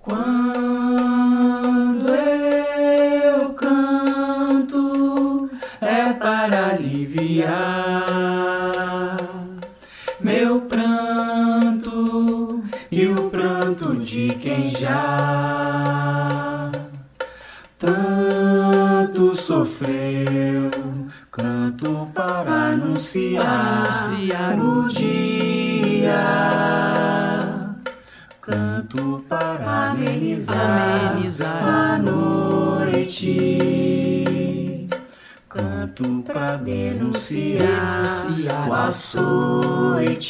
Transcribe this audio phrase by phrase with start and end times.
[0.00, 0.18] Quando
[2.08, 5.50] eu canto
[5.80, 7.98] é para aliviar
[10.20, 15.68] meu pranto e o pranto de quem já
[17.78, 20.70] tanto sofreu.
[21.30, 25.17] Canto para anunciar, anunciar o dia.
[36.32, 40.28] Para denunciar, denunciar o açoite.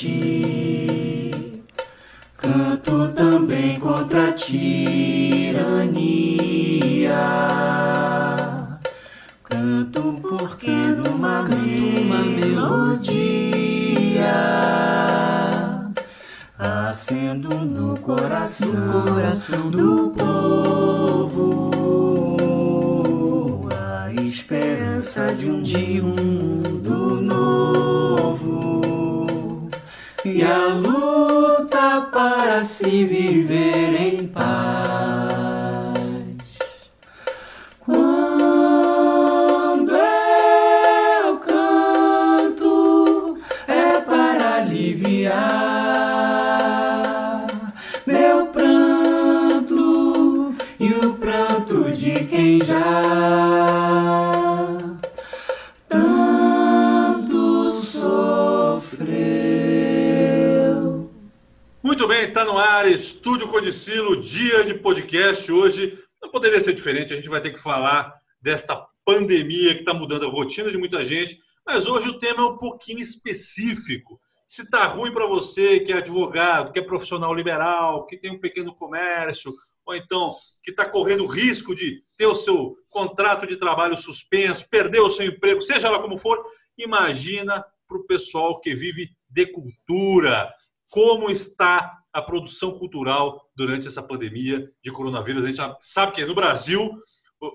[66.89, 70.78] Diferente, a gente vai ter que falar desta pandemia que está mudando a rotina de
[70.78, 74.19] muita gente, mas hoje o tema é um pouquinho específico.
[74.47, 78.41] Se está ruim para você, que é advogado, que é profissional liberal, que tem um
[78.41, 79.53] pequeno comércio,
[79.84, 85.00] ou então que está correndo risco de ter o seu contrato de trabalho suspenso, perder
[85.00, 86.43] o seu emprego, seja lá como for,
[86.78, 90.50] imagina para o pessoal que vive de cultura,
[90.88, 95.44] como está a produção cultural durante essa pandemia de coronavírus.
[95.44, 96.90] A gente sabe que no Brasil,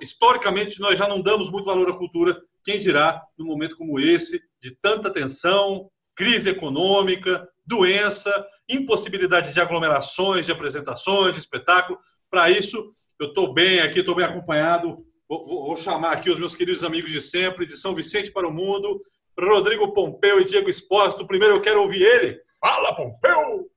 [0.01, 2.40] historicamente, nós já não damos muito valor à cultura.
[2.63, 8.31] Quem dirá num momento como esse, de tanta tensão, crise econômica, doença,
[8.69, 12.00] impossibilidade de aglomerações, de apresentações, de espetáculo.
[12.30, 14.97] Para isso, eu estou bem aqui, estou bem acompanhado.
[15.28, 18.47] Vou, vou- vou chamar aqui os meus queridos amigos de sempre, de São Vicente para
[18.47, 19.01] o Mundo,
[19.40, 21.28] Rodrigo Pompeu e Diego Espósito.
[21.28, 22.40] Primeiro eu quero ouvir ele.
[22.59, 23.69] Fala, Pompeu!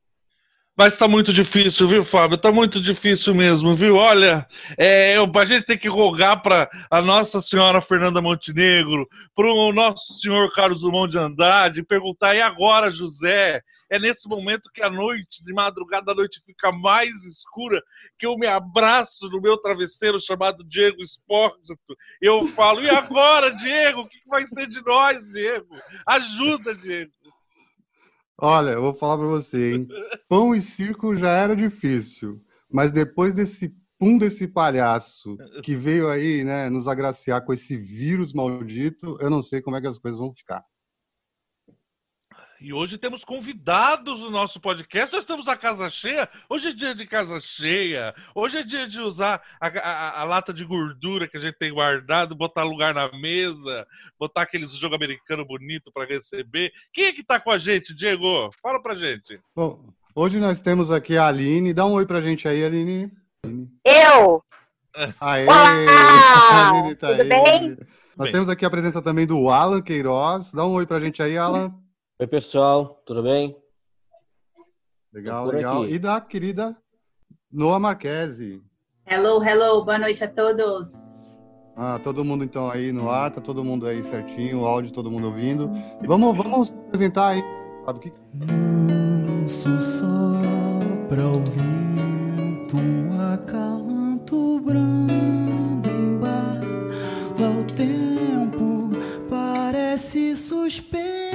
[0.79, 2.37] Mas tá muito difícil, viu, Fábio?
[2.37, 3.97] Tá muito difícil mesmo, viu?
[3.97, 9.73] Olha, é, a gente tem que rogar para a Nossa Senhora Fernanda Montenegro, para o
[9.73, 13.63] Nosso Senhor Carlos Dumont de Andrade, perguntar, e agora, José?
[13.89, 17.81] É nesse momento que a noite, de madrugada, a noite fica mais escura,
[18.19, 21.97] que eu me abraço no meu travesseiro chamado Diego Espósito.
[22.21, 24.03] Eu falo, e agora, Diego?
[24.03, 25.75] O que vai ser de nós, Diego?
[26.07, 27.13] Ajuda, Diego.
[28.39, 29.89] Olha, eu vou falar pra você, hein?
[30.29, 36.45] Pão e circo já era difícil, mas depois desse pum desse palhaço que veio aí,
[36.45, 40.21] né, nos agraciar com esse vírus maldito, eu não sei como é que as coisas
[40.21, 40.63] vão ficar.
[42.59, 45.13] E hoje temos convidados no nosso podcast.
[45.13, 46.29] Nós estamos a casa cheia.
[46.49, 48.15] Hoje é dia de casa cheia.
[48.35, 51.73] Hoje é dia de usar a, a- a lata de gordura que a gente tem
[51.73, 53.87] guardado, botar lugar na mesa,
[54.19, 56.73] botar aqueles jogo americano bonito para receber.
[56.95, 58.51] Quem é que tá com a gente, Diego?
[58.63, 59.39] Fala pra gente.
[59.55, 59.85] Bom,
[60.15, 61.75] hoje nós temos aqui a Aline.
[61.75, 63.11] Dá um oi pra gente aí, Aline.
[63.85, 64.43] Eu!
[65.21, 65.45] Aê!
[65.45, 66.71] Olá!
[66.81, 67.29] Aline tá Tudo aí.
[67.29, 67.77] bem?
[68.17, 68.33] Nós Bem.
[68.33, 70.51] temos aqui a presença também do Alan Queiroz.
[70.53, 71.75] Dá um oi pra gente aí, Alan.
[72.19, 73.55] Oi, pessoal, tudo bem?
[75.13, 75.83] Legal, legal.
[75.83, 75.93] aqui.
[75.93, 76.75] E da querida
[77.53, 78.63] Noa Marquese.
[79.07, 80.89] Hello, hello, boa noite a todos.
[81.77, 85.11] Ah, todo mundo então aí no ar, tá todo mundo aí certinho, o áudio todo
[85.11, 85.71] mundo ouvindo.
[86.03, 87.45] E vamos, vamos apresentar aí.
[87.85, 88.13] Sabe o que?
[88.33, 96.63] Manso sopra o vento, um acalanto brando embala
[97.61, 98.91] o tempo,
[99.29, 101.26] parece suspenso,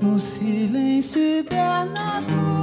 [0.00, 2.56] no silêncio hibernador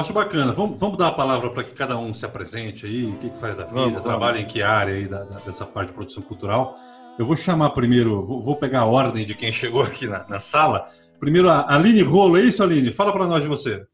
[0.00, 0.52] Acho bacana.
[0.52, 3.38] Vamos, vamos dar a palavra para que cada um se apresente aí, o que, que
[3.38, 6.22] faz da vida, Vamos, trabalha em que área aí da, da- dessa parte de produção
[6.22, 6.74] cultural.
[7.18, 10.38] Eu vou chamar primeiro, vou, vou pegar a ordem de quem chegou aqui na, na
[10.38, 10.86] sala.
[11.18, 12.92] Primeiro a Aline Rolo, é isso, Aline?
[12.94, 13.84] Fala para nós de você.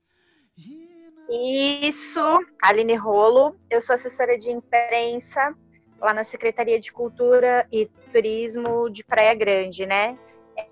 [1.28, 2.20] Isso,
[2.62, 3.56] Aline Rolo.
[3.68, 5.54] Eu sou assessora de imprensa
[6.00, 10.16] lá na Secretaria de Cultura e Turismo de Praia Grande, né?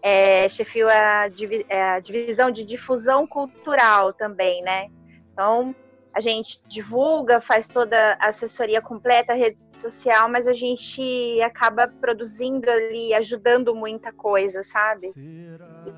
[0.00, 4.88] É, chefio a, divi- é, a divisão de difusão cultural também, né?
[5.34, 5.74] Então,
[6.14, 11.02] a gente divulga, faz toda a assessoria completa, a rede social, mas a gente
[11.42, 15.12] acaba produzindo ali, ajudando muita coisa, sabe?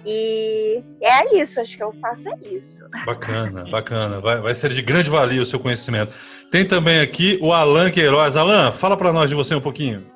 [0.06, 2.82] E é isso, acho que eu faço é isso.
[3.04, 4.20] Bacana, bacana.
[4.20, 6.16] Vai, vai ser de grande valia o seu conhecimento.
[6.50, 8.36] Tem também aqui o Alan Queiroz.
[8.36, 10.10] Alan, fala para nós de você um pouquinho.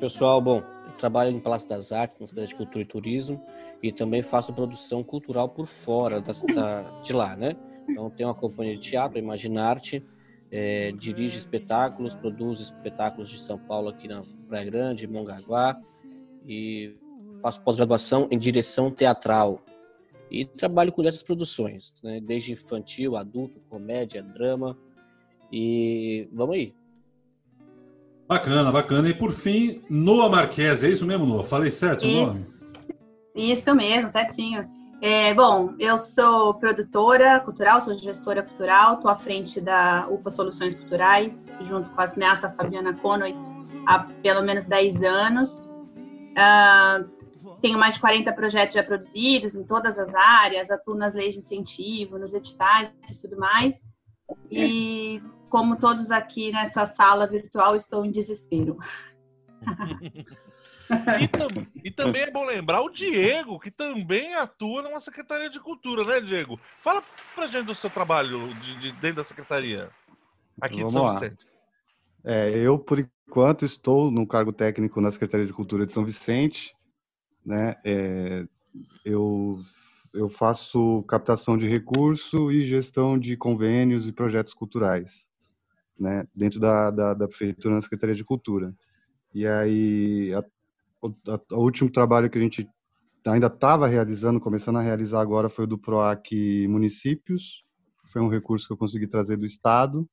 [0.00, 3.42] Pessoal, bom, eu trabalho em Palácio das Artes, na Secretaria de Cultura e Turismo,
[3.82, 7.56] e também faço produção cultural por fora da, da- de lá, né?
[7.88, 10.04] Então, tenho uma companhia de teatro, Imaginarte,
[10.50, 15.78] é, dirige espetáculos, produz espetáculos de São Paulo aqui na Praia Grande, Mongaguá,
[16.46, 16.96] e
[17.42, 19.62] faço pós-graduação em direção teatral.
[20.30, 22.20] E trabalho com essas produções, né?
[22.20, 24.76] desde infantil, adulto, comédia, drama,
[25.52, 26.74] e vamos aí.
[28.28, 29.08] Bacana, bacana.
[29.08, 31.44] E por fim, Noah Marques, é isso mesmo, Noah?
[31.44, 32.40] Falei certo o nome?
[32.40, 32.66] Isso,
[33.34, 34.68] isso mesmo, certinho.
[35.00, 40.74] É, bom, eu sou produtora cultural, sou gestora cultural, estou à frente da UPA Soluções
[40.74, 43.34] Culturais, junto com a cineasta Fabiana Conway,
[43.86, 45.68] há pelo menos 10 anos.
[46.36, 47.04] Ah,
[47.60, 51.40] tenho mais de 40 projetos já produzidos em todas as áreas, atuo nas leis de
[51.40, 53.90] incentivo, nos editais e tudo mais.
[54.50, 58.78] E, como todos aqui nessa sala virtual, estou em desespero.
[61.20, 65.60] E, tam- e também é bom lembrar o Diego, que também atua numa Secretaria de
[65.60, 66.58] Cultura, né, Diego?
[66.82, 67.02] Fala
[67.34, 69.90] pra gente do seu trabalho de, de- dentro da Secretaria.
[70.60, 71.12] Aqui Vamos de São lá.
[71.14, 71.46] Vicente.
[72.24, 76.74] É, eu, por enquanto, estou no cargo técnico na Secretaria de Cultura de São Vicente.
[77.44, 77.76] Né?
[77.84, 78.46] É,
[79.04, 79.60] eu,
[80.14, 85.28] eu faço captação de recurso e gestão de convênios e projetos culturais
[85.98, 86.26] né?
[86.34, 88.74] dentro da, da, da Prefeitura na Secretaria de Cultura.
[89.34, 90.32] E aí,
[91.02, 92.68] o a- o último trabalho que a gente
[93.26, 97.64] ainda estava realizando, começando a realizar agora, foi o do PROAC Municípios.
[98.12, 100.08] Foi um recurso que eu consegui trazer do Estado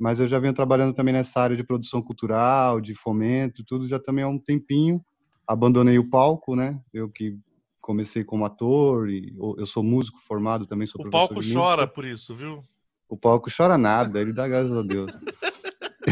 [0.00, 3.98] mas eu já venho trabalhando também nessa área de produção cultural, de fomento, tudo já
[3.98, 5.04] também há um tempinho.
[5.44, 6.80] Abandonei o palco, né?
[6.94, 7.36] Eu que
[7.80, 11.60] comecei como ator e eu sou músico formado também, sou O professor palco de música.
[11.60, 12.62] chora por isso, viu?
[13.08, 15.12] O palco chora nada, ele dá graças a Deus.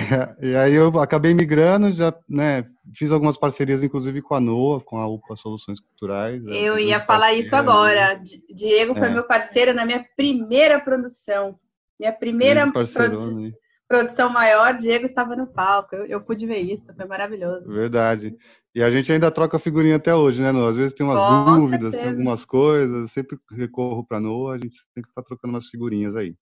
[0.43, 2.65] e aí eu acabei migrando, já, né,
[2.95, 6.45] fiz algumas parcerias inclusive com a NOA, com a UPA Soluções Culturais.
[6.47, 8.15] é, Eu ia falar isso agora.
[8.15, 9.11] Di- Diego foi É.
[9.15, 11.59] meu parceiro na minha primeira produção.
[11.99, 13.55] Minha primeira grande produ- parceirona aí.
[13.89, 15.95] produção maior, Diego estava no palco.
[15.97, 17.67] Eu, eu pude ver isso, foi maravilhoso.
[17.69, 18.37] Verdade.
[18.75, 20.71] E a gente ainda troca figurinha até hoje, né, Noah?
[20.71, 22.11] Às vezes tem umas Com dúvidas, tem certeza.
[22.11, 26.35] algumas coisas, sempre recorro para Noah, a gente sempre tá trocando umas figurinhas aí.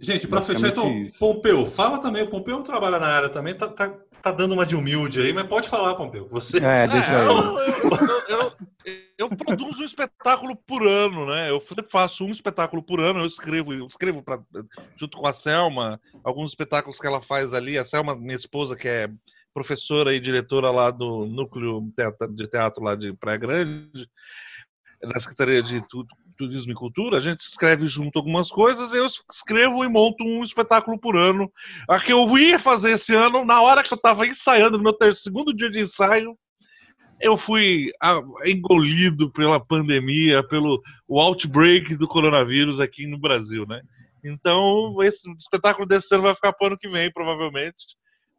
[0.00, 1.18] Gente, para fechar, então, isso.
[1.18, 2.22] Pompeu, fala também.
[2.22, 3.88] O Pompeu trabalha na área também, tá, tá,
[4.22, 6.28] tá dando uma de humilde aí, mas pode falar, Pompeu.
[6.30, 6.58] Você.
[6.62, 8.52] É, deixa É, eu, eu- eu-
[8.84, 11.50] eu- eu produzo um espetáculo por ano, né?
[11.50, 14.40] Eu faço um espetáculo por ano, eu escrevo, eu escrevo pra,
[14.98, 17.78] junto com a Selma, alguns espetáculos que ela faz ali.
[17.78, 19.08] A Selma, minha esposa, que é
[19.54, 24.06] professora e diretora lá do Núcleo Teatro- de Teatro lá de Praia Grande,
[25.02, 26.06] na Secretaria de Tu-
[26.46, 30.98] Turismo e Cultura, a gente escreve junto algumas coisas, eu escrevo e monto um espetáculo
[30.98, 31.50] por ano.
[31.88, 34.92] A que eu ia fazer esse ano, na hora que eu estava ensaiando, no meu
[34.92, 36.36] ter- segundo dia de ensaio,
[37.20, 37.92] eu fui
[38.44, 43.80] engolido pela pandemia, pelo o outbreak do coronavírus aqui no Brasil, né?
[44.24, 47.76] Então, esse espetáculo desse ano vai ficar para o ano que vem, provavelmente,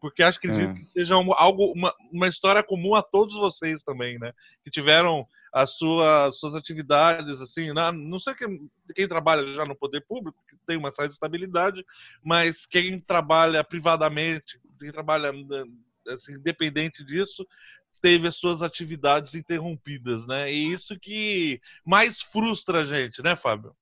[0.01, 0.79] porque acho que acredito É.
[0.81, 4.33] que seja algo, uma, uma história comum a todos vocês também, né?
[4.63, 10.01] Que tiveram as suas, atividades, assim, na, não sei quem, quem trabalha já no poder
[10.01, 11.85] público, que tem uma certa estabilidade,
[12.23, 15.31] mas quem trabalha privadamente, quem trabalha
[16.07, 17.47] assim, independente disso,
[18.01, 20.51] teve as suas atividades interrompidas, né?
[20.51, 23.75] E isso que mais frustra a gente, né, Fábio?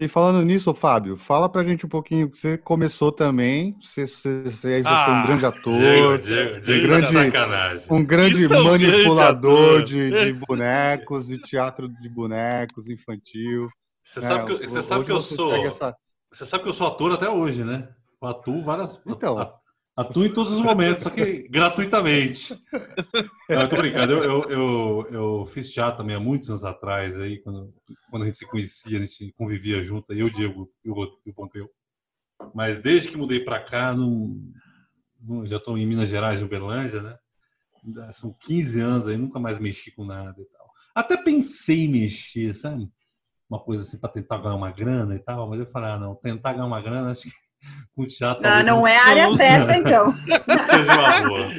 [0.00, 4.82] E falando nisso, Fábio, fala pra gente um pouquinho, você começou também, você, você, você
[4.82, 7.86] já foi Ah, um grande ator, Diego, Diego, Diego grande- tá de sacanagem.
[7.90, 13.68] um grande Isso é um manipulador grande de, de bonecos, de teatro de bonecos, infantil.
[14.04, 14.28] Você né?
[14.28, 15.66] sabe que, eu- você sabe que eu sou.
[15.66, 15.96] essa-
[16.30, 17.88] Você sabe que eu sou ator até hoje, né?
[18.22, 19.00] Eu atuo várias.
[19.04, 19.57] Então.
[19.98, 22.54] A- Atuo em todos os momentos, só que gratuitamente.
[23.50, 24.12] Não, eu tô brincando.
[24.12, 27.74] Eu, eu, eu, eu, fiz teatro também há muitos anos atrás, aí, quando,
[28.10, 31.34] quando a gente se conhecia, a gente convivia junto, eu, Diego e o, e o
[31.34, 31.68] Pompeu.
[32.54, 34.36] Mas desde que mudei para cá, não,
[35.20, 37.18] não, já estou em Minas Gerais, Uberlândia, né?
[38.12, 40.70] São 15 anos aí, nunca mais mexi com nada e tal.
[40.94, 42.88] Até pensei em mexer, sabe?
[43.48, 46.14] Uma coisa assim para tentar ganhar uma grana e tal, mas eu falei, ah, não,
[46.14, 47.47] tentar ganhar uma grana, acho que
[47.94, 48.46] com teatro.
[48.46, 50.12] Ah, não é a área certa, então.
[50.22, 51.50] Seja uma boa.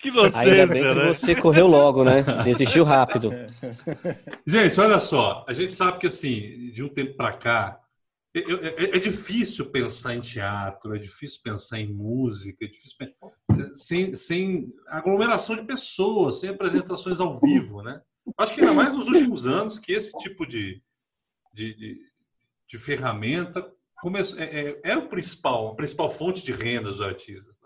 [0.00, 1.06] Que você, Ainda bem que né?
[1.06, 2.22] você correu logo, né?
[2.44, 3.32] Desistiu rápido.
[4.46, 5.44] Gente, olha só.
[5.48, 7.80] A gente sabe que, assim, de um tempo para cá,
[8.36, 13.74] é, é, é, difícil pensar em teatro, é difícil pensar em música, é difícil pensar,
[13.74, 18.02] sem, sem aglomeração de pessoas, sem apresentações ao vivo, né?
[18.36, 20.82] Acho que ainda mais nos últimos anos que esse tipo de,
[21.52, 22.00] de, de,
[22.68, 23.64] de ferramenta
[24.04, 27.56] começou, é, é, era o principal, a principal fonte de renda dos artistas.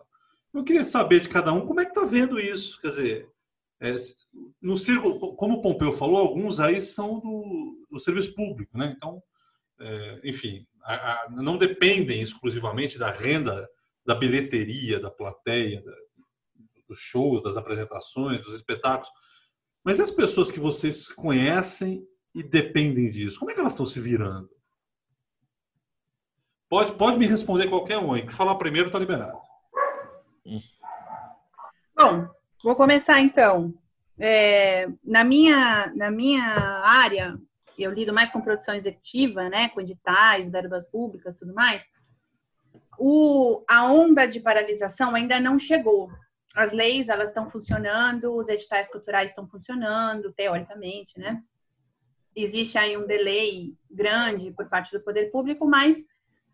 [0.54, 2.80] Eu queria saber de cada um como é que está vendo isso.
[2.80, 3.28] Quer dizer,
[3.80, 3.94] é,
[4.62, 8.94] no círculo, como o Pompeu falou, alguns aí são do, do serviço público, né?
[8.96, 9.20] Então,
[9.80, 13.68] é, enfim, a, a, não dependem exclusivamente da renda
[14.06, 15.92] da bilheteria, da plateia, da,
[16.88, 19.10] dos shows, das apresentações, dos espetáculos.
[19.84, 24.00] Mas as pessoas que vocês conhecem e dependem disso, como é que elas estão se
[24.00, 24.48] virando?
[26.68, 28.26] Pode, pode me responder qualquer um aí.
[28.26, 29.38] Que falar primeiro está liberado.
[31.96, 32.28] Bom,
[32.62, 33.74] vou começar então.
[34.18, 37.38] É, na, minha, na minha área,
[37.78, 41.84] eu lido mais com produção executiva, né, com editais, verbas públicas, tudo mais.
[42.98, 46.10] O, a onda de paralisação ainda não chegou.
[46.54, 51.40] As leis elas estão funcionando, os editais culturais estão funcionando, teoricamente, né?
[52.34, 56.04] Existe aí um delay grande por parte do poder público, mas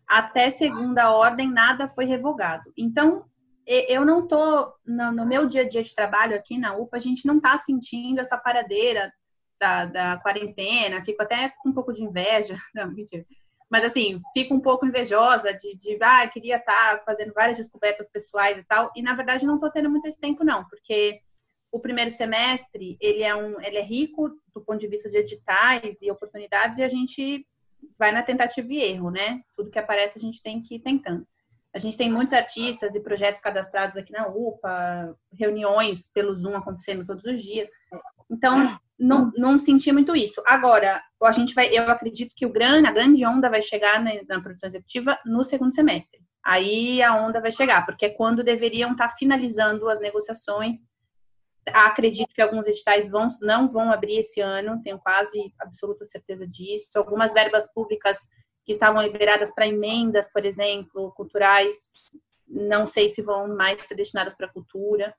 [0.07, 2.71] até segunda ordem nada foi revogado.
[2.77, 3.25] Então,
[3.65, 6.99] eu não tô no, no, meu dia a dia de trabalho aqui na UPA, a
[6.99, 9.11] gente não tá sentindo essa paradeira
[9.59, 13.25] da, da quarentena, fico até com um pouco de inveja, não, mentira.
[13.69, 18.07] Mas assim, fico um pouco invejosa de, de ah, queria estar tá fazendo várias descobertas
[18.07, 21.19] pessoais e tal, e na verdade não tô tendo muito esse tempo não, porque
[21.71, 26.01] o primeiro semestre, ele é um, ele é rico do ponto de vista de editais
[26.01, 27.45] e oportunidades e a gente
[27.97, 29.41] vai na tentativa e erro, né?
[29.55, 31.25] Tudo que aparece a gente tem que ir tentando.
[31.73, 37.05] A gente tem muitos artistas e projetos cadastrados aqui na UPA, reuniões pelo Zoom acontecendo
[37.05, 37.67] todos os dias.
[38.31, 40.41] Então, não, não senti muito isso.
[40.47, 44.11] Agora, a gente vai, eu acredito que o grande, a grande onda vai chegar na,
[44.27, 46.21] na produção executiva no segundo semestre.
[46.45, 50.77] Aí a onda vai chegar, porque é quando deveriam estar finalizando as negociações
[51.73, 56.89] Acredito que alguns editais vão, não vão abrir esse ano, tenho quase absoluta certeza disso.
[56.95, 58.19] Algumas verbas públicas
[58.63, 61.75] que estavam liberadas para emendas, por exemplo, culturais,
[62.47, 65.15] não sei se vão mais ser destinadas para cultura.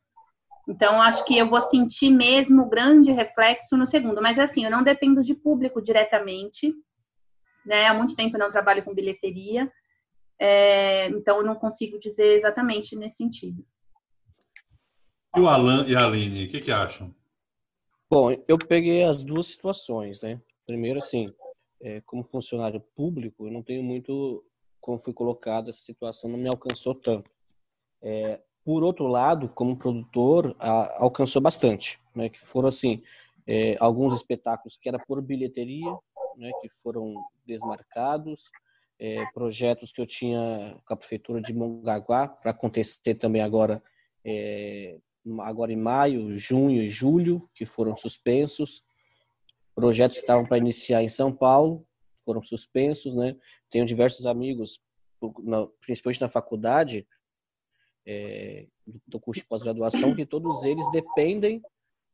[0.68, 4.20] Então, acho que eu vou sentir mesmo o grande reflexo no segundo.
[4.20, 6.74] Mas, assim, eu não dependo de público diretamente.
[7.64, 7.86] Né?
[7.86, 9.70] Há muito tempo eu não trabalho com bilheteria.
[10.38, 13.64] É, então, eu não consigo dizer exatamente nesse sentido.
[15.36, 17.14] E o Alan e a Aline, o que, que acham?
[18.10, 20.40] Bom, eu peguei as duas situações, né?
[20.64, 21.30] Primeiro, assim,
[21.78, 24.42] é, como funcionário público, eu não tenho muito
[24.80, 27.30] como foi colocado, essa situação não me alcançou tanto.
[28.00, 32.30] É, por outro lado, como produtor, a, alcançou bastante, né?
[32.30, 33.02] Que foram, assim,
[33.46, 35.92] é, alguns espetáculos que era por bilheteria,
[36.38, 36.50] né?
[36.62, 37.14] Que foram
[37.44, 38.50] desmarcados,
[38.98, 43.82] é, projetos que eu tinha com a prefeitura de Mongaguá para acontecer também agora
[44.24, 44.96] é,
[45.40, 48.84] agora em maio, junho e julho, que foram suspensos.
[49.74, 51.86] Projetos estavam para iniciar em São Paulo,
[52.24, 53.36] foram suspensos, né?
[53.70, 54.80] Tenho diversos amigos,
[55.80, 57.06] principalmente na faculdade,
[58.06, 58.66] é,
[59.06, 61.60] do curso de pós-graduação, que todos eles dependem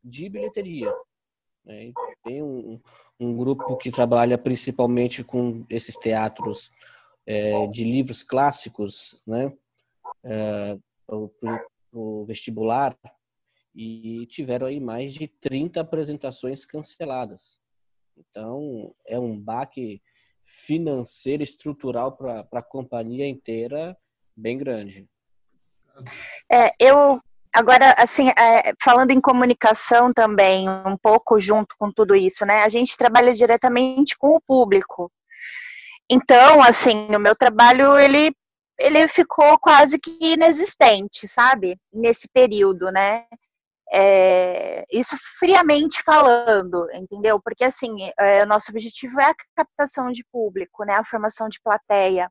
[0.03, 0.93] de bilheteria.
[1.65, 1.93] Né?
[2.25, 2.81] Tem um,
[3.21, 6.71] um, grupo que trabalha principalmente com esses teatros
[7.27, 9.53] é, de livros clássicos, né?
[10.25, 10.79] É,
[11.09, 11.29] o
[12.27, 12.97] vestibular
[13.75, 17.61] e tiveram aí mais de 30 apresentações canceladas.
[18.17, 20.03] Então, é um baque
[20.43, 23.97] financeiro estrutural para a companhia inteira
[24.37, 25.09] bem grande.
[26.51, 27.21] É, eu
[27.53, 32.63] agora assim é, falando em comunicação também um pouco junto com tudo isso, né?
[32.63, 35.11] A gente trabalha diretamente com o público.
[36.11, 38.35] Então, assim, o meu trabalho ele
[38.83, 41.79] ele ficou quase que inexistente, sabe?
[41.93, 43.27] Nesse período, né?
[43.95, 47.41] É, isso friamente falando, entendeu?
[47.43, 50.95] Porque assim, é, o nosso objetivo é a captação de público, né?
[50.95, 52.31] A formação de plateia.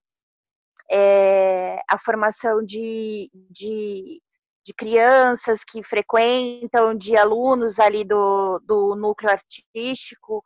[0.91, 4.22] é, a formação de, de,
[4.65, 10.43] de, crianças que frequentam, de alunos ali do, do núcleo artístico.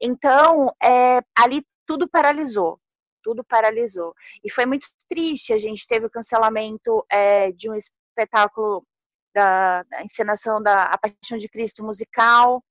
[0.00, 2.80] Então, é, ali tudo paralisou,
[3.22, 4.14] tudo paralisou.
[4.44, 8.84] E foi muito triste, a gente teve o cancelamento é, de um espetáculo
[9.34, 12.62] da, da, encenação da A Paixão de Cristo musical,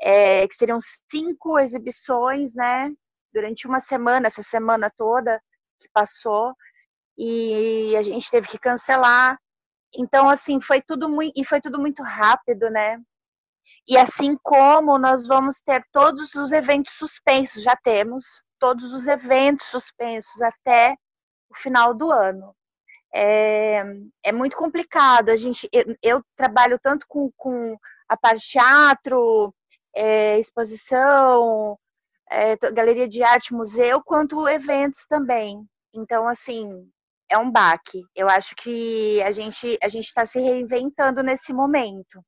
[0.00, 0.78] é, que seriam
[1.10, 2.92] cinco exibições, né,
[3.32, 5.40] durante uma semana, essa semana toda
[5.80, 6.54] que passou,
[7.16, 9.38] e a gente teve que cancelar.
[9.96, 13.00] Então, assim, foi tudo muito, e foi tudo muito rápido, né?
[13.88, 19.66] E assim como nós vamos ter todos os eventos suspensos, já temos todos os eventos
[19.66, 20.96] suspensos até
[21.50, 22.54] o final do ano.
[23.14, 23.84] É,
[24.24, 25.30] é muito complicado.
[25.30, 27.76] A gente, eu, eu trabalho tanto com, com
[28.08, 29.54] a parte teatro,
[29.94, 31.78] é, exposição,
[32.30, 35.64] é, galeria de arte, museu, quanto eventos também.
[35.94, 36.90] Então, assim,
[37.30, 38.02] é um baque.
[38.14, 42.24] Eu acho que a gente a gente está se reinventando nesse momento.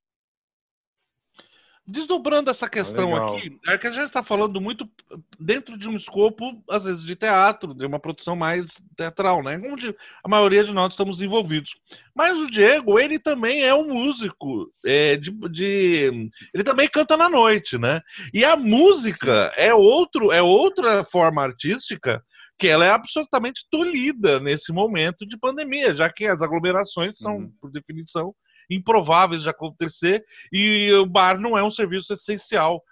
[1.88, 4.90] Desdobrando essa questão ah, aqui, é que a gente está falando muito
[5.38, 8.66] dentro de um escopo, às vezes, de teatro, de uma produção mais
[8.96, 9.60] teatral, né?
[9.64, 11.76] Onde a maioria de nós estamos envolvidos.
[12.12, 17.28] Mas o Diego, ele também é um músico, é, de, de, ele também canta na
[17.28, 18.00] noite, né?
[18.34, 22.20] E a música é outro, é outra forma artística
[22.58, 27.52] que ela é absolutamente tolhida nesse momento de pandemia, já que as aglomerações são, uhum.
[27.60, 28.34] por definição,
[28.68, 32.82] improváveis de acontecer e o bar não é um serviço essencial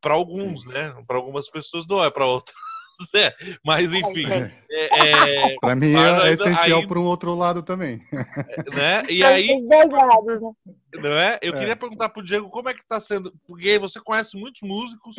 [0.00, 0.68] para alguns, Sim.
[0.68, 0.94] né?
[1.06, 2.54] Para algumas pessoas não é, para outras
[3.14, 3.34] é.
[3.64, 4.24] Mas enfim.
[4.70, 8.00] É, é, para mim é, é essencial para um outro lado também.
[8.12, 9.02] É, né?
[9.08, 9.48] E aí.
[9.68, 10.50] Lados, né?
[10.94, 11.38] Não é?
[11.42, 14.60] Eu queria perguntar para o Diego como é que está sendo, porque você conhece muitos
[14.62, 15.16] músicos,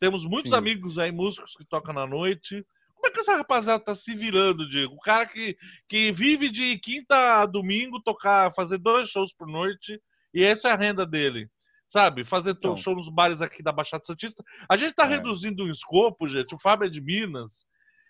[0.00, 0.56] temos muitos Sim.
[0.56, 2.64] amigos aí, músicos que tocam na noite.
[3.02, 4.94] Como é que essa rapaziada tá se virando, Diego?
[4.94, 10.00] O cara que, que vive de quinta a domingo tocar, fazer dois shows por noite
[10.32, 11.50] e essa é a renda dele.
[11.90, 12.24] Sabe?
[12.24, 14.44] Fazer então, show nos bares aqui da Baixada Santista.
[14.68, 15.08] A gente tá é.
[15.08, 16.54] reduzindo o escopo, gente.
[16.54, 17.50] O Fábio é de Minas,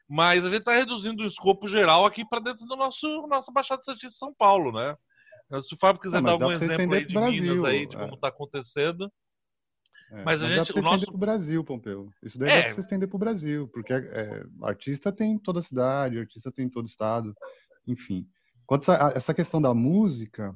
[0.06, 3.82] mas a gente tá reduzindo o escopo geral aqui para dentro do nosso nossa Baixada
[3.82, 4.94] Santista São Paulo, né?
[5.62, 7.98] Se o Fábio quiser Não, dar algum exemplo aí de Brasil, Minas aí, de é.
[7.98, 9.10] como tá acontecendo.
[10.12, 10.94] É, mas a gente, dá pra você nosso...
[10.96, 12.10] estender pro Brasil, Pompeu.
[12.22, 12.56] Isso daí é.
[12.56, 16.68] dá pra você estender pro Brasil, porque é, artista tem toda a cidade, artista tem
[16.68, 17.34] todo o estado,
[17.86, 18.26] enfim.
[18.66, 20.54] Quanto a essa questão da música,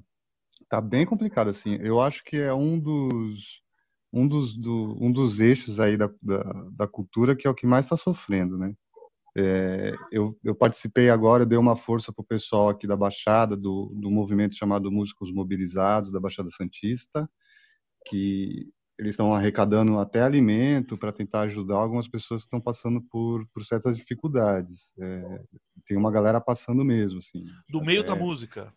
[0.68, 1.76] tá bem complicado, assim.
[1.80, 3.64] Eu acho que é um dos
[4.12, 6.42] um dos, do, um dos eixos aí da, da,
[6.72, 8.74] da cultura que é o que mais está sofrendo, né?
[9.38, 13.54] É, eu, eu, participei agora, eu dei uma força para o pessoal aqui da Baixada,
[13.54, 17.28] do, do movimento chamado Músicos Mobilizados, da Baixada Santista,
[18.06, 23.46] que eles estão arrecadando até alimento para tentar ajudar algumas pessoas que estão passando por,
[23.52, 24.92] por certas dificuldades.
[24.98, 25.40] É,
[25.86, 27.44] tem uma galera passando mesmo, assim.
[27.68, 28.72] Do meio da música.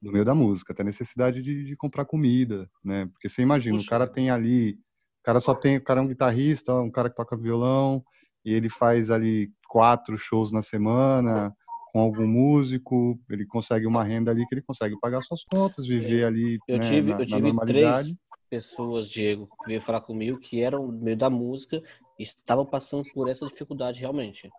[0.00, 3.06] Do meio da música, até necessidade de, de comprar comida, né?
[3.06, 3.86] Porque você imagina, Puxa.
[3.86, 4.72] o cara tem ali,
[5.20, 8.02] o cara só tem, o cara é um guitarrista, um cara que toca violão,
[8.44, 11.54] e ele faz ali quatro shows na semana
[11.92, 16.24] com algum músico, ele consegue uma renda ali que ele consegue pagar suas contas, viver
[16.24, 18.14] ali eu né, tive, na, eu tive três,
[18.50, 21.80] pessoas, Diego, que veio falar comigo que eram no meio da música
[22.18, 24.50] e estavam passando por essa dificuldade realmente.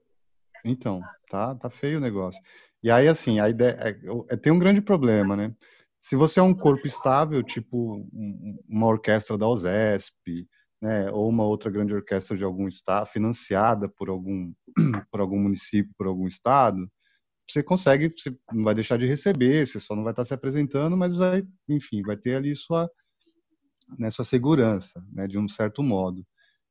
[0.65, 2.41] Então, tá, tá feio o negócio.
[2.81, 5.53] E aí, assim, a ideia é, é, tem um grande problema, né?
[5.99, 8.07] Se você é um corpo estável, tipo
[8.67, 10.47] uma orquestra da OSESP,
[10.81, 14.51] né, ou uma outra grande orquestra de algum estado, financiada por algum,
[15.11, 16.89] por algum município, por algum estado,
[17.47, 20.97] você consegue, você não vai deixar de receber, você só não vai estar se apresentando,
[20.97, 22.89] mas vai, enfim, vai ter ali sua,
[23.97, 26.25] nessa segurança, né, de um certo modo.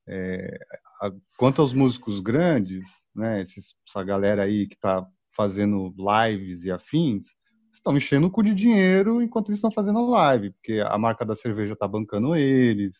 [0.09, 0.59] É,
[1.03, 7.27] a, quanto aos músicos grandes, né, essa galera aí que está fazendo lives e afins,
[7.73, 11.37] estão enchendo o cu de dinheiro enquanto eles estão fazendo live, porque a marca da
[11.37, 12.97] cerveja está bancando eles,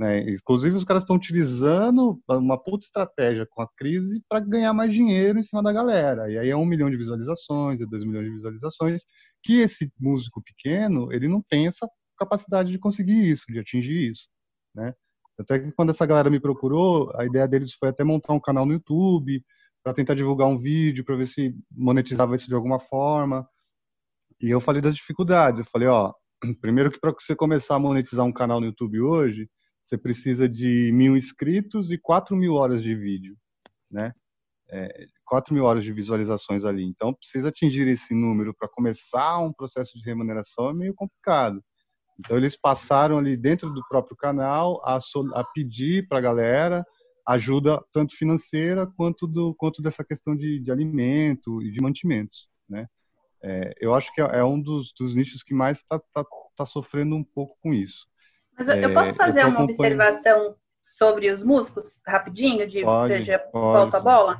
[0.00, 0.20] né?
[0.30, 5.38] Inclusive os caras estão utilizando uma puta estratégia com a crise para ganhar mais dinheiro
[5.38, 6.30] em cima da galera.
[6.30, 9.02] E aí é um milhão de visualizações, é dois milhões de visualizações,
[9.42, 11.86] que esse músico pequeno ele não tem essa
[12.20, 14.28] capacidade de conseguir isso, de atingir isso,
[14.74, 14.94] né?
[15.38, 18.66] Até que quando essa galera me procurou, a ideia deles foi até montar um canal
[18.66, 19.42] no YouTube
[19.82, 23.48] para tentar divulgar um vídeo, para ver se monetizava isso de alguma forma.
[24.40, 25.60] E eu falei das dificuldades.
[25.60, 26.12] Eu falei, ó,
[26.60, 29.48] primeiro que para você começar a monetizar um canal no YouTube hoje,
[29.82, 33.36] você precisa de mil inscritos e quatro mil horas de vídeo,
[33.90, 34.12] né?
[34.72, 36.84] É, 4 mil horas de visualizações ali.
[36.84, 41.62] Então, precisa atingir esse número para começar um processo de remuneração é meio complicado.
[42.20, 44.98] Então eles passaram ali dentro do próprio canal a,
[45.34, 46.84] a pedir para a galera
[47.26, 52.86] ajuda tanto financeira quanto do quanto dessa questão de, de alimento e de mantimentos, né?
[53.42, 56.66] É, eu acho que é, é um dos, dos nichos que mais está tá, tá
[56.66, 58.06] sofrendo um pouco com isso.
[58.56, 63.52] Mas eu posso fazer eu uma observação sobre os músculos, rapidinho, de pode, seja pode.
[63.52, 64.38] volta a bola?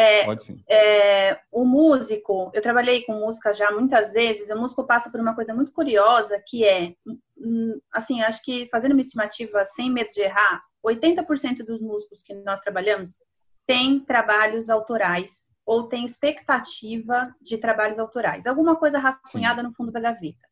[0.00, 0.24] É,
[0.68, 5.34] é, o músico, eu trabalhei com música já muitas vezes, o músico passa por uma
[5.34, 6.94] coisa muito curiosa, que é,
[7.36, 12.32] hum, assim, acho que fazendo uma estimativa sem medo de errar, 80% dos músicos que
[12.32, 13.18] nós trabalhamos
[13.66, 19.98] têm trabalhos autorais ou tem expectativa de trabalhos autorais, alguma coisa rascunhada no fundo da
[19.98, 20.46] gaveta.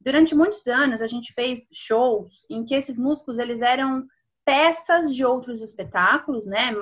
[0.00, 4.04] Durante muitos anos a gente fez shows em que esses músicos eles eram
[4.44, 6.72] peças de outros espetáculos, né?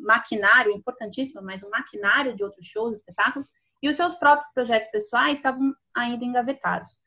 [0.00, 3.48] Ma maquinário importantíssimo, mas um maquinário de outros shows, espetáculos,
[3.82, 6.98] e os seus próprios projetos pessoais estavam ainda engavetados.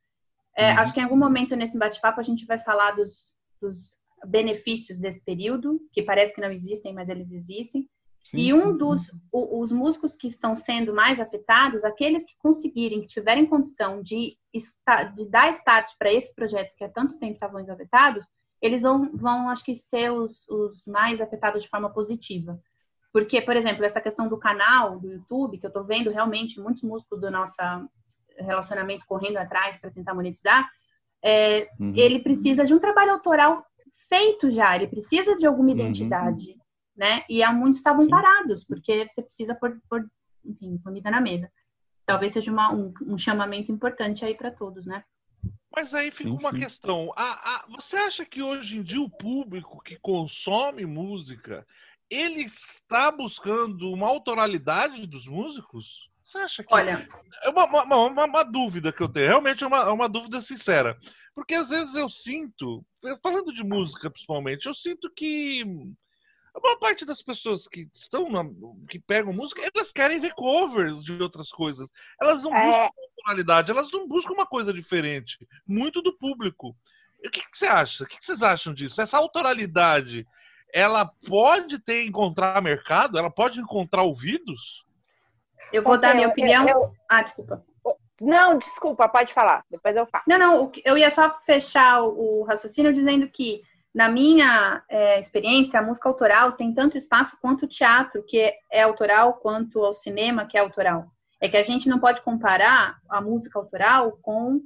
[0.56, 0.80] É, Uhum.
[0.80, 3.28] Acho que em algum momento nesse bate-papo a gente vai falar dos,
[3.62, 7.90] dos benefícios desse período, que parece que não existem, mas eles existem.
[8.24, 8.78] Sim, E um sim.
[8.78, 14.02] dos o- os músicos que estão sendo mais afetados, aqueles que conseguirem, que tiverem condição
[14.02, 18.26] de, esta- de dar start para esses projetos que há tanto tempo estavam engavetados,
[18.62, 22.58] eles vão, vão acho que ser os, os mais afetados de forma positiva.
[23.14, 26.82] Porque, por exemplo, essa questão do canal do YouTube, que eu estou vendo realmente muitos
[26.82, 27.56] músicos do nosso
[28.40, 30.68] relacionamento correndo atrás para tentar monetizar,
[31.24, 31.94] é, Uhum.
[31.96, 33.64] ele precisa de um trabalho autoral
[34.10, 35.76] feito já, ele precisa de alguma Uhum.
[35.76, 36.58] identidade,
[36.98, 37.24] né?
[37.30, 40.10] E há muitos estavam parados, porque você precisa pôr, pôr
[40.44, 41.50] enfim, comida na mesa.
[42.06, 45.04] Talvez seja uma- um, um chamamento importante aí para todos, né?
[45.74, 46.60] Mas aí fica Sim, uma sim.
[46.60, 47.14] questão.
[47.16, 51.66] A- a- você acha que hoje em dia o público que consome música,
[52.14, 56.10] ele está buscando uma autoralidade dos músicos?
[56.24, 56.74] Você acha que...
[56.74, 57.08] Olha,
[57.44, 60.98] É uma, uma, uma- uma dúvida que eu tenho, realmente é uma, uma dúvida sincera.
[61.36, 62.86] Porque às vezes eu sinto,
[63.22, 65.64] falando de música principalmente, eu sinto que
[66.56, 68.44] a maior parte das pessoas que estão na,
[68.88, 71.90] que pegam música, elas querem ver covers de outras coisas.
[72.22, 72.66] Elas não É.
[72.68, 75.48] buscam personalidade, elas não buscam uma coisa diferente.
[75.68, 76.76] Muito do público.
[77.26, 78.04] O que, que você acha?
[78.04, 79.02] O que, que vocês acham disso?
[79.02, 80.28] Essa autoralidade,
[80.74, 83.18] ela pode ter encontrar mercado?
[83.18, 84.84] Ela pode encontrar ouvidos?
[85.72, 86.68] eu vou dar minha Eu- opinião.
[86.68, 87.64] eu- Ah, desculpa.
[88.20, 89.64] não, desculpa, pode falar.
[89.72, 90.24] Depois eu falo.
[90.28, 93.62] Não, não, o que- eu ia só fechar o o raciocínio dizendo que,
[93.94, 98.58] na minha é, experiência, a música autoral tem tanto espaço quanto o teatro, que é,
[98.72, 101.06] é autoral, quanto o cinema, que é autoral.
[101.40, 104.62] É que a gente não pode comparar a música autoral com,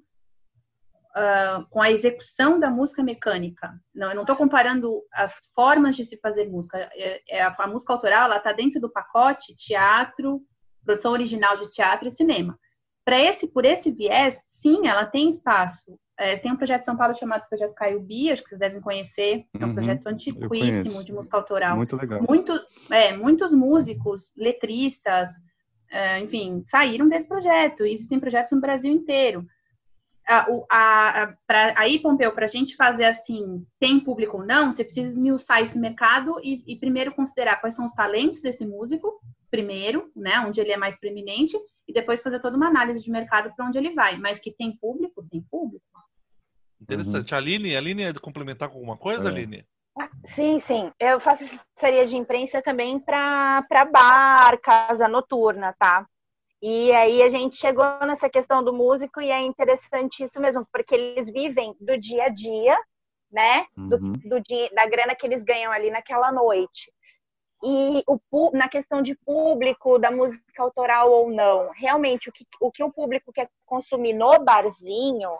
[1.18, 3.74] ah, com a execução da música mecânica.
[3.94, 6.78] Não, eu não estou comparando as formas de se fazer música.
[6.94, 10.42] É, é a, a música autoral, ela está dentro do pacote teatro,
[10.86, 12.58] produção original de teatro e cinema
[13.08, 15.98] para esse por esse viés, sim, ela tem espaço.
[16.20, 18.82] É, tem um projeto em São Paulo chamado Projeto Caio Bia, acho que vocês devem
[18.82, 19.46] conhecer.
[19.58, 21.78] É um Uhum, projeto antiquíssimo de música autoral.
[21.78, 22.22] Muito legal.
[22.28, 22.52] Muito,
[22.92, 25.30] é, muitos músicos, letristas,
[25.90, 27.86] é, enfim, saíram desse projeto.
[27.86, 29.48] E existem projetos no Brasil inteiro.
[30.30, 35.10] A, pra, aí, Pompeu, para a gente fazer assim, tem público ou não, você precisa
[35.10, 40.40] esmiuçar esse mercado e, e primeiro considerar quais são os talentos desse músico, primeiro, né,
[40.46, 43.78] onde ele é mais preeminente, e depois fazer toda uma análise de mercado para onde
[43.78, 44.18] ele vai.
[44.18, 45.86] Mas que tem público, tem público.
[46.82, 47.34] Interessante.
[47.34, 49.32] Aline, Aline é de complementar com alguma coisa, É.
[49.32, 49.66] Aline?
[50.24, 50.92] Sim, sim.
[51.00, 56.06] Eu faço assessoria de imprensa também para bar, casa noturna, tá?
[56.62, 60.96] E aí a gente chegou nessa questão do músico e é interessante isso mesmo, porque
[60.96, 62.78] eles vivem do dia a dia,
[63.32, 63.66] né?
[63.78, 64.14] Do, Uhum.
[64.26, 66.92] do dia, da grana que eles ganham ali naquela noite.
[67.64, 72.72] E o, na questão de público, da música autoral ou não, realmente o que o,
[72.72, 75.32] que o público quer consumir no barzinho,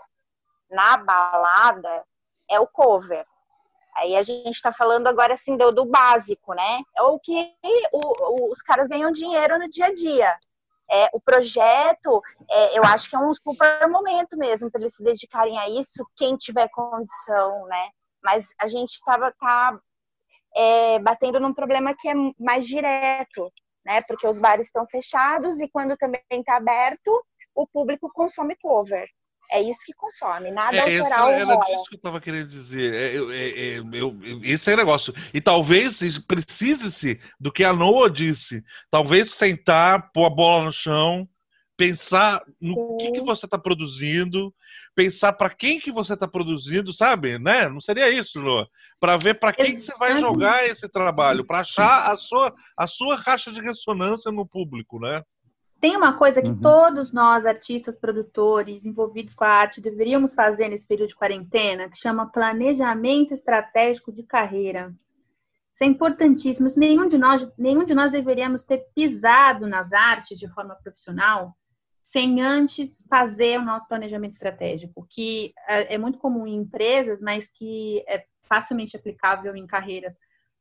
[0.70, 2.04] na balada,
[2.50, 3.24] é o cover.
[3.96, 6.82] Aí a gente está falando agora assim do, do básico, né?
[6.96, 7.54] É o que
[7.92, 10.38] o- os caras ganham dinheiro no dia a dia.
[10.90, 15.04] É, o projeto, é, eu acho que é um super momento mesmo para eles se
[15.04, 17.90] dedicarem a isso, quem tiver condição, né?
[18.22, 19.78] Mas a gente estava tá,
[20.56, 23.52] é, batendo num problema que é mais direto,
[23.84, 24.00] né?
[24.02, 27.22] Porque os bares estão fechados e quando também está aberto,
[27.54, 29.08] o público consome cover.
[29.50, 31.64] É isso que consome, nada É, autoral era, era rola.
[31.66, 32.94] disso que eu estava querendo dizer.
[32.94, 35.14] É, é, é, eu- esse é o negócio.
[35.32, 38.62] E talvez isso precise-se do que a Noah disse.
[38.90, 41.26] Talvez sentar, pôr a bola no chão,
[41.76, 44.52] pensar no que, que você está produzindo,
[44.94, 47.38] pensar para quem que você está produzindo, sabe?
[47.38, 47.68] Né?
[47.68, 48.66] Não seria isso, Noah?
[49.00, 52.86] Para ver para quem que você vai jogar esse trabalho, para achar a sua, a
[52.86, 55.22] sua caixa de ressonância no público, né?
[55.80, 56.60] Tem uma coisa que Uhum.
[56.60, 61.96] todos nós, artistas, produtores, envolvidos com a arte, deveríamos fazer nesse período de quarentena, que
[61.96, 64.92] chama planejamento estratégico de carreira.
[65.72, 66.66] Isso é importantíssimo.
[66.66, 71.56] Isso nenhum de nós, nenhum de nós deveríamos ter pisado nas artes de forma profissional
[72.02, 77.48] sem antes fazer o nosso planejamento estratégico, que é, é muito comum em empresas, mas
[77.48, 80.16] que é facilmente aplicável em carreiras.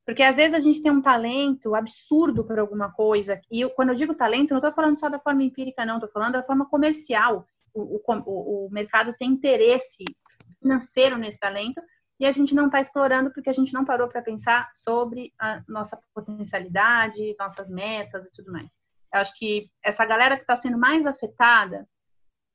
[0.08, 3.90] Porque às vezes a gente tem um talento absurdo para alguma coisa, e eu, quando
[3.90, 6.66] eu digo talento, não estou falando só da forma empírica, não, estou falando da forma
[6.66, 7.46] comercial.
[7.74, 10.06] O, o, o mercado tem interesse
[10.62, 11.82] financeiro nesse talento,
[12.18, 15.62] e a gente não está explorando porque a gente não parou para pensar sobre a
[15.68, 18.70] nossa potencialidade, nossas metas e tudo mais.
[19.14, 21.86] Eu acho que essa galera que está sendo mais afetada,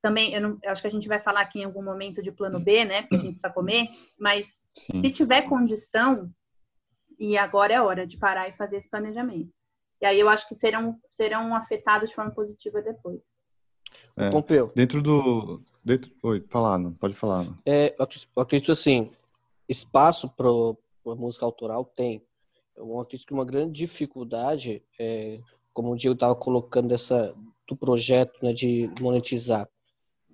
[0.01, 2.31] também, eu, não, eu, acho que a gente vai falar aqui em algum momento de
[2.31, 3.03] plano B, né?
[3.03, 3.87] Porque a gente precisa comer,
[4.19, 5.01] mas Sim.
[5.01, 6.33] se tiver condição,
[7.19, 9.53] e agora é hora de parar e fazer esse planejamento.
[10.01, 13.23] E aí eu acho que serão, serão afetados de forma positiva depois.
[14.17, 14.71] É, Pompeu.
[14.75, 15.61] Dentro do.
[15.83, 17.43] Dentro, oi, falar, não, pode falar.
[17.43, 17.55] Não.
[17.65, 19.11] É, eu acredito assim,
[19.67, 22.25] espaço para a música autoral tem.
[22.75, 25.39] Eu acredito que uma grande dificuldade é
[25.71, 27.35] como o Diego estava colocando dessa
[27.67, 29.67] do projeto né, de monetizar.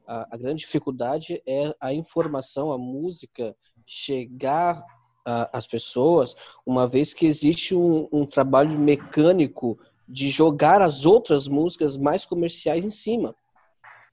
[0.08, 4.84] A, a, grande dificuldade é a informação, a música chegar
[5.52, 11.96] às pessoas, uma vez que existe um, um trabalho mecânico de jogar as outras músicas
[11.96, 13.36] mais comerciais em cima.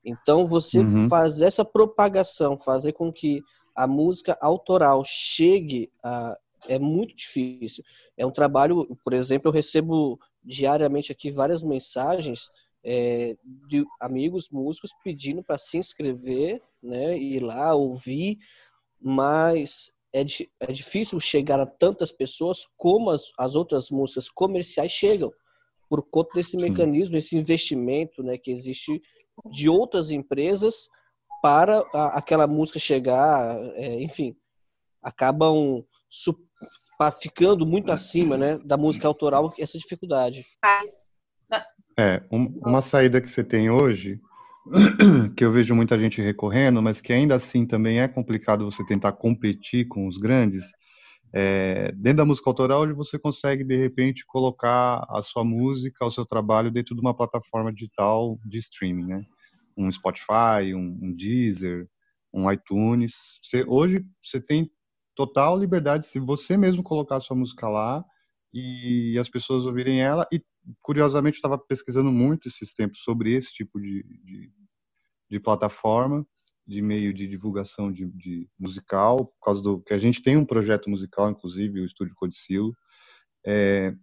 [0.04, 1.08] Então, você uhum.
[1.08, 3.42] fazer essa propagação, fazer com que
[3.74, 6.36] a música autoral chegue a,
[6.68, 7.84] é muito difícil.
[8.16, 12.50] É um trabalho, por exemplo, eu recebo diariamente aqui várias mensagens
[12.84, 13.36] é,
[13.68, 18.38] de amigos músicos pedindo para se inscrever, né, ir lá ouvir,
[19.00, 20.24] mas é,
[20.60, 25.32] é difícil chegar a tantas pessoas como as, as outras músicas comerciais chegam,
[25.88, 29.00] por conta desse mecanismo, desse investimento, né, que existe
[29.52, 30.88] de outras empresas
[31.42, 34.34] para a, aquela música chegar, é, enfim,
[35.02, 35.84] acabam
[37.20, 40.44] ficando muito acima né, da música autoral essa dificuldade.
[41.98, 44.20] É, um, uma saída que você tem hoje,
[45.36, 49.12] que eu vejo muita gente recorrendo, mas que ainda assim também é complicado você tentar
[49.12, 50.64] competir com os grandes,
[51.32, 56.24] é, dentro da música autoral, você consegue, de repente, colocar a sua música, o seu
[56.24, 59.22] trabalho dentro de uma plataforma digital de streaming, né?
[59.76, 61.86] Um Spotify, um, um Deezer,
[62.32, 63.38] um iTunes.
[63.42, 64.70] Você, hoje, você tem
[65.14, 68.02] total liberdade se você mesmo colocar a sua música lá
[68.52, 70.26] e as pessoas ouvirem ela.
[70.32, 70.42] E,
[70.80, 74.50] curiosamente, estava pesquisando muito esses tempos sobre esse tipo de, de,
[75.30, 76.26] de plataforma,
[76.66, 80.44] de meio de divulgação de, de, musical, por causa do que a gente tem um
[80.44, 82.74] projeto musical, inclusive, o Estúdio Codicilo.
[83.46, 83.94] É,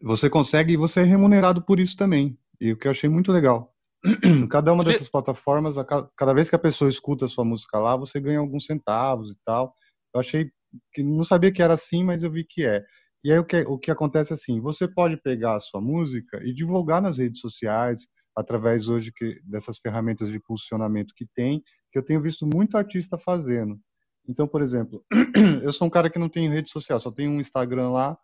[0.00, 2.38] você consegue e você é remunerado por isso também.
[2.60, 3.74] E o que eu achei muito legal.
[4.50, 5.74] Cada uma dessas plataformas,
[6.16, 9.36] cada vez que a pessoa escuta a sua música lá, você ganha alguns centavos e
[9.44, 9.74] tal.
[10.14, 10.50] Eu achei
[10.92, 12.84] que não sabia que era assim, mas eu vi que é.
[13.24, 16.40] E aí o que, o que acontece é assim, você pode pegar a sua música
[16.44, 21.98] e divulgar nas redes sociais, através hoje que, dessas ferramentas de posicionamento que tem, que
[21.98, 23.80] eu tenho visto muito artista fazendo.
[24.28, 25.04] Então, por exemplo,
[25.62, 28.18] eu sou um cara que não tem rede social, só tenho um Instagram lá,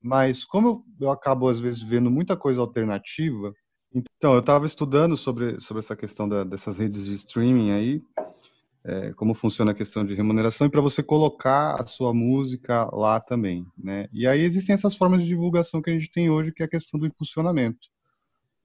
[0.00, 3.52] mas como eu, eu acabo às vezes vendo muita coisa alternativa,
[3.94, 8.02] então eu estava estudando sobre, sobre essa questão da, dessas redes de streaming aí,
[8.84, 13.20] é, como funciona a questão de remuneração e para você colocar a sua música lá
[13.20, 14.08] também, né?
[14.12, 16.70] E aí existem essas formas de divulgação que a gente tem hoje, que é a
[16.70, 17.88] questão do impulsionamento,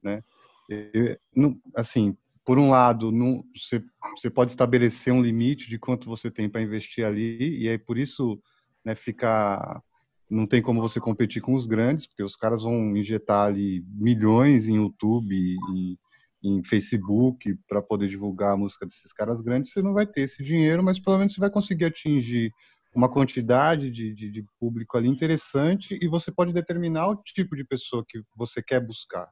[0.02, 0.22] né?
[0.70, 3.82] E, não, assim, por um lado, não, você,
[4.16, 7.98] você pode estabelecer um limite de quanto você tem para investir ali, e aí por
[7.98, 8.40] isso
[8.84, 9.82] né, fica.
[10.30, 14.66] Não tem como você competir com os grandes, porque os caras vão injetar ali milhões
[14.68, 15.98] em YouTube e,
[16.44, 20.42] em Facebook para poder divulgar a música desses caras grandes, você não vai ter esse
[20.44, 22.52] dinheiro, mas pelo menos você vai conseguir atingir
[22.94, 27.64] uma quantidade de, de, de, público ali interessante e você pode determinar o tipo de
[27.64, 29.28] pessoa que você quer buscar,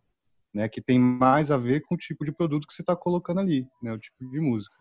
[0.55, 0.69] né?
[0.69, 3.67] Que tem mais a ver com o tipo de produto que você está colocando ali,
[3.83, 3.93] né?
[3.93, 4.75] O tipo de música.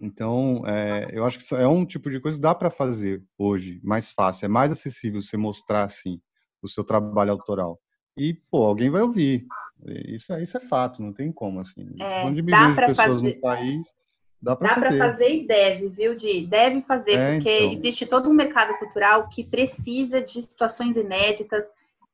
[0.00, 3.80] Então, é, eu acho que é um tipo de coisa que dá para fazer hoje,
[3.84, 6.20] mais fácil, é mais acessível você mostrar assim
[6.62, 7.78] o seu trabalho autoral
[8.16, 9.46] e, pô, alguém vai ouvir.
[10.06, 11.94] Isso, é, isso é fato, não tem como, assim.
[11.98, 13.40] É, um dá para fazer.
[13.40, 13.82] País,
[14.40, 14.98] dá para fazer.
[14.98, 16.46] fazer e deve, viu, Di?
[16.46, 17.72] Deve fazer, é, porque então.
[17.72, 21.64] existe todo um mercado cultural que precisa de situações inéditas,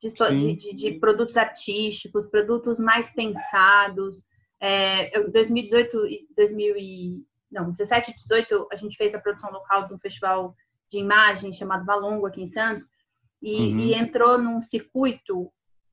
[0.01, 4.25] de, de, de, produtos artísticos, produtos mais pensados.
[4.61, 9.95] É, 2018 e 2000 não, 17 e 18, a gente fez a produção local de
[9.95, 10.55] um festival
[10.91, 12.89] de imagem chamado Valongo aqui em Santos,
[13.43, 13.79] e, uhum.
[13.79, 15.51] e entrou num circuito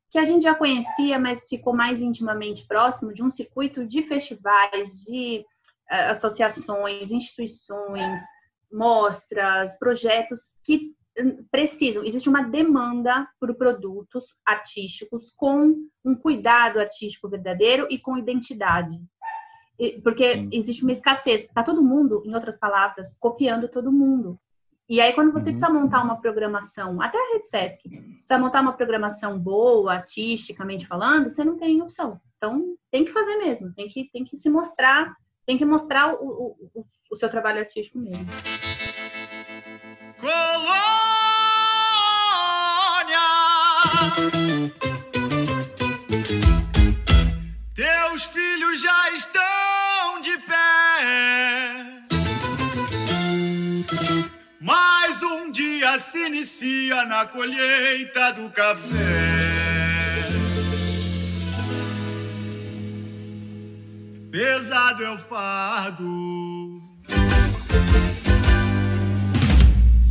[0.09, 5.03] que a gente já conhecia, mas ficou mais intimamente próximo de um circuito de festivais,
[5.05, 5.45] de
[5.91, 8.19] uh, associações, instituições,
[8.71, 10.93] mostras, projetos que
[11.51, 18.99] precisam, existe uma demanda por produtos artísticos com um cuidado artístico verdadeiro e com identidade.
[20.03, 21.41] Porque existe uma escassez.
[21.41, 24.39] Está todo mundo, em outras palavras, copiando todo mundo.
[24.87, 25.55] E aí, quando você uhum.
[25.55, 31.29] precisa montar uma programação, até a Rede Sesc, precisa montar uma programação boa, artisticamente falando,
[31.29, 32.21] você não tem opção.
[32.37, 36.55] Então, tem que fazer mesmo, tem que, tem que se mostrar, tem que mostrar o,
[36.75, 38.27] o, o seu trabalho artístico mesmo.
[47.73, 51.85] Teus filhos já estão de pé.
[54.61, 59.55] Mais um dia se inicia na colheita do café.
[64.31, 66.81] Pesado é o fardo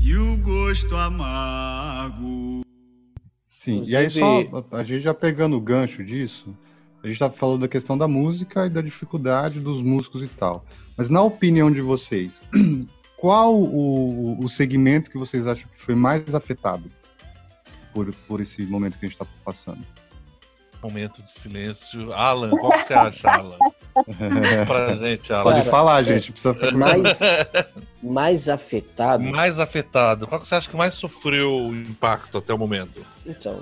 [0.02, 2.43] e o gosto amargo.
[3.64, 6.54] Sim, e aí só a gente já pegando o gancho disso,
[7.02, 10.66] a gente tá falando da questão da música e da dificuldade dos músicos e tal.
[10.98, 12.42] Mas na opinião de vocês,
[13.16, 16.92] qual o, o segmento que vocês acham que foi mais afetado
[17.94, 19.82] por, por esse momento que a gente está passando?
[20.84, 22.12] Momento de silêncio.
[22.12, 23.56] Alan, qual que você acha, Alan?
[24.68, 25.44] pra gente, Alan.
[25.44, 26.30] Pode falar, gente.
[26.30, 27.20] Precisa mais,
[28.02, 29.24] mais afetado.
[29.24, 30.26] Mais afetado.
[30.26, 33.02] Qual que você acha que mais sofreu o impacto até o momento?
[33.24, 33.60] Então,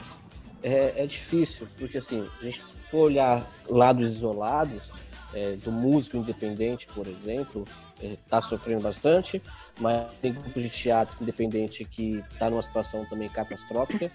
[0.64, 4.90] é, é difícil, porque assim, a gente for olhar lados isolados,
[5.32, 7.64] é, do músico independente, por exemplo,
[8.00, 9.40] está sofrendo bastante,
[9.78, 14.10] mas tem grupos de teatro independente que está numa situação também catastrófica,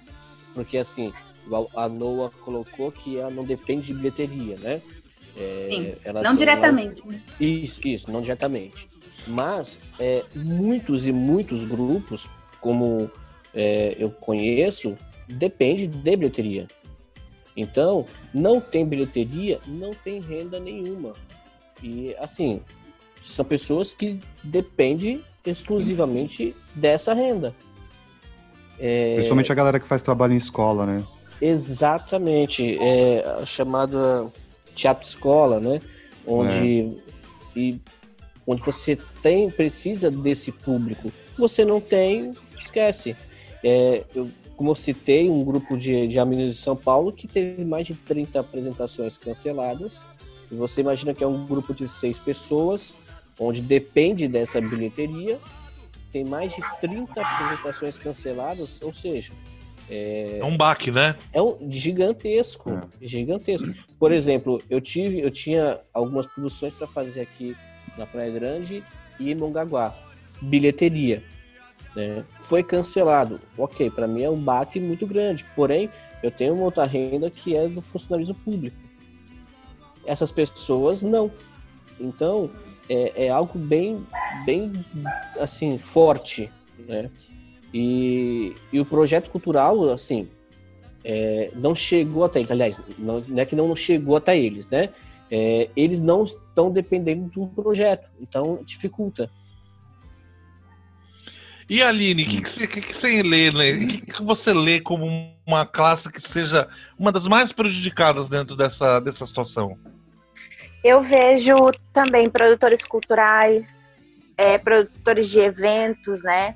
[0.54, 1.13] porque assim,
[1.76, 4.82] a Noah colocou que ela não depende de bilheteria, né?
[5.36, 7.08] É, Sim, não diretamente.
[7.08, 7.22] Né?
[7.40, 8.90] Isso, isso, não diretamente.
[9.28, 12.30] Mas é, muitos e muitos grupos,
[12.60, 13.10] como
[13.54, 16.68] é, eu conheço, depende de bilheteria.
[17.56, 21.14] Então, não tem bilheteria, não tem renda nenhuma.
[21.82, 22.62] E assim,
[23.22, 27.56] são pessoas que dependem exclusivamente dessa renda.
[28.80, 29.16] É...
[29.16, 31.04] Principalmente a galera que faz trabalho em escola, né?
[31.41, 32.78] Exatamente.
[32.80, 34.28] É a chamada
[34.76, 35.82] teatro escola, né?
[36.26, 36.93] Onde,
[37.56, 37.60] é.
[37.60, 37.82] e,
[38.45, 41.12] onde você tem, precisa desse público.
[41.38, 43.15] Você não tem, esquece.
[43.63, 47.63] É, eu, como eu citei, um grupo de, de amigos de São Paulo que teve
[47.63, 50.04] mais de 30 apresentações canceladas.
[50.52, 52.93] E você imagina que é um grupo de seis pessoas
[53.39, 55.39] onde depende dessa bilheteria,
[56.12, 59.34] tem mais de 30 apresentações canceladas, ou seja,
[59.89, 61.15] é, é um baque, né?
[61.32, 63.08] É um gigantesco, é.
[63.08, 63.73] gigantesco.
[64.00, 67.56] Por exemplo, eu tive, eu tinha algumas produções para fazer aqui
[67.97, 68.84] na Praia Grande
[69.19, 69.95] e em Mongaguá,
[70.41, 71.23] bilheteria,
[71.95, 72.23] né?
[72.28, 73.39] Foi cancelado.
[73.58, 75.45] Ok, para mim é um baque muito grande.
[75.56, 75.89] Porém,
[76.21, 78.78] eu tenho uma outra renda que é do funcionalismo público.
[80.06, 81.32] Essas pessoas não.
[82.00, 82.52] Então,
[82.89, 84.06] é, é algo bem,
[84.45, 84.86] bem
[85.39, 86.52] assim, forte,
[86.88, 87.10] né?
[87.80, 90.28] E, e o projeto cultural, assim,
[91.04, 92.50] é, não chegou até eles.
[92.50, 94.90] Aliás, não, não, é que não chegou até eles, né?
[95.30, 99.30] É, eles não estão dependendo de um projeto, então dificulta.
[101.70, 103.74] E Aline, o que, que, você, que, que você lê, né?
[103.74, 105.06] O que, que você lê como
[105.46, 109.78] uma classe que seja uma das mais prejudicadas dentro dessa, dessa situação?
[110.84, 111.54] Eu vejo
[111.94, 113.92] também produtores culturais,
[114.36, 116.56] é, produtores de eventos, né?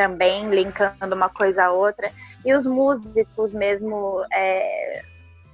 [0.00, 2.10] Também linkando uma coisa a outra.
[2.42, 5.02] E os músicos mesmo, é,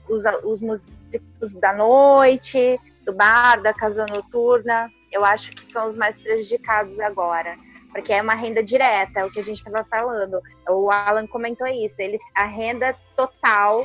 [0.09, 5.97] os, os músicos da noite, do bar, da casa noturna, eu acho que são os
[5.97, 7.57] mais prejudicados agora.
[7.91, 10.41] Porque é uma renda direta, é o que a gente estava falando.
[10.69, 12.01] O Alan comentou isso.
[12.01, 13.85] Eles, a renda total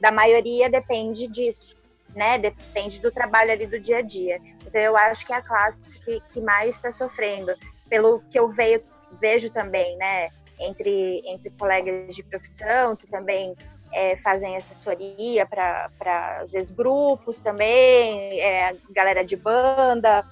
[0.00, 1.76] da maioria depende disso
[2.16, 2.38] né?
[2.38, 4.40] Depende do trabalho ali do dia a dia.
[4.66, 7.54] Então eu acho que é a classe que, que mais está sofrendo,
[7.88, 8.84] pelo que eu vejo,
[9.20, 10.30] vejo também, né?
[10.58, 13.54] Entre, entre colegas de profissão que também
[13.92, 15.90] é, fazem assessoria para,
[16.40, 20.24] às vezes, grupos também, é, galera de banda.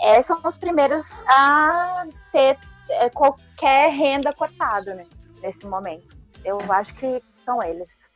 [0.00, 2.56] É, são os primeiros a ter
[2.88, 5.06] é, qualquer renda cortada, né?
[5.42, 6.16] Nesse momento.
[6.44, 8.08] Eu acho que são eles.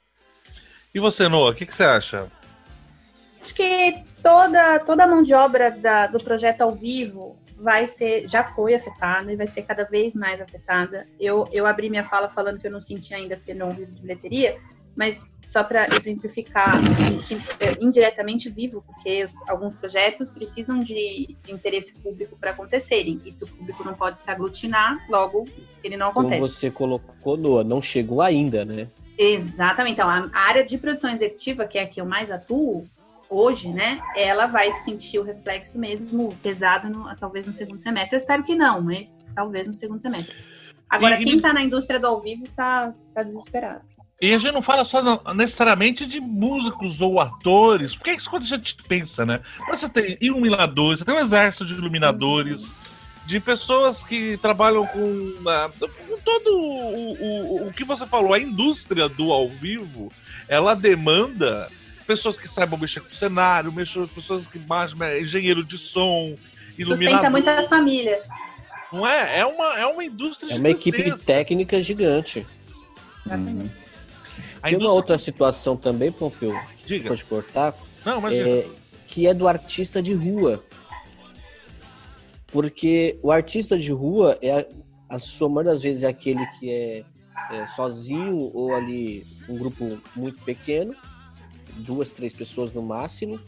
[0.95, 2.31] E você, Noah, o que, que você acha?
[3.41, 8.29] Acho que toda, toda a mão de obra da, do projeto ao vivo vai ser,
[8.29, 11.07] já foi afetada e vai ser cada vez mais afetada.
[11.19, 14.01] Eu, eu abri minha fala falando que eu não senti ainda porque não ouvi de
[14.01, 14.59] bilheteria,
[14.97, 16.75] mas só para exemplificar
[17.27, 23.23] que, indiretamente vivo, porque os, alguns projetos precisam de, de interesse público para acontecerem.
[23.25, 25.47] E se o público não pode se aglutinar, logo
[25.83, 26.41] ele não acontece.
[26.41, 28.89] Como você colocou, Noah, não chegou ainda, né?
[29.17, 29.95] Exatamente.
[29.95, 32.87] Então, a área de produção executiva, que é a que eu mais atuo
[33.33, 38.15] hoje, né, ela vai sentir o reflexo mesmo pesado, no, talvez no segundo semestre.
[38.15, 40.35] Eu espero que não, mas talvez no segundo semestre.
[40.89, 43.81] Agora, e, quem está na indústria do ao vivo está tá desesperado.
[44.21, 45.03] E a gente não fala só
[45.35, 49.41] necessariamente de músicos ou atores, porque é isso quando a gente pensa, né?
[49.69, 52.71] Você tem iluminadores, você tem um exército de iluminadores,
[53.27, 58.39] de pessoas que trabalham com, uh, com todo o, o, o que você falou, a
[58.39, 60.13] indústria do ao vivo,
[60.47, 61.69] ela demanda
[62.17, 66.37] pessoas que saibam mexer com o cenário, mexer, pessoas que mais engenheiro de som,
[66.81, 68.25] Sustenta muitas famílias.
[68.93, 69.41] Não é?
[69.41, 72.47] É uma, é uma indústria É uma equipe técnica gigante.
[73.27, 73.75] Exatamente.
[74.63, 76.57] Tem uma outra situação também, Pompeu,
[76.87, 77.09] Diga.
[77.09, 78.67] pode cortar, Não, mas é,
[79.07, 80.65] que é do artista de rua.
[82.47, 86.71] Porque o artista de rua, é a, a sua maioria das vezes, é aquele que
[86.71, 87.05] é,
[87.51, 90.95] é sozinho ou ali um grupo muito pequeno,
[91.77, 93.41] duas, três pessoas no máximo,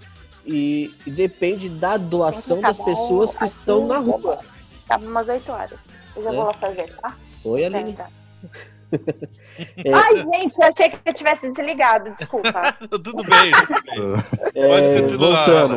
[0.46, 4.40] e, e depende da doação das pessoas que estão na rua.
[4.76, 5.78] Estava umas 8 horas.
[6.16, 6.34] Eu já É.
[6.34, 7.16] vou lá fazer, tá?
[7.44, 7.92] Oi, Aline.
[7.94, 8.08] Tá.
[9.84, 9.92] É.
[9.92, 12.76] Ai, gente, eu achei que eu tivesse desligado, desculpa.
[12.90, 13.52] tudo bem.
[13.52, 14.22] tudo
[14.52, 14.62] bem.
[14.62, 15.74] É, voltando.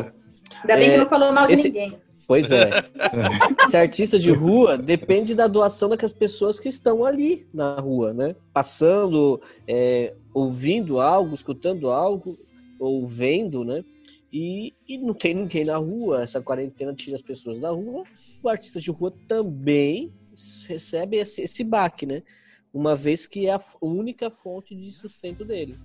[0.61, 1.99] Ainda bem que É, não falou mal de esse- ninguém.
[2.27, 2.69] Pois é.
[3.65, 8.35] Esse artista de rua depende da doação das pessoas que estão ali na rua, né?
[8.53, 12.37] Passando, é, ouvindo algo, escutando algo,
[12.77, 13.83] ou vendo, né?
[14.31, 18.03] E, e não tem ninguém na rua, essa quarentena tira as pessoas da rua.
[18.43, 20.13] O artista de rua também
[20.67, 22.21] recebe esse, esse baque, né?
[22.73, 25.79] Uma vez que é a única fonte de sustento dele.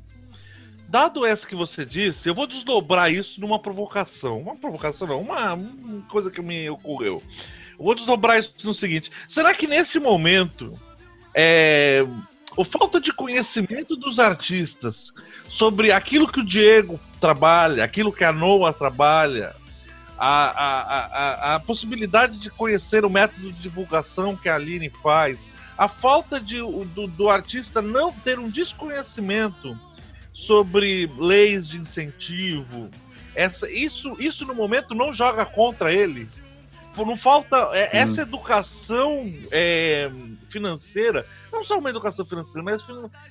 [0.92, 4.38] Dado essa que você disse, eu vou desdobrar isso numa provocação.
[4.38, 7.22] Uma provocação não, uma, uma coisa que me ocorreu.
[7.78, 10.78] Eu vou desdobrar isso no seguinte: será que nesse momento
[11.34, 12.04] é,
[12.54, 15.10] o falta de conhecimento dos artistas
[15.48, 19.56] sobre aquilo que o Diego trabalha, aquilo que a Noah trabalha,
[20.18, 24.90] a, a, a, a, a possibilidade de conhecer o método de divulgação que a Aline
[25.02, 25.38] faz,
[25.78, 29.74] a falta de, do, do artista não ter um desconhecimento
[30.32, 32.90] sobre leis de incentivo.
[33.34, 36.28] Essa, isso, isso no momento não joga contra ele.
[36.96, 40.10] Não falta é, essa educação é,
[40.50, 42.84] financeira, não só uma educação financeira, mas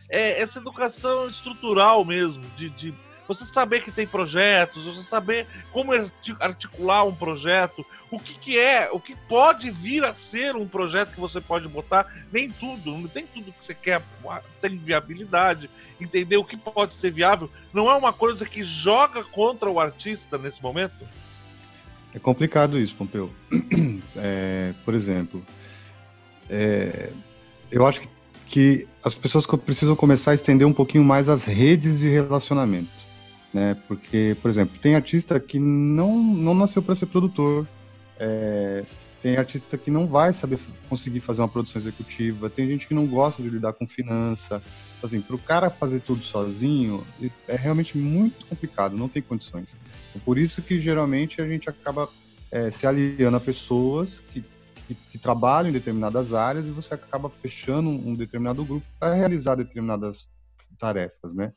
[0.09, 2.93] é, essa educação estrutural mesmo, de, de
[3.33, 8.59] você saber que tem projetos, você saber como arti- articular um projeto, o que, que
[8.59, 12.91] é, o que pode vir a ser um projeto que você pode botar, nem tudo,
[12.91, 14.01] não tem tudo que você quer,
[14.61, 15.69] tem viabilidade,
[15.99, 20.37] entender o que pode ser viável, não é uma coisa que joga contra o artista
[20.37, 21.07] nesse momento?
[22.13, 23.31] É complicado isso, Pompeu.
[24.13, 25.41] É, por exemplo,
[26.49, 27.11] é,
[27.71, 28.09] eu acho que,
[28.45, 33.00] que as pessoas precisam começar a estender um pouquinho mais as redes de relacionamento.
[33.53, 33.75] Né?
[33.87, 37.67] Porque, por exemplo, tem artista que não, não nasceu para ser produtor,
[38.17, 38.85] é,
[39.21, 43.05] tem artista que não vai saber conseguir fazer uma produção executiva, tem gente que não
[43.05, 44.61] gosta de lidar com finança.
[45.03, 47.03] Assim, para o cara fazer tudo sozinho,
[47.47, 49.67] é realmente muito complicado, não tem condições.
[50.23, 52.09] Por isso que geralmente a gente acaba
[52.51, 54.43] é, se aliando a pessoas que,
[54.87, 59.13] que, que trabalham em determinadas áreas e você acaba fechando um, um determinado grupo para
[59.13, 60.27] realizar determinadas
[60.77, 61.53] tarefas, né?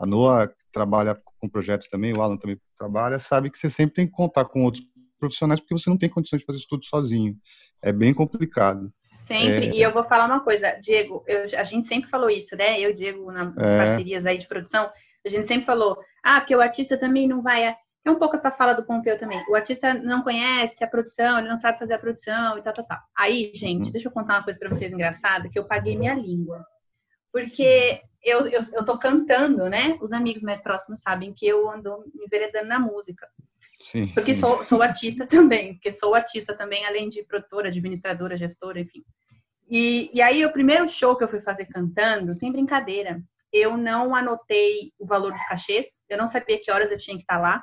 [0.00, 4.06] A Noa trabalha com projetos também, o Alan também trabalha, sabe que você sempre tem
[4.06, 4.82] que contar com outros
[5.18, 7.36] profissionais porque você não tem condições de fazer isso tudo sozinho.
[7.82, 8.90] É bem complicado.
[9.06, 9.68] Sempre.
[9.68, 9.74] É.
[9.74, 12.80] E eu vou falar uma coisa, Diego, eu- a gente sempre falou isso, né?
[12.80, 13.76] Eu Diego, nas É.
[13.76, 14.90] parcerias aí de produção,
[15.24, 17.66] a gente sempre falou, ah, porque o artista também não vai.
[17.68, 19.44] a- É um pouco essa fala do Pompeu também.
[19.50, 22.86] O artista não conhece a produção, ele não sabe fazer a produção e tal, tal,
[22.86, 22.98] tal.
[23.14, 23.92] Aí, gente, Uhum.
[23.92, 26.64] deixa eu contar uma coisa pra vocês engraçada, que eu paguei minha língua.
[27.32, 29.96] Porque eu, eu, eu tô cantando, né?
[30.00, 33.28] Os amigos mais próximos sabem que eu ando me enveredando na música.
[33.80, 34.08] Sim.
[34.08, 34.40] Porque sim.
[34.40, 39.02] sou, sou artista também, porque sou artista também, além de produtora, administradora, gestora, enfim.
[39.70, 43.22] E, e aí, o primeiro show que eu fui fazer cantando, sem brincadeira,
[43.52, 47.22] eu não anotei o valor dos cachês, eu não sabia que horas eu tinha que
[47.22, 47.62] estar lá.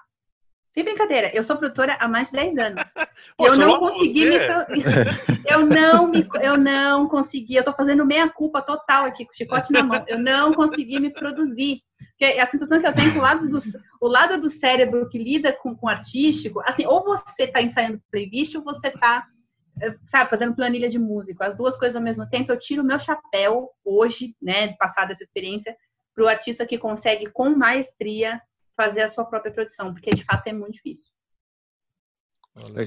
[0.78, 2.84] Sem brincadeira, eu sou produtora há mais de 10 anos.
[3.36, 4.36] Poxa, eu não consegui me.
[5.50, 6.28] Eu não me.
[6.40, 7.56] Eu não consegui.
[7.56, 10.06] Eu tô fazendo meia culpa total aqui, com o chicote na mão.
[10.08, 11.82] Eu não consegui me produzir.
[12.12, 13.58] Porque a sensação que eu tenho é que o lado do,
[14.00, 18.54] o lado do cérebro que lida com, com artístico, assim, ou você tá ensaiando playlist
[18.54, 19.26] ou você tá,
[19.82, 21.44] eh, sabe, fazendo planilha de músico.
[21.44, 22.52] As duas coisas ao mesmo tempo.
[22.52, 25.76] Eu tiro o meu chapéu hoje, né, passada essa experiência,
[26.14, 28.40] para o artista que consegue, com maestria,
[28.78, 31.12] fazer a sua própria produção, porque de fato é muito difícil.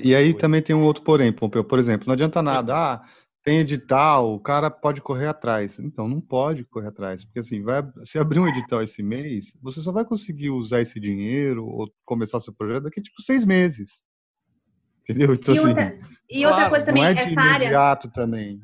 [0.03, 1.65] E aí também tem um outro porém, Pompeu.
[1.65, 2.75] Por exemplo, não adianta nada.
[2.75, 3.05] Ah,
[3.43, 5.79] tem edital, o cara pode correr atrás.
[5.79, 7.25] Então, não pode correr atrás.
[7.25, 10.99] Porque assim, vai, se abrir um edital esse mês, você só vai conseguir usar esse
[10.99, 14.05] dinheiro ou começar seu projeto daqui, tipo, seis meses.
[15.03, 15.35] Entendeu?
[15.35, 15.99] Então, e assim, outra,
[16.31, 18.61] e outra claro, coisa também, não é de essa área, imediato também.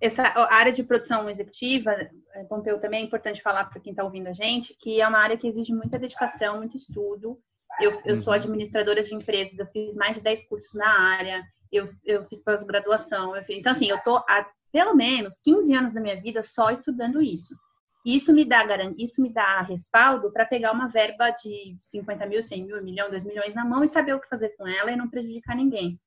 [0.00, 4.28] Essa área de produção executiva, eh, Pompeu, também é importante falar para quem está ouvindo
[4.28, 7.38] a gente, que é uma área que exige muita dedicação, muito estudo.
[7.80, 8.38] Eu, eu sou Uhum.
[8.38, 11.42] administradora de empresas, eu fiz mais de 10 cursos na área,
[11.72, 13.32] eu, eu fiz pós-graduação.
[13.48, 17.54] Então, assim, eu estou há pelo menos 15 anos da minha vida só estudando isso.
[18.04, 18.64] Isso me dá
[18.98, 23.08] isso me dá respaldo para pegar uma verba de 50 mil, 100 mil, 1 milhão,
[23.08, 25.98] 2 milhões na mão e saber o que fazer com ela e não prejudicar ninguém.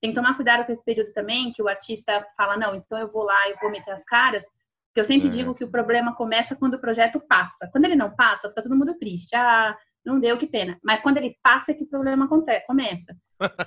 [0.00, 3.10] Tem que tomar cuidado com esse período também, que o artista fala, não, então eu
[3.10, 4.44] vou lá, eu vou meter as caras,
[4.88, 5.30] porque eu sempre É.
[5.30, 7.68] digo que o problema começa quando o projeto passa.
[7.72, 9.34] Quando ele não passa, fica todo mundo triste.
[9.34, 10.78] Ah, não deu, que pena.
[10.84, 13.16] Mas quando ele passa é que o problema acontece, começa.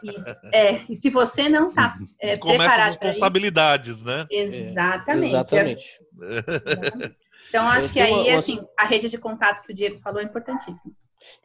[0.02, 3.20] E, se- é, e se você não está é, preparado para isso...
[3.20, 4.26] responsabilidades, né?
[4.32, 5.26] Exatamente.
[5.28, 6.00] Exatamente.
[6.22, 7.18] Exatamente.
[7.50, 10.22] Então, acho Eu que aí, uma- assim, a rede de contato que o Diego falou
[10.22, 10.94] é importantíssima.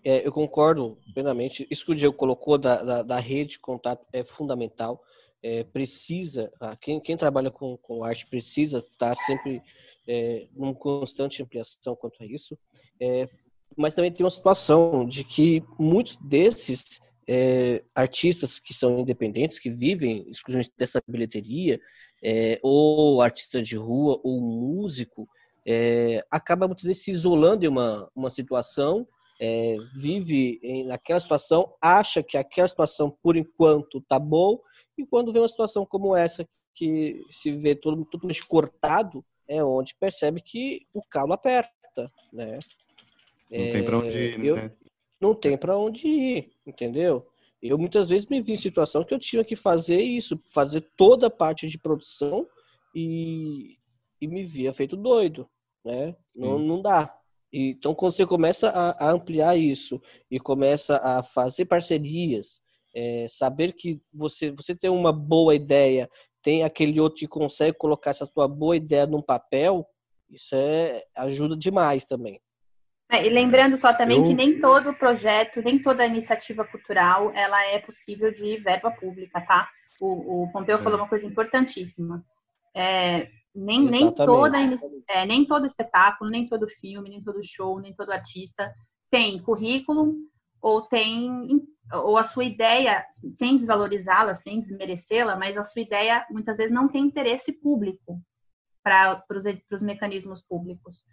[0.04, 1.66] É, eu concordo plenamente.
[1.70, 5.02] Isso que o Diego colocou da, da, da rede de contato é fundamental.
[5.42, 9.62] É, precisa, ah, quem, quem trabalha com, com arte precisa estar sempre
[10.08, 12.58] é, numa constante ampliação quanto a isso.
[13.00, 13.28] É,
[13.76, 19.70] mas também tem uma situação de que muitos desses é, artistas que são independentes, que
[19.70, 21.80] vivem exclusivamente dessa bilheteria,
[22.22, 25.28] é, ou artista de rua, ou músico,
[25.66, 29.06] é, acaba muitas vezes se isolando em uma, uma situação
[29.40, 34.58] é, vive em, naquela situação, acha que aquela situação, por enquanto, tá bom,
[34.96, 39.94] e quando vem uma situação como essa, que se vê todo totalmente cortado, é onde
[39.96, 42.58] percebe que o calo aperta, né?
[43.50, 44.72] Não tem pra onde ir, eu- né?
[45.20, 47.26] Não tem para onde ir, entendeu?
[47.62, 51.28] Eu muitas vezes me vi em situação que eu tinha que fazer isso, fazer toda
[51.28, 52.46] a parte de produção
[52.94, 53.78] e,
[54.20, 55.48] e me via feito doido,
[55.84, 56.14] né?
[56.34, 57.16] Não, não dá.
[57.56, 62.60] Então, quando você começa a, a ampliar isso e começa a fazer parcerias,
[62.92, 66.10] é, saber que você, você tem uma boa ideia,
[66.42, 69.86] tem aquele outro que consegue colocar essa tua boa ideia num papel,
[70.28, 72.40] isso é, ajuda demais também.
[73.12, 77.64] É, e lembrando só também Eu- que nem todo projeto, nem toda iniciativa cultural, ela
[77.66, 79.68] é possível de verba pública, tá?
[80.00, 80.80] O, o Pompeu É.
[80.80, 82.24] falou uma coisa importantíssima.
[82.74, 84.58] É, nem, nem, toda,
[85.08, 88.74] é, nem todo espetáculo, nem todo filme, nem todo show, nem todo artista
[89.10, 90.14] tem currículo
[90.60, 91.48] ou tem
[91.92, 96.88] ou a sua ideia, sem desvalorizá-la, sem desmerecê-la, mas a sua ideia muitas vezes não
[96.88, 98.20] tem interesse público
[98.82, 99.22] para
[99.70, 101.04] os mecanismos públicos.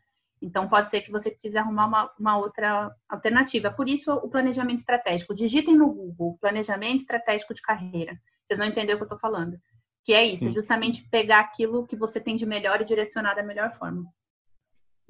[0.42, 3.72] Então, pode ser que você precise arrumar uma, uma outra alternativa.
[3.72, 5.36] Por isso, o planejamento estratégico.
[5.36, 8.20] Digitem no Google, planejamento estratégico de carreira.
[8.44, 9.60] Vocês vão entender o que eu estou falando.
[10.04, 10.54] Que é isso, é Sim.
[10.54, 14.04] justamente pegar aquilo que você tem de melhor e direcionar da melhor forma.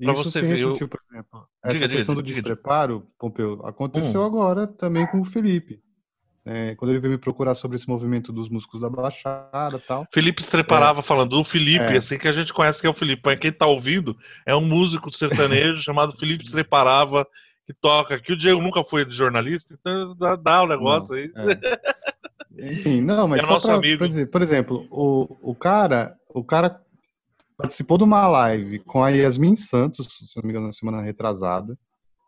[0.01, 1.47] Pra Isso você se eu- repetiu, por exemplo.
[1.63, 2.49] Essa Diga, diga, questão do diga, diga.
[2.49, 4.25] despreparo, Pompeu, aconteceu Hum.
[4.25, 5.79] agora também com o Felipe.
[6.43, 10.07] É, quando ele veio me procurar sobre esse movimento dos músicos da Baixada e tal.
[10.11, 11.97] Felipe se preparava falando do Felipe, É.
[11.97, 13.21] assim que a gente conhece que é o Felipe.
[13.23, 17.27] Mas quem tá ouvindo é um músico sertanejo chamado Felipe se preparava,
[17.67, 18.33] que toca aqui.
[18.33, 21.31] O Diego nunca foi de jornalista, então dá, dá o negócio aí.
[22.57, 26.81] Enfim, não, mas É só pra, pra dizer, por exemplo, o, o cara, o cara
[27.57, 31.77] participou de uma live com a Yasmin Santos, se não me engano, na semana retrasada,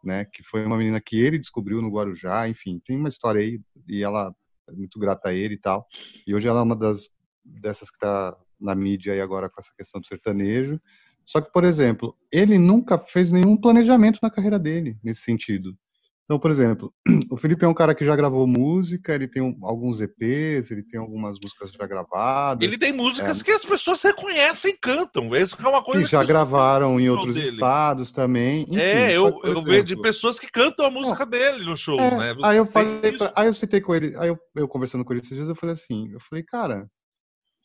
[0.04, 3.60] né, que foi uma menina que ele descobriu no Guarujá, enfim, tem uma história aí
[3.88, 4.34] e ela
[4.70, 5.86] é muito grata a ele e tal.
[6.28, 7.10] E hoje ela é uma das
[7.44, 10.80] dessas que tá na mídia aí agora com essa questão do sertanejo.
[11.26, 15.78] Só que, por exemplo, ele nunca fez nenhum planejamento na carreira dele nesse sentido.
[16.26, 16.94] Então, por exemplo,
[17.30, 20.82] o Felipe é um cara que já gravou música, ele tem um- alguns EPs, ele
[20.82, 23.44] tem algumas músicas já gravadas, Ele tem músicas É.
[23.44, 25.36] que as pessoas reconhecem e cantam.
[25.36, 27.50] Isso é uma coisa que já que- gravaram em outros dele.
[27.50, 28.64] estados também.
[28.64, 32.00] Enfim, é, eu, que, eu vejo de pessoas que cantam a música dele no show,
[32.00, 32.34] É, né?
[32.34, 35.12] Você aí eu falei, pra- aí eu citei com ele, aí eu, eu conversando com
[35.12, 36.88] ele esses dias, eu falei assim, eu falei, cara,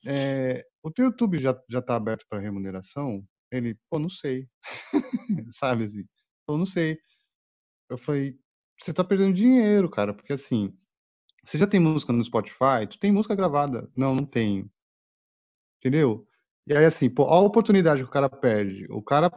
[0.04, 3.22] é, o teu YouTube já, já tá aberto para remuneração?
[3.52, 4.46] Ele, pô, não sei.
[5.54, 6.04] Sabe assim?
[6.46, 6.98] Pô, não sei.
[7.88, 8.34] Eu falei,
[8.80, 10.72] você tá perdendo dinheiro, cara, porque assim,
[11.44, 12.86] você já tem música no Spotify?
[12.88, 13.90] Tu tem música gravada?
[13.96, 14.70] Não, não tenho.
[15.78, 16.26] Entendeu?
[16.66, 18.86] E aí, assim, pô, olha a oportunidade que o cara perde.
[18.90, 19.30] O cara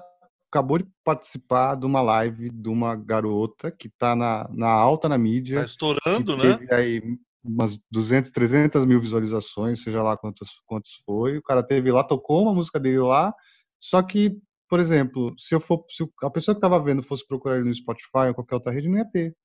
[0.49, 5.15] acabou de participar de uma live de uma garota que tá na, na alta na
[5.15, 6.57] Tá mídia, estourando, que né?
[6.57, 7.01] teve aí
[7.43, 11.37] umas 200, 300 mil visualizações, seja lá quantos, quantos foi.
[11.37, 13.33] O cara teve lá, tocou uma música dele lá,
[13.79, 14.37] só que
[14.71, 17.75] por exemplo, se eu for, se a pessoa que estava vendo fosse procurar ele no
[17.75, 19.35] Spotify ou qualquer outra rede, não ia ter.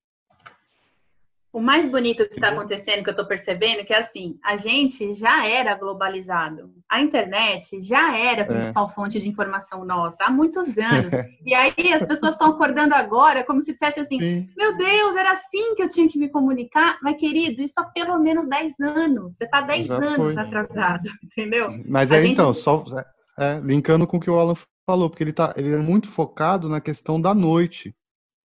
[1.51, 5.13] O mais bonito que está acontecendo, que eu estou percebendo, que é assim, a gente
[5.15, 6.71] já era globalizado.
[6.89, 8.93] A internet já era a principal é.
[8.93, 11.11] fonte de informação nossa há muitos anos.
[11.45, 14.49] e aí as pessoas estão acordando agora como se dissesse assim: Sim.
[14.55, 16.99] meu Deus, era assim que eu tinha que me comunicar.
[17.03, 19.35] Mas, querido, isso há pelo menos 10 anos.
[19.35, 20.37] Você está 10 já anos foi.
[20.37, 21.67] atrasado, entendeu?
[21.85, 22.31] Mas aí, gente...
[22.31, 22.85] então, só
[23.37, 24.55] é, linkando com o que o Alan
[24.87, 27.93] falou, porque ele, tá, ele é muito focado na questão da noite.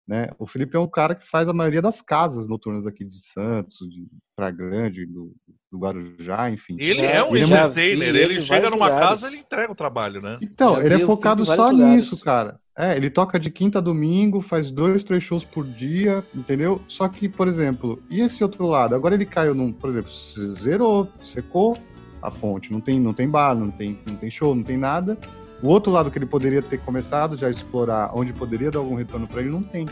[0.07, 0.29] Né?
[0.39, 3.77] O Felipe é um cara que faz a maioria das casas noturnas aqui de Santos,
[3.87, 5.33] de Praia Grande, do,
[5.71, 6.75] do Guarujá, enfim.
[6.79, 9.21] Ele é um ele é ele chega numa lugares.
[9.21, 10.39] casa e entrega o trabalho, né?
[10.41, 11.79] Então, já ele é focado só lugares.
[11.79, 12.59] nisso, cara.
[12.75, 16.81] É, ele toca de quinta a domingo, faz dois, três shows por dia, entendeu?
[16.87, 18.95] Só que, por exemplo, e esse outro lado?
[18.95, 20.11] Agora ele caiu num, por exemplo,
[20.55, 21.77] zerou, secou
[22.21, 25.17] a fonte, não tem, não tem bar, não tem, não tem show, não tem nada.
[25.61, 28.95] O outro lado que ele poderia ter começado já a explorar, onde poderia dar algum
[28.95, 29.85] retorno para ele, não tem.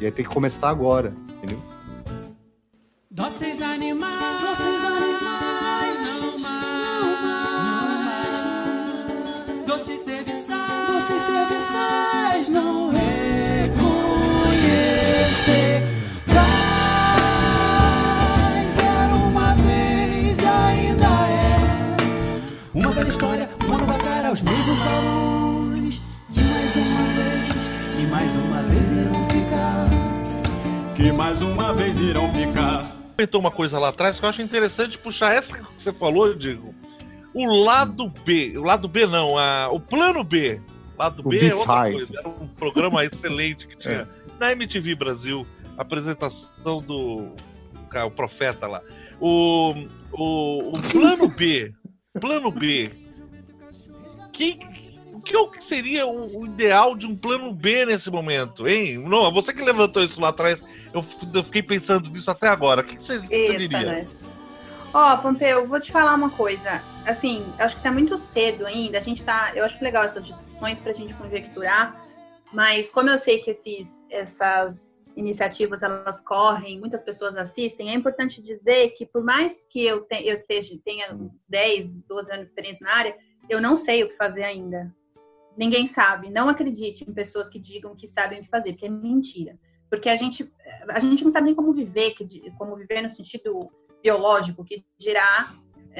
[0.00, 1.60] E aí tem que começar agora, entendeu?
[3.10, 5.15] Doces animais, doces animais,
[24.26, 26.02] aos mesmos balões.
[26.34, 29.84] Que mais uma vez, que mais uma vez irão ficar.
[30.96, 32.96] Que mais uma vez irão ficar.
[33.16, 36.74] Comentou uma coisa lá atrás que eu acho interessante puxar essa que você falou, digo.
[37.32, 40.60] O lado B, o lado B não, a, o plano B.
[40.98, 42.18] Lado o B é outra coisa.
[42.18, 44.06] Era um programa excelente que tinha é.
[44.40, 45.46] na MTV Brasil,
[45.78, 47.30] apresentação do
[48.04, 48.82] o profeta lá.
[49.18, 49.72] O,
[50.12, 51.72] o, o plano B,
[52.20, 53.05] plano B
[54.36, 58.98] que, o que seria o, o, ideal de um plano B nesse momento, hein?
[58.98, 60.62] Não, você que levantou isso lá atrás,
[60.92, 62.82] eu, eu fiquei pensando nisso até agora.
[62.82, 64.06] O que você, você diria?
[64.92, 66.82] Ó, oh, Pompeu, vou te falar uma coisa.
[67.06, 68.98] Assim, acho que tá muito cedo ainda.
[68.98, 69.52] A gente tá.
[69.54, 71.94] Eu acho legal essas discussões pra gente conjecturar.
[72.52, 78.42] Mas como eu sei que esses, essas iniciativas elas correm, muitas pessoas assistem, é importante
[78.42, 80.42] dizer que por mais que eu, te, eu
[80.84, 81.18] tenha
[81.48, 83.16] 10, 12 anos de experiência na área,
[83.48, 84.94] eu não sei o que fazer ainda.
[85.56, 86.30] Ninguém sabe.
[86.30, 89.58] Não acredite em pessoas que digam que sabem o que fazer, porque é mentira.
[89.88, 90.52] Porque a gente,
[90.88, 92.14] a gente não sabe nem como viver,
[92.58, 93.70] como viver no sentido
[94.02, 95.54] biológico, que dirá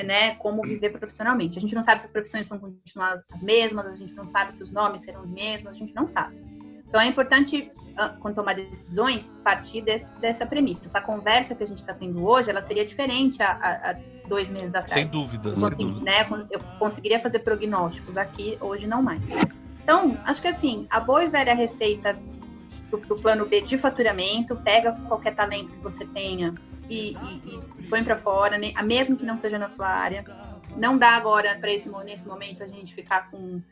[0.05, 1.59] né, como viver profissionalmente.
[1.59, 4.53] A gente não sabe se as profissões vão continuar as mesmas, a gente não sabe
[4.53, 6.37] se os nomes serão os mesmos, a gente não sabe.
[6.89, 10.87] Então é importante, ah, quando tomar decisões, partir desse, dessa premissa.
[10.87, 13.97] Essa conversa que a gente está tendo hoje, ela seria diferente há,
[14.29, 15.09] dois meses atrás.
[15.09, 15.51] Sem dúvida.
[15.51, 19.21] Eu, consegui, né, eu conseguiria fazer prognósticos aqui, hoje não mais.
[19.83, 22.19] Então, acho que assim, a boa e velha receita
[22.91, 26.53] do, do plano B de faturamento, pega qualquer talento que você tenha
[26.91, 30.25] e, e, e põe para fora, né, mesmo que não seja na sua área.
[30.77, 33.63] Não dá agora, para esse nesse momento, a gente ficar com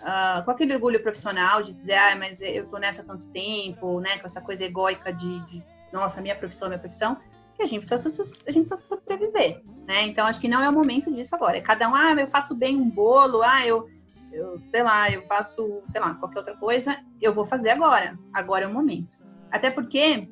[0.00, 3.98] Uh, com aquele orgulho profissional de dizer, ah, mas eu tô nessa há tanto tempo,
[3.98, 7.16] né, com essa coisa egóica de, de nossa, minha profissão, minha profissão,
[7.56, 10.02] que a gente precisa, a gente precisa sobreviver, né?
[10.02, 11.56] Então acho que não é o momento disso agora.
[11.56, 13.88] É cada um, ah, eu faço bem um bolo, ah, eu,
[14.30, 18.18] eu sei lá, eu faço, sei lá, qualquer outra coisa, eu vou fazer agora.
[18.32, 19.24] Agora é o momento.
[19.50, 20.28] Até porque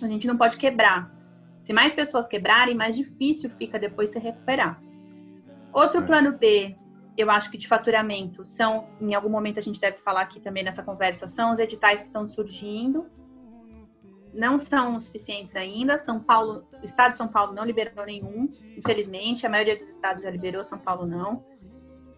[0.00, 1.12] a gente não pode quebrar.
[1.60, 4.80] Se mais pessoas quebrarem, mais difícil fica depois se recuperar.
[5.72, 6.06] Outro é.
[6.06, 6.76] plano B,
[7.16, 10.64] eu acho que de faturamento, são, em algum momento a gente deve falar aqui também
[10.64, 13.06] nessa conversa, são os editais que estão surgindo,
[14.34, 15.96] não são suficientes ainda.
[15.96, 19.46] São Paulo, o estado de São Paulo não liberou nenhum, infelizmente.
[19.46, 21.44] A maioria dos estados já liberou, São Paulo não.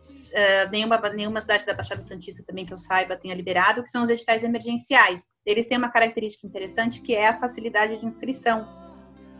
[0.07, 4.03] Uh, nenhuma, nenhuma cidade da Baixada Santista também que eu saiba tenha liberado, que são
[4.03, 5.25] os editais emergenciais.
[5.45, 8.67] Eles têm uma característica interessante que é a facilidade de inscrição.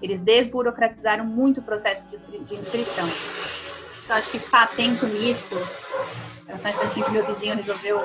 [0.03, 3.07] Eles desburocratizaram muito o processo de, inscrição.
[4.07, 5.57] Então, acho que ficar atento nisso.
[6.47, 8.01] Só um instantinho que meu vizinho resolveu.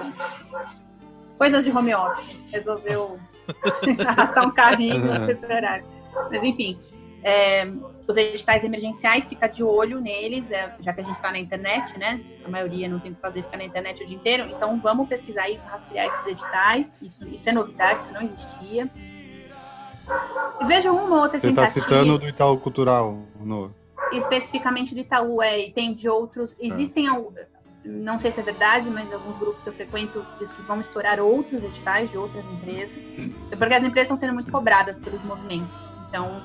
[1.37, 2.35] Coisas de home office.
[2.51, 3.19] Resolveu
[4.07, 5.85] arrastar um carrinho nesse horário.
[6.31, 6.79] Mas enfim,
[7.23, 7.71] é,
[8.07, 11.95] os editais emergenciais, fica de olho neles, é, já que a gente está na internet,
[11.99, 12.19] né?
[12.43, 14.49] A maioria não tem o que fazer, ficar na internet o dia inteiro.
[14.49, 16.91] Então vamos pesquisar isso, rastrear esses editais.
[16.99, 18.89] Isso, isso é novidade, isso não existia.
[20.59, 21.73] E veja uma outra Você tá tentativa.
[21.73, 23.80] Você está citando do Itaú Cultural, no...
[24.11, 26.55] Especificamente do Itaú, é, e tem de outros.
[26.59, 27.21] Existem ah
[27.83, 31.19] não sei se é verdade, mas alguns grupos que eu frequento dizem que vão estourar
[31.19, 33.03] outros editais de outras empresas,
[33.57, 35.75] porque as empresas estão sendo muito cobradas pelos movimentos.
[36.07, 36.41] Então.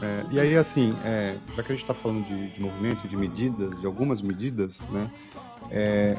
[0.00, 3.16] É, e aí, assim, é, já que a gente está falando de, de movimento, de
[3.16, 5.10] medidas, de algumas medidas, né?
[5.70, 6.16] É,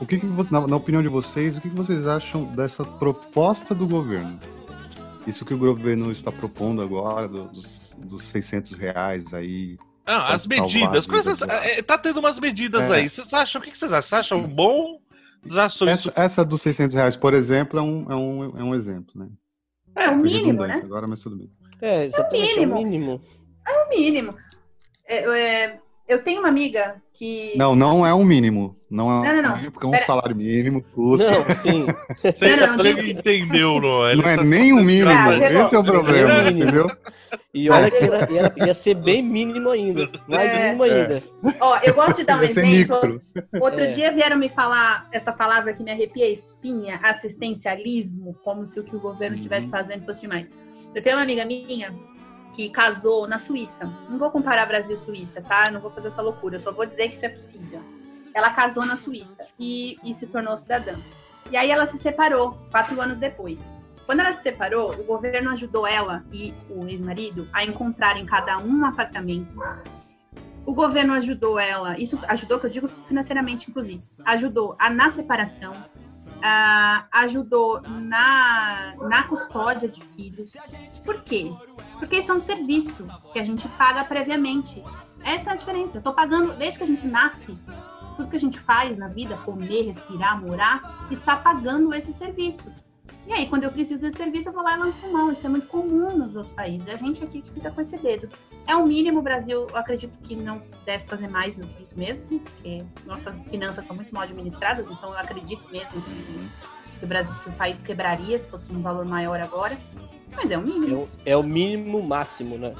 [0.00, 2.84] o que, que você, na, na opinião de vocês, o que, que vocês acham dessa
[2.84, 4.40] proposta do governo?
[5.26, 9.78] Isso que o governo está propondo agora, do- dos, dos 600 reais aí.
[10.10, 12.94] Não, as Pode salvar medidas, coisas, vida é, tá tendo umas medidas É.
[12.94, 13.08] aí.
[13.08, 14.08] Vocês acham, o que vocês acham?
[14.08, 15.00] Vocês acham bom?
[15.52, 16.08] Acham isso?
[16.08, 19.28] Essa, essa dos 600 reais, por exemplo, é um, é um, é um exemplo, né?
[19.94, 20.80] É o mínimo, né?
[20.82, 21.48] Agora, mas tudo bem.
[21.80, 23.22] É, exatamente, é o mínimo.
[23.66, 24.36] É o mínimo.
[25.06, 25.80] É, é,
[26.10, 27.52] eu tenho uma amiga que.
[27.56, 28.76] Não, não é um mínimo.
[28.90, 29.56] Não é um Não, não, não.
[29.56, 31.30] mínimo, porque é um Pera- salário mínimo, custa.
[31.30, 31.86] Não, sim.
[32.22, 34.12] Você Não, não, não ele digo- entendeu, não é?
[34.12, 35.10] Ele Não é tá- nem um mínimo.
[35.12, 35.36] Ah.
[35.38, 36.90] Esse é o problema, É entendeu?
[37.54, 40.08] E olha que era, era- ia ser bem mínimo ainda.
[40.26, 40.64] Mais É.
[40.66, 41.22] mínimo ainda.
[41.60, 42.66] Ó, eu gosto de dar um exemplo.
[42.68, 43.22] micro.
[43.60, 43.86] Outro É.
[43.92, 48.84] dia vieram me falar essa palavra que me arrepia a espinha, assistencialismo, como se o
[48.84, 49.40] que o governo Uhum.
[49.40, 50.46] estivesse fazendo fosse demais.
[50.94, 51.92] Eu tenho uma amiga minha
[52.54, 53.84] que casou na Suíça.
[54.08, 55.70] Não vou comparar Brasil e Suíça, tá?
[55.70, 57.82] Não vou fazer essa loucura, eu só vou dizer que isso é possível.
[58.34, 60.94] Ela casou na Suíça e, e se tornou cidadã.
[61.50, 63.64] E aí ela se separou, quatro anos depois.
[64.06, 68.80] Quando ela se separou, o governo ajudou ela e o ex-marido a encontrarem cada um
[68.80, 69.58] um apartamento
[70.70, 75.74] o governo ajudou ela, isso ajudou, que eu digo financeiramente, inclusive, ajudou a, na separação,
[76.42, 80.52] ah, ajudou na, na custódia de filhos.
[81.04, 81.52] Por quê?
[81.98, 84.82] Porque isso é um serviço que a gente paga previamente.
[85.24, 85.98] Essa é a diferença.
[85.98, 87.56] Eu tô pagando, desde que a gente nasce,
[88.16, 92.70] tudo que a gente faz na vida, comer, respirar, morar, está pagando esse serviço.
[93.26, 95.30] E aí, quando eu preciso desse serviço, eu vou lá e lanço mão.
[95.30, 96.88] Isso é muito comum nos outros países.
[96.88, 98.28] A gente aqui que fica com esse dedo.
[98.66, 101.98] É o mínimo, o Brasil, eu acredito que não pudesse fazer mais do que isso
[101.98, 107.06] mesmo, porque nossas finanças são muito mal administradas, então eu acredito mesmo que, que o
[107.06, 109.76] Brasil, que o país quebraria se fosse um valor maior agora.
[110.34, 112.74] Mas é o É mínimo, o, é o mínimo máximo, né?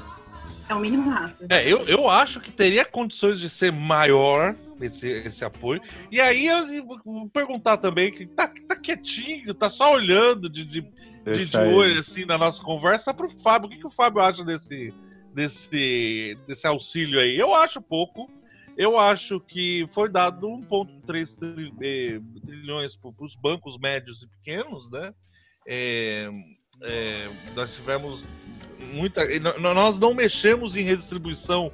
[0.69, 1.47] é o mínimo máximo.
[1.49, 4.55] É, eu, eu acho que teria condições de ser maior
[4.87, 5.81] esse, esse apoio.
[6.11, 10.81] E aí eu, vou perguntar também, que tá, tá quietinho, tá só olhando de, de,
[11.25, 13.67] de, de olho assim na nossa conversa pro Fábio.
[13.67, 14.93] O que, que o Fábio acha desse,
[15.33, 17.37] desse, desse auxílio aí?
[17.37, 18.29] Eu acho pouco.
[18.77, 24.89] Eu acho que foi dado 1,3 tri- eh, trilhões para os bancos médios e pequenos,
[24.89, 25.13] né?
[25.67, 26.31] É,
[26.81, 28.23] é, nós tivemos
[28.93, 29.21] muita.
[29.59, 31.71] Nós não mexemos em redistribuição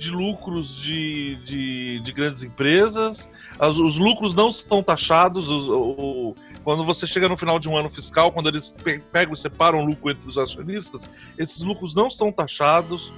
[0.00, 3.26] de lucros de, de, de grandes empresas.
[3.58, 5.46] As- os lucros não estão taxados.
[5.48, 9.00] os- o- o- quando você chega no final de um ano fiscal, quando eles pe-
[9.12, 13.12] pegam e separam o lucro entre os acionistas, esses lucros não são taxados.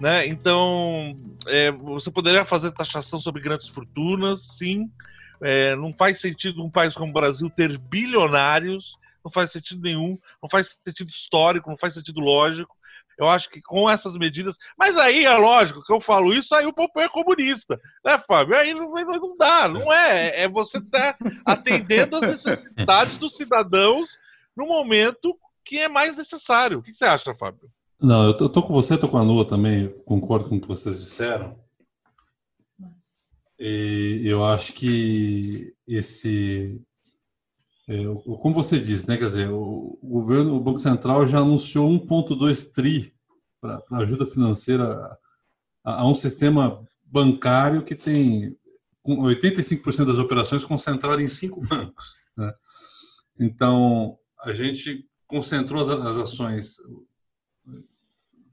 [0.00, 0.28] Né?
[0.28, 1.16] Então,
[1.48, 4.88] é, você poderia fazer taxação sobre grandes fortunas, sim.
[5.40, 10.16] É, não faz sentido um país como o Brasil ter bilionários, não faz sentido nenhum,
[10.42, 12.76] não faz sentido histórico, não faz sentido lógico.
[13.18, 14.56] Eu acho que com essas medidas.
[14.78, 18.56] Mas aí é lógico que eu falo isso, aí o Popeye é comunista, né, Fábio?
[18.56, 20.42] Aí não, não dá, não é.
[20.42, 24.08] É você estar atendendo às necessidades dos cidadãos
[24.56, 26.78] no momento que é mais necessário.
[26.78, 27.68] O que você acha, Fábio?
[28.00, 30.68] Não, eu tô, tô com você, tô com a Nua também, concordo com o que
[30.68, 31.58] vocês disseram.
[33.58, 36.80] E eu acho que esse.
[37.88, 38.04] É,
[38.40, 39.16] como você disse, né?
[39.16, 43.14] Quer dizer, o, o governo, o Banco Central já anunciou 1,2 tri
[43.60, 45.18] para ajuda financeira
[45.82, 48.54] a, a um sistema bancário que tem
[49.02, 52.16] com 85% das operações concentradas em cinco bancos.
[52.36, 52.52] né?
[53.40, 56.76] Então, a gente concentrou as, as ações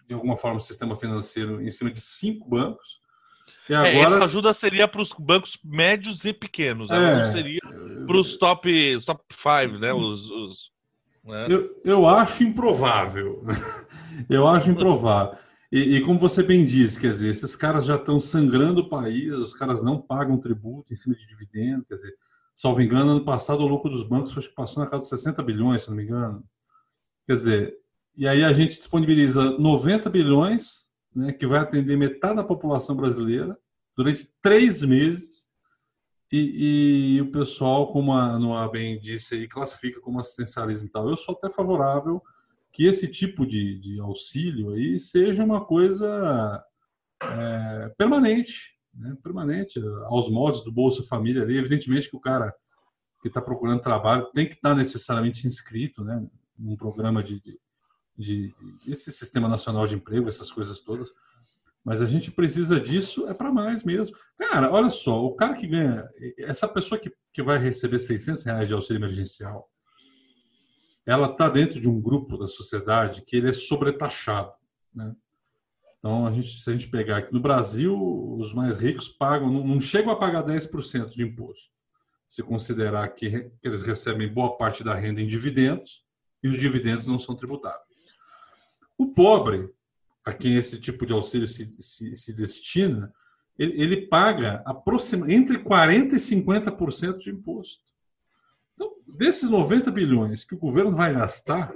[0.07, 2.99] de alguma forma o sistema financeiro em cima de cinco bancos.
[3.69, 7.25] E É, agora essa ajuda seria para os bancos médios e pequenos, É.
[7.25, 7.59] não seria
[8.05, 9.93] para os top, os top five, né?
[9.93, 10.71] Os, os-
[11.23, 11.47] né?
[11.49, 13.43] eu, eu acho improvável.
[14.29, 15.37] eu acho improvável.
[15.71, 19.33] E, e como você bem disse, quer dizer, esses caras já estão sangrando o país,
[19.33, 22.13] os caras não pagam tributo em cima de dividendo, quer dizer,
[22.55, 25.43] salvo engano, ano passado o lucro dos bancos acho que passou na casa de 60
[25.43, 26.43] bilhões, se não me engano.
[27.27, 27.77] Quer dizer,
[28.15, 33.57] e aí a gente disponibiliza 90 bilhões, né, que vai atender metade da população brasileira
[33.97, 35.34] durante três meses,
[36.31, 41.09] e, e o pessoal, como a Noa bem disse, aí, classifica como assistencialismo e tal.
[41.09, 42.21] Eu sou até favorável
[42.73, 46.63] que esse tipo de, de auxílio aí seja uma coisa
[47.23, 51.57] é, permanente, né, permanente, aos moldes do Bolsa Família ali.
[51.57, 52.53] Evidentemente que o cara
[53.21, 56.25] que está procurando trabalho tem que estar necessariamente inscrito, né,
[56.57, 57.59] num programa de, de,
[58.17, 58.53] de
[58.87, 61.11] esse sistema nacional de emprego, essas coisas todas.
[61.85, 64.17] Mas a gente precisa disso é para mais mesmo.
[64.39, 66.09] Cara, olha só, o cara que ganha,
[66.39, 69.69] essa pessoa que, que vai receber 600 reais de auxílio emergencial,
[71.05, 74.51] ela está dentro de um grupo da sociedade que ele é sobretaxado,
[74.91, 75.15] né?
[75.99, 77.95] Então, a gente, se a gente pegar aqui no Brasil,
[78.37, 81.71] os mais ricos pagam, não, não chegam a pagar 10% de imposto.
[82.27, 86.03] se considerar que, que eles recebem boa parte da renda em dividendos
[86.43, 87.81] e os dividendos não são tributáveis.
[88.95, 89.67] O pobre,
[90.25, 93.13] a quem esse tipo de auxílio se, se, se destina,
[93.57, 97.83] ele, ele paga aproxima, entre 40% e 50% de imposto.
[98.73, 101.71] Então, desses 90 bilhões que o governo vai gastar,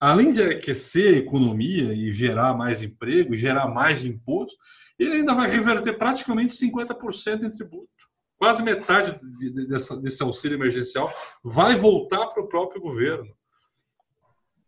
[0.00, 4.56] além de aquecer a economia e gerar mais emprego, gerar mais imposto,
[4.98, 7.88] ele ainda vai reverter praticamente 50% em tributo.
[8.38, 11.12] Quase metade de- de- dessa- desse auxílio emergencial
[11.44, 13.32] vai voltar para o próprio governo.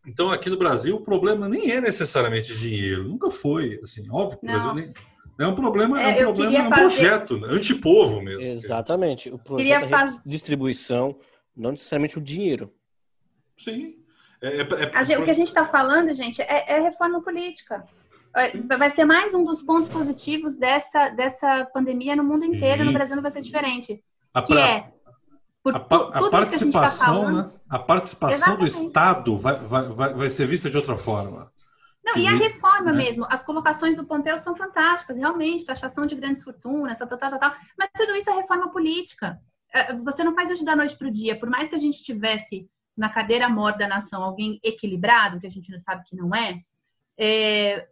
[0.07, 3.81] Então, aqui no Brasil, o problema nem é necessariamente dinheiro, nunca foi.
[3.83, 4.55] Assim, óbvio que o Não.
[4.55, 4.95] Brasil nem.
[5.41, 7.49] É um problema, é, É, um, problema, queria é um fazer- projeto, né?
[7.51, 8.43] antipovo mesmo.
[8.43, 9.31] Exatamente.
[9.31, 11.19] O Queria projeto é faz- redistribuição,
[11.57, 12.73] não necessariamente o dinheiro.
[13.57, 13.97] Sim.
[14.41, 17.21] É, é- é- A gente- o que a gente está falando, gente, é, é reforma
[17.23, 17.85] política.
[18.37, 22.81] É, Vai ser mais um dos pontos positivos dessa, dessa pandemia no mundo inteiro.
[22.83, 22.87] Sim.
[22.89, 24.03] No Brasil não vai ser diferente.
[24.33, 24.93] a, Que pra- é,
[25.65, 27.37] por a, tu- a isso que a participação, falando.
[27.37, 27.51] né?
[27.71, 28.87] A participação do Exatamente.
[28.87, 31.51] Estado vai, vai, vai, ser vista de outra forma.
[32.05, 32.99] Não, e a reforma né?
[32.99, 33.27] mesmo.
[33.31, 37.41] As colocações do Pompeu são fantásticas, realmente, taxação de grandes fortunas, tal, tal, tal, tal,
[37.41, 37.55] tal.
[37.79, 39.41] Mas tudo isso é reforma política.
[39.73, 41.39] É, Você não faz isso da noite para o dia.
[41.39, 45.51] Por mais que a gente tivesse na cadeira mor da nação alguém equilibrado, que a
[45.51, 46.61] gente não sabe que não é,
[47.19, 47.89] é,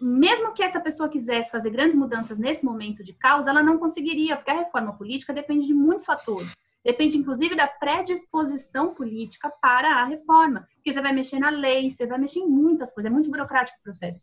[0.00, 4.36] mesmo que essa pessoa quisesse fazer grandes mudanças nesse momento de caos, ela não conseguiria,
[4.36, 6.50] porque a reforma política depende de muitos fatores.
[6.84, 10.66] Depende, inclusive, da predisposição política para a reforma.
[10.76, 13.78] Porque você vai mexer na lei, você vai mexer em muitas coisas, é muito burocrático
[13.80, 14.22] o processo.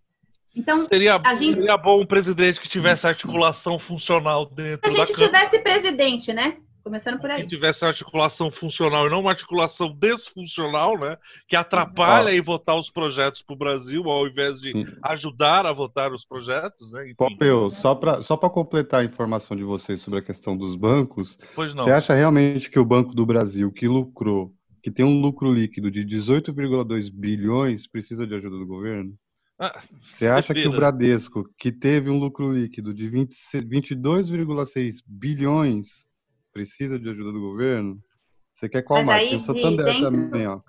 [0.56, 4.94] Então, Seria, A gente- seria bom um presidente que tivesse articulação funcional se dentro a
[4.94, 6.58] da gente tivesse presidente, né?
[6.86, 7.48] Começando por Que aí.
[7.48, 11.18] tivesse articulação funcional e não uma articulação desfuncional, né?
[11.48, 14.86] Que atrapalha em votar os projetos para o Brasil, ao invés de Sim.
[15.02, 17.12] ajudar a votar os projetos, né?
[17.18, 21.40] Pompeu, só para só para completar a informação de vocês sobre a questão dos bancos,
[21.56, 21.84] pois não.
[21.86, 25.90] você acha realmente que o Banco do Brasil, que lucrou, que tem um lucro líquido
[25.90, 29.12] de 18,2 bilhões, precisa de ajuda do governo?
[29.58, 29.82] Ah,
[30.12, 30.72] Você acha que o.
[30.72, 33.32] Bradesco, que teve um lucro líquido de 20
[33.68, 36.06] 22,6 bilhões,
[36.60, 38.01] precisa de ajuda do governo?
[38.53, 39.30] Você quer qual Mas mais?
[39.30, 40.62] Tem o de Santander dentro- também, ó.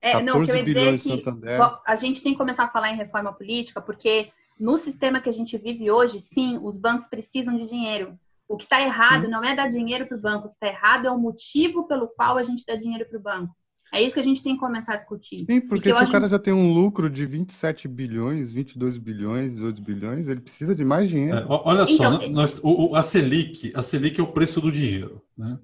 [0.00, 1.58] É, não, o que eu 14 ia dizer é bilhões que Santander.
[1.58, 5.28] vo- a gente tem que começar a falar em reforma política, porque no sistema que
[5.28, 8.16] a gente vive hoje, sim, os bancos precisam de dinheiro.
[8.48, 11.06] O que está errado não é dar dinheiro para o banco, o que está errado
[11.06, 13.56] é o motivo pelo qual a gente dá dinheiro para o banco.
[13.92, 15.44] É isso que a gente tem que começar a discutir.
[15.44, 19.54] Sim, porque se o acho- cara já tem um lucro de 27 bilhões, 22 bilhões,
[19.56, 21.36] 18 bilhões, ele precisa de mais dinheiro.
[21.36, 24.60] É, olha só, Então, nó- nós- o, o- a Selic, a Selic é o preço
[24.60, 25.22] do dinheiro.
[25.36, 25.58] Né?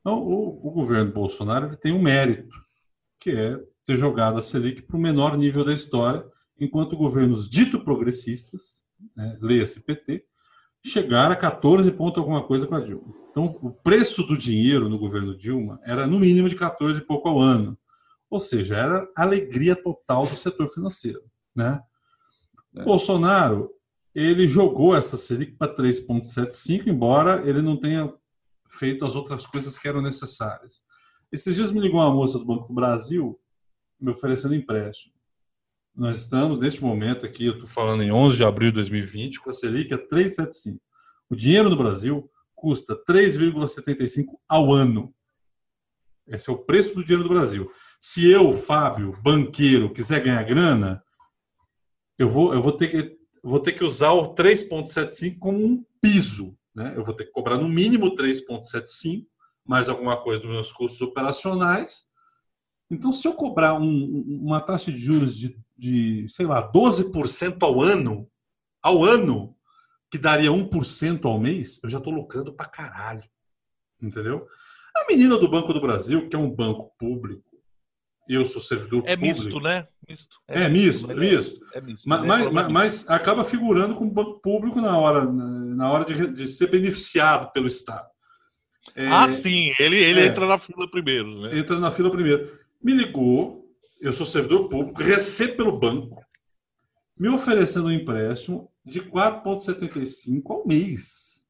[0.00, 2.54] Então, o, o governo Bolsonaro ele tem um mérito,
[3.18, 6.24] que é ter jogado a Selic para o menor nível da história,
[6.60, 8.82] enquanto governos dito progressistas,
[9.16, 10.22] né, leia-se PT,
[10.84, 13.14] chegaram a 14 ponto alguma coisa com a Dilma.
[13.30, 17.28] Então, o preço do dinheiro no governo Dilma era no mínimo de 14 e pouco
[17.28, 17.78] ao ano.
[18.28, 21.22] Ou seja, era alegria total do setor financeiro.
[21.54, 21.80] Né?
[22.76, 22.84] É.
[22.84, 23.70] Bolsonaro,
[24.14, 28.12] ele jogou essa Selic para 3,75, embora ele não tenha
[28.68, 30.82] feito as outras coisas que eram necessárias.
[31.30, 33.38] Esses dias me ligou uma moça do Banco do Brasil
[34.00, 35.14] me oferecendo empréstimo.
[35.94, 39.50] Nós estamos, neste momento aqui, eu estou falando em 11 de abril de 2020, com
[39.50, 40.78] a Selic a 3,75.
[41.28, 45.14] O dinheiro no Brasil custa 3,75 ao ano.
[46.26, 47.70] Esse é o preço do dinheiro do Brasil.
[47.98, 51.02] Se eu, Fábio, banqueiro, quiser ganhar grana,
[52.16, 56.56] eu vou, eu vou, ter, que, vou ter que usar o 3,75 como um piso.
[56.74, 56.94] Né?
[56.96, 59.26] Eu vou ter que cobrar no mínimo 3,75,
[59.66, 62.09] mais alguma coisa dos meus custos operacionais.
[62.90, 67.80] Então, se eu cobrar um- uma taxa de juros de, de, sei lá, 12% ao
[67.80, 68.28] ano,
[68.82, 69.54] ao ano,
[70.10, 73.22] que daria 1% ao mês, eu já estou lucrando pra caralho.
[74.02, 74.46] Entendeu?
[74.96, 77.44] A menina do Banco do Brasil, que é um banco público,
[78.28, 79.40] eu sou servidor É público.
[79.44, 79.86] misto, né?
[80.08, 80.36] Misto.
[80.48, 81.60] É misto, mas é misto.
[81.74, 82.08] É misto.
[82.08, 82.26] Mas, né?
[82.28, 86.48] mas, Forma mas- mas acaba figurando como banco público na hora, na hora de, de
[86.48, 88.08] ser beneficiado pelo Estado.
[88.96, 90.26] É, Ah, sim, ele, ele é.
[90.26, 91.58] entra na fila primeiro, né?
[91.58, 92.58] entra na fila primeiro.
[92.82, 93.68] Me ligou,
[94.00, 96.24] eu sou servidor público, recebo pelo banco,
[97.16, 101.46] me oferecendo um empréstimo de 4,75 ao mês.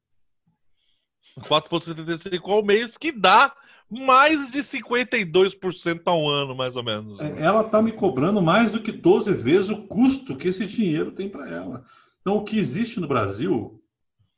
[1.39, 3.55] 4,75 ao mês, que dá
[3.89, 7.19] mais de 52% ao ano, mais ou menos.
[7.19, 11.11] É, Ela está me cobrando mais do que 12 vezes o custo que esse dinheiro
[11.11, 11.85] tem para ela.
[12.19, 13.81] Então, o que existe no Brasil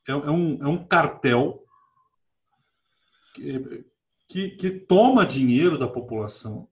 [0.07, 1.63] é, é um, é um cartel
[3.33, 3.85] que,
[4.27, 6.67] que, que toma dinheiro da população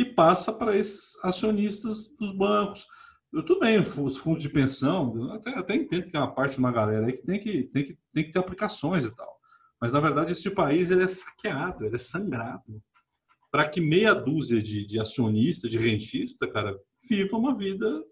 [0.00, 2.86] e passa para esses acionistas dos bancos.
[3.30, 6.58] Eu, tudo bem, os fundos de pensão, até, até entendo que tem uma parte de
[6.58, 9.30] uma galera aí que tem que, tem que, tem que ter aplicações e tal.
[9.78, 12.82] Mas, na verdade, esse país ele é saqueado, ele é sangrado.
[13.52, 16.74] Para que meia dúzia de, de acionista, de rentista, cara,
[17.08, 18.02] viva uma vida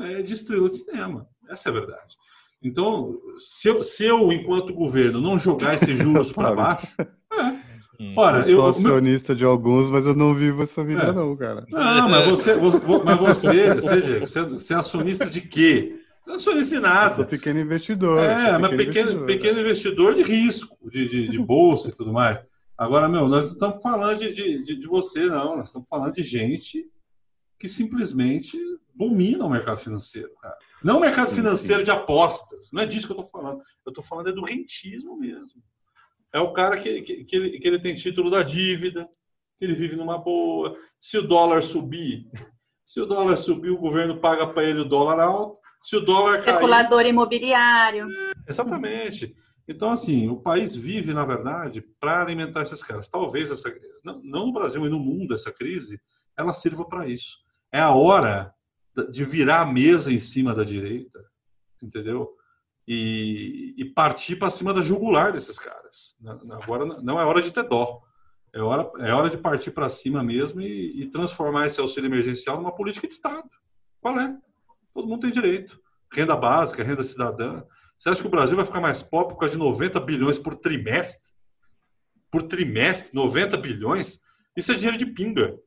[0.00, 1.28] é, de estrela de cinema.
[1.50, 2.16] Essa é a verdade.
[2.62, 7.06] Então, se eu, se eu enquanto governo, não jogar esses juros para baixo, é,
[7.98, 8.14] Hum.
[8.16, 9.38] Ora, eu sou acionista meu...
[9.38, 11.12] de alguns, mas eu não vivo essa vida, é.
[11.12, 11.64] não, cara.
[11.68, 16.00] Não, mas você, você mas você, você, você é acionista de quê?
[16.26, 17.12] Não sou ensinado.
[17.12, 18.18] Eu sou pequeno investidor.
[18.18, 22.12] É, pequeno mas pequeno investidor, pequeno investidor de risco, de, de, de, bolsa e tudo
[22.12, 22.40] mais.
[22.76, 25.56] Agora, meu, nós não estamos falando de, de, de você, não.
[25.56, 26.84] Nós estamos falando de gente
[27.58, 28.58] que simplesmente
[28.94, 30.56] domina o mercado financeiro, cara.
[30.82, 32.70] Não o mercado financeiro de apostas.
[32.72, 33.62] Não é disso que eu estou falando.
[33.84, 35.62] Eu estou falando é do rentismo mesmo.
[36.32, 39.08] É o cara que, que, que, ele, que ele tem título da dívida,
[39.58, 40.76] que ele vive numa boa.
[40.98, 42.26] Se o dólar subir,
[42.84, 45.58] se o dólar subir, o governo paga para ele o dólar alto.
[45.82, 46.54] Se o dólar cair...
[46.54, 48.08] Especulador imobiliário.
[48.10, 49.36] É, exatamente.
[49.68, 53.08] Então, assim, o país vive, na verdade, para alimentar esses caras.
[53.08, 53.72] Talvez, essa,
[54.04, 56.00] não, não no Brasil, mas no mundo, essa crise,
[56.36, 57.38] ela sirva para isso.
[57.72, 58.52] É a hora
[59.10, 61.20] de virar a mesa em cima da direita,
[61.82, 62.30] entendeu?
[62.86, 66.16] E, e partir para cima da jugular desses caras.
[66.50, 68.02] Agora não é hora de ter dó.
[68.52, 72.56] É hora, é hora de partir para cima mesmo e, e, transformar esse auxílio emergencial
[72.56, 73.50] numa política de Estado.
[74.00, 74.34] Qual é?
[74.94, 75.78] Todo mundo tem direito.
[76.10, 77.62] Renda básica, renda cidadã.
[77.98, 80.54] Você acha que o Brasil vai ficar mais pobre por causa de 90 bilhões por
[80.54, 81.34] trimestre?
[82.30, 84.20] Por trimestre, 90 bilhões?
[84.56, 85.58] Isso é dinheiro de pinga.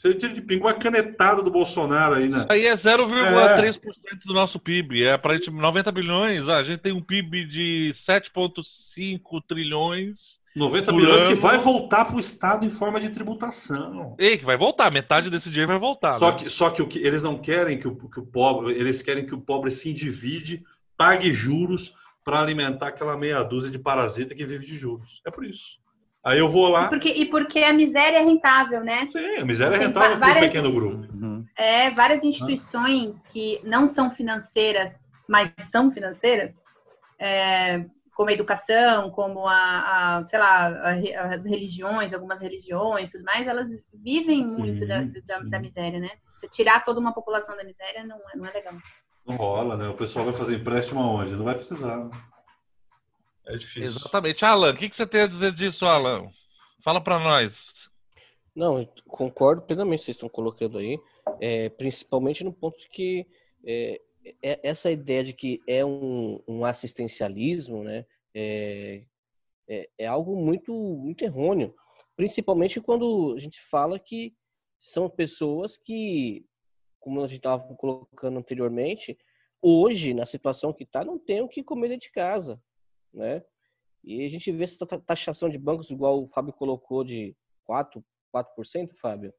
[0.00, 2.46] Você tira de pingo uma canetada do Bolsonaro aí, né?
[2.48, 3.80] Aí é 0,3%
[4.10, 4.14] é.
[4.26, 5.04] do nosso PIB.
[5.04, 6.48] É para 90 bilhões.
[6.48, 10.40] a gente tem um PIB de 7,5 trilhões.
[10.56, 14.16] 90 bilhões que vai voltar para o Estado em forma de tributação.
[14.18, 16.18] E que vai voltar, metade desse dinheiro vai voltar.
[16.18, 16.38] Só, né?
[16.38, 19.26] que, só que, o que eles não querem que o, que o pobre, eles querem
[19.26, 20.64] que o pobre se endivide,
[20.96, 21.94] pague juros
[22.24, 25.20] para alimentar aquela meia dúzia de parasita que vive de juros.
[25.26, 25.78] É por isso.
[26.24, 26.86] Aí eu vou lá.
[26.86, 29.08] E porque, e porque a miséria é rentável, né?
[29.10, 31.06] Sim, a miséria é rentável para um pequeno grupo.
[31.14, 31.44] Uhum.
[31.56, 36.54] É, várias instituições que não são financeiras, mas são financeiras,
[37.18, 43.24] é, como a educação, como a, a sei lá, a, as religiões, algumas religiões tudo
[43.24, 46.10] mais, elas vivem sim, muito da, da, da, miséria, né?
[46.36, 48.74] Você tirar toda uma população da miséria não é, não é legal.
[49.26, 49.88] Não rola, né?
[49.88, 51.34] O pessoal vai fazer empréstimo aonde?
[51.34, 52.10] Não vai precisar.
[53.46, 53.84] É difícil.
[53.84, 54.44] Exatamente.
[54.44, 56.30] Alan, o que, você tem a dizer disso, Alan?
[56.82, 57.88] Fala para nós.
[58.54, 60.98] Não, concordo plenamente vocês estão colocando aí,
[61.40, 63.26] é, principalmente no ponto de que
[63.64, 64.00] é,
[64.42, 69.04] é, essa ideia de que é um, um assistencialismo, né, é,
[69.68, 71.74] é, é, algo muito, muito errôneo,
[72.16, 74.34] principalmente quando a gente fala que
[74.80, 76.44] são pessoas que,
[76.98, 79.16] como a gente estava colocando anteriormente,
[79.62, 82.60] hoje, na situação que está, não tem o que comer dentro de casa
[83.12, 83.42] né?
[84.02, 87.36] E a gente vê essa taxação de bancos, igual o Fábio colocou, de
[87.68, 88.02] 4%,
[88.34, 89.32] 4% Fábio,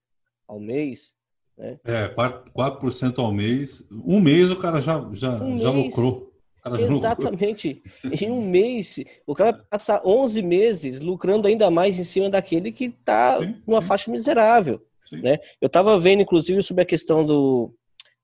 [0.48, 1.14] ao mês.
[1.58, 1.80] Né?
[1.84, 3.88] É, 4%, 4 ao mês.
[3.92, 6.32] Um mês o cara já, já, um já mês, lucrou.
[6.80, 7.82] Exatamente.
[8.22, 12.72] em um mês, o cara vai passar 11 meses lucrando ainda mais em cima daquele
[12.72, 14.80] que está numa faixa miserável.
[15.12, 15.40] Né?
[15.60, 17.74] Eu estava vendo, inclusive, sobre a questão do,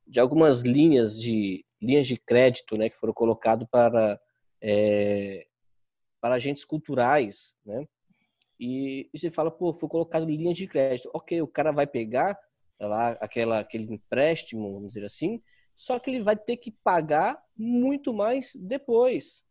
[0.06, 4.20] de algumas linhas de linhas de crédito né, que foram colocadas para
[4.62, 5.45] é,
[6.22, 7.86] para agentes culturais, né?
[8.60, 11.10] E, e você fala, pô, foi colocado linhas de crédito.
[11.14, 12.38] Ok, o cara vai pegar
[12.80, 15.41] lá aquela, aquele empréstimo, vamos dizer assim,
[15.76, 19.43] só que ele vai ter que pagar muito mais depois.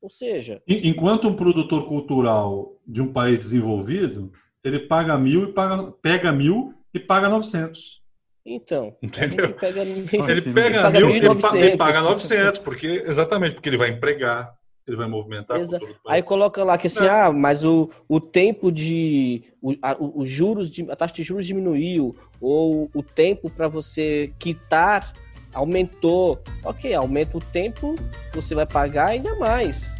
[0.00, 0.62] Ou seja...
[0.66, 6.74] Enquanto um produtor cultural de um país desenvolvido, ele paga mil e paga, pega mil
[6.92, 8.01] e paga 900.
[8.44, 9.52] Então, entendeu?
[9.54, 14.54] Pega, ele pega mil e ele paga 900, porque exatamente porque ele vai empregar,
[14.86, 15.60] ele vai movimentar.
[16.06, 17.08] Aí coloca lá que assim, é.
[17.08, 21.46] ah, mas o, o tempo de o, a, os juros de a taxa de juros
[21.46, 25.12] diminuiu ou o tempo para você quitar
[25.54, 26.42] aumentou.
[26.64, 27.94] OK, aumenta o tempo,
[28.32, 29.90] você vai pagar ainda mais.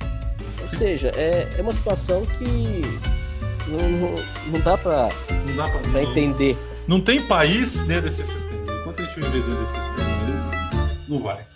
[0.61, 2.82] Ou seja, é, é uma situação que
[3.68, 4.14] não, não,
[4.49, 6.57] não dá para entender.
[6.89, 8.62] Não tem país dentro desse sistema.
[8.80, 10.51] Enquanto a gente viver dentro desse sistema,
[11.09, 11.47] não vai.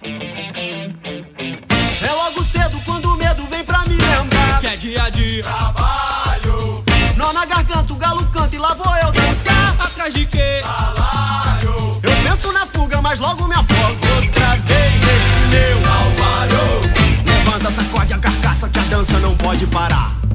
[2.02, 6.84] É logo cedo quando o medo vem pra me lembrar que é dia de trabalho.
[7.16, 9.76] Nó na garganta, o galo canta e lá vou eu dançar.
[9.80, 10.60] Atrás de quê?
[10.62, 12.00] Salário.
[12.02, 16.80] Eu penso na fuga, mas logo me afogo outra vez nesse meu calvário.
[17.26, 20.25] Levanta, sacode a carcaça que a dança não pode parar.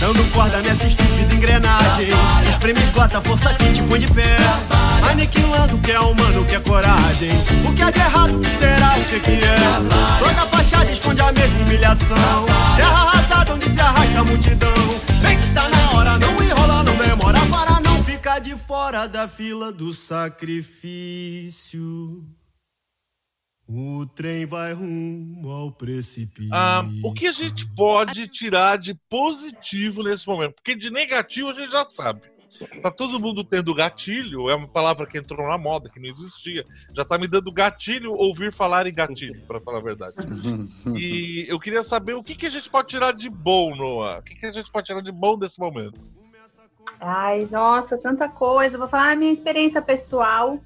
[0.00, 2.08] Dando corda nessa estúpida engrenagem.
[2.48, 4.38] Espreme, esgota, força que te põe de pé.
[5.10, 7.28] Aniquilando o que é humano, o que é coragem.
[7.68, 9.56] O que é de errado, o que será, o que, que é.
[10.18, 12.46] Toda fachada esconde a mesma humilhação.
[12.76, 14.72] Terra arrasada onde se arrasta a multidão.
[15.20, 17.38] Vem que tá na hora, não enrola, não demora.
[17.50, 20.80] Para não ficar de fora da fila do sacrifício.
[23.72, 26.52] O trem vai rumo ao precipício.
[26.52, 30.54] Ah, o que a gente pode tirar de positivo nesse momento?
[30.54, 32.22] Porque de negativo a gente já sabe.
[32.82, 36.66] Tá todo mundo tendo gatilho, é uma palavra que entrou na moda, que não existia.
[36.92, 40.16] Já tá me dando gatilho ouvir falar em gatilho, para falar a verdade.
[40.96, 44.18] E eu queria saber o que, que a gente pode tirar de bom, Noah?
[44.18, 46.00] O que, que a gente pode tirar de bom desse momento?
[47.00, 48.76] Ai, nossa, tanta coisa.
[48.76, 50.58] Vou falar a minha experiência pessoal.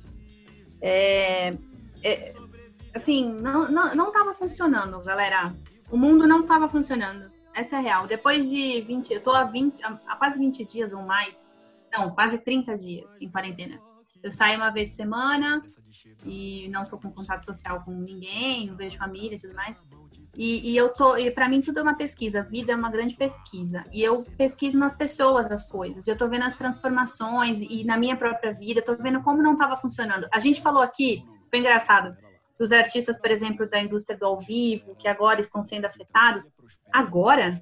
[0.80, 1.52] É,
[2.02, 2.34] é,
[2.94, 5.54] assim, não, não, não tava funcionando, galera.
[5.90, 7.30] O mundo não tava funcionando.
[7.54, 8.06] Essa é real.
[8.06, 11.48] Depois de 20, eu tô há, 20, há quase 20 dias ou mais,
[11.92, 13.78] não, quase 30 dias em quarentena.
[14.22, 15.62] Eu saio uma vez por semana
[16.24, 19.80] e não tô com contato social com ninguém, não vejo família e tudo mais.
[20.34, 22.90] E, e eu tô, e para mim tudo é uma pesquisa, a vida é uma
[22.90, 23.84] grande pesquisa.
[23.92, 26.08] E eu pesquiso nas pessoas as coisas.
[26.08, 29.76] Eu tô vendo as transformações e na minha própria vida, tô vendo como não estava
[29.76, 30.26] funcionando.
[30.32, 32.16] A gente falou aqui, foi engraçado,
[32.58, 36.48] dos artistas, por exemplo, da indústria do ao vivo, que agora estão sendo afetados.
[36.92, 37.60] Agora,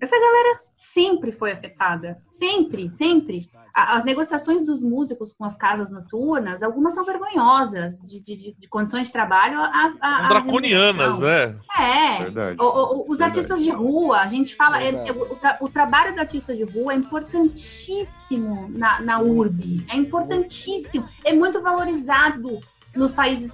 [0.00, 2.18] essa galera sempre foi afetada.
[2.30, 3.48] Sempre, sempre.
[3.72, 9.08] As negociações dos músicos com as casas noturnas, algumas são vergonhosas, de, de, de condições
[9.08, 9.58] de trabalho.
[9.58, 11.56] A, a, Draconianas, né?
[11.78, 12.22] É.
[12.22, 12.56] Verdade.
[12.60, 13.40] O, o, os Verdade.
[13.40, 14.82] artistas de rua, a gente fala.
[14.82, 19.84] É, é, o, o, trabalho do artista de rua é importantíssimo na, na URB.
[19.88, 21.08] É importantíssimo.
[21.24, 22.60] É muito valorizado
[22.94, 23.52] nos países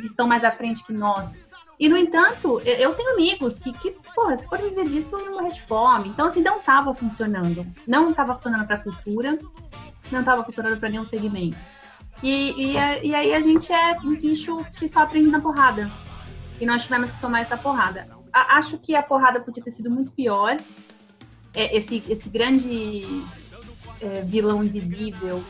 [0.00, 1.30] que estão mais à frente que nós.
[1.78, 5.52] E, no entanto, eu tenho amigos que, que porra, se for viver disso, eu morrer
[5.52, 6.08] de fome.
[6.08, 7.64] Então, assim, não estava funcionando.
[7.86, 9.38] Não estava funcionando para a cultura,
[10.10, 11.56] não estava funcionando para nenhum segmento.
[12.20, 12.72] E, e,
[13.04, 15.88] e, aí a gente é um bicho que só aprende na porrada.
[16.60, 18.08] E nós tivemos que tomar essa porrada.
[18.32, 20.56] A, acho que a porrada podia ter sido muito pior.
[21.54, 23.22] É, esse, esse grande
[24.00, 25.44] é, vilão invisível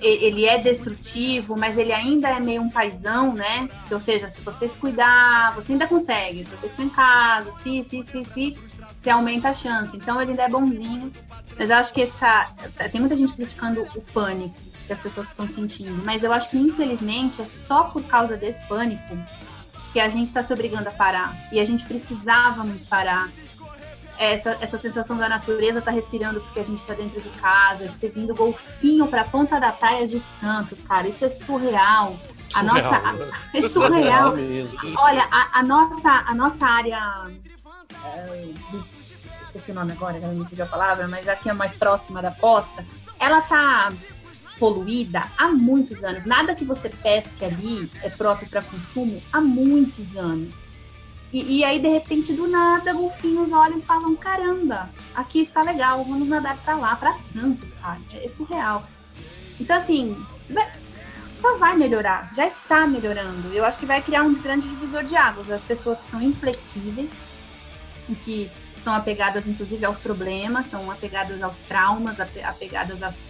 [0.00, 3.68] ele é destrutivo, mas ele ainda é meio um paizão, né?
[3.90, 6.44] Ou seja, se você se cuidar, você ainda consegue.
[6.44, 8.56] Se você ficar em casa, se, se, se, se,
[8.92, 9.96] você aumenta a chance.
[9.96, 11.12] Então ele ainda é bonzinho.
[11.58, 12.50] Mas eu acho que essa.
[12.90, 14.54] Tem muita gente criticando o pânico
[14.86, 16.02] que as pessoas estão sentindo.
[16.04, 19.16] Mas eu acho que, infelizmente, é só por causa desse pânico
[19.92, 21.34] que a gente está se obrigando a parar.
[21.50, 23.30] E a gente precisava muito parar
[24.18, 27.96] essa, essa sensação da natureza tá respirando porque a gente está dentro de casa, de
[27.98, 32.16] ter vindo golfinho para a ponta da praia de Santos, cara, isso é surreal.
[32.52, 33.12] A surreal, nossa.
[33.12, 33.32] Né?
[33.52, 34.34] A, é surreal.
[34.98, 37.30] Olha, a, a, nossa, a nossa área.
[38.04, 38.48] É,
[39.44, 42.30] esqueci o nome agora, não me pediu a palavra, mas aqui é mais próxima da
[42.30, 42.84] costa.
[43.18, 43.92] Ela tá
[44.58, 46.24] poluída há muitos anos.
[46.24, 50.54] Nada que você pesque ali é próprio para consumo há muitos anos.
[51.36, 56.02] E, e, aí, de repente, do nada, golfinhos olham e falam: caramba, aqui está legal,
[56.02, 58.00] vamos nadar para lá, para Santos, cara.
[58.14, 58.88] É surreal.
[59.60, 60.16] Então, assim,
[61.34, 63.52] só vai melhorar, já está melhorando.
[63.52, 65.50] Eu acho que vai criar um grande divisor de águas.
[65.50, 67.12] As pessoas que são inflexíveis,
[68.24, 73.20] que são apegadas, inclusive, aos problemas, são apegadas aos traumas, apegadas às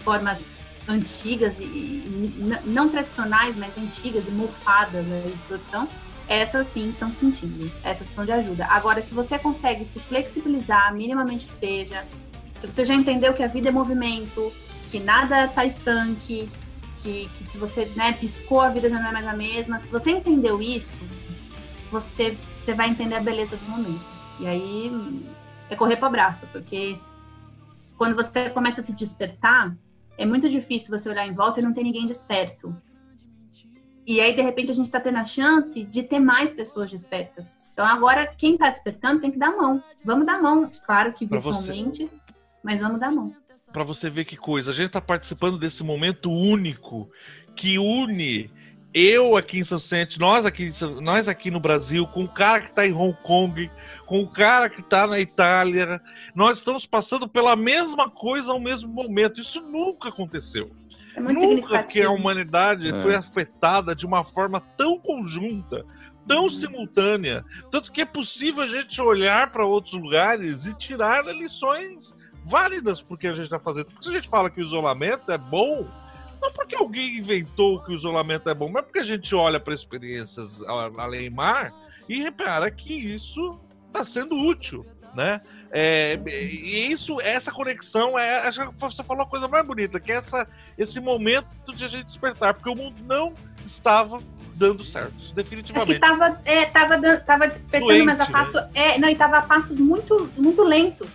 [0.00, 0.40] formas
[0.88, 5.88] antigas e, e não tradicionais, mas antigas e mofadas né, de produção
[6.32, 8.64] essas sim estão sentindo, essas estão de ajuda.
[8.64, 12.06] Agora, se você consegue se flexibilizar, minimamente que seja,
[12.58, 14.50] se você já entendeu que a vida é movimento,
[14.90, 16.48] que nada está estanque,
[17.02, 19.90] que, que, se você né, piscou, a vida já não é mais a mesma, se
[19.90, 20.96] você entendeu isso,
[21.90, 24.00] você, você vai entender a beleza do momento.
[24.40, 24.90] E aí
[25.68, 26.98] é correr para o abraço, porque
[27.98, 29.76] quando você começa a se despertar,
[30.16, 32.74] é muito difícil você olhar em volta e não ter ninguém desperto.
[34.06, 37.58] E aí, de repente, a gente está tendo a chance de ter mais pessoas despertas.
[37.72, 39.82] Então, agora, quem está despertando tem que dar mão.
[40.04, 40.70] Vamos dar mão.
[40.84, 42.10] Claro que virtualmente, você...
[42.62, 43.34] mas vamos dar mão.
[43.72, 44.70] Para você ver que coisa.
[44.70, 47.10] A gente está participando desse momento único
[47.56, 48.50] que une
[48.94, 50.70] eu aqui em São Vicente, nós aqui,
[51.00, 53.70] nós aqui no Brasil, com o cara que está em Hong Kong,
[54.04, 56.00] com o cara que está na Itália.
[56.34, 59.40] Nós estamos passando pela mesma coisa ao mesmo momento.
[59.40, 60.70] Isso nunca aconteceu.
[61.14, 63.02] É Nunca que a humanidade é.
[63.02, 65.84] foi afetada de uma forma tão conjunta,
[66.26, 66.50] tão uhum.
[66.50, 67.44] simultânea.
[67.70, 72.14] Tanto que é possível a gente olhar para outros lugares e tirar lições
[72.44, 73.86] válidas porque a gente está fazendo.
[73.86, 75.86] Porque se a gente fala que o isolamento é bom,
[76.40, 79.74] não porque alguém inventou que o isolamento é bom, mas porque a gente olha para
[79.74, 80.50] experiências
[80.98, 81.72] além mar
[82.08, 84.84] e repara que isso está sendo útil,
[85.14, 85.40] né?
[85.74, 90.12] É, e isso, essa conexão, é, acho que você falou a coisa mais bonita, que
[90.12, 90.46] é essa,
[90.76, 93.32] esse momento de a gente despertar, porque o mundo não
[93.66, 94.22] estava
[94.54, 95.92] dando certo, definitivamente.
[95.92, 98.70] Acho que tava, é, tava, tava despertando, Doente, mas a passo, né?
[98.74, 101.08] é, não, e tava a passos muito, muito lentos.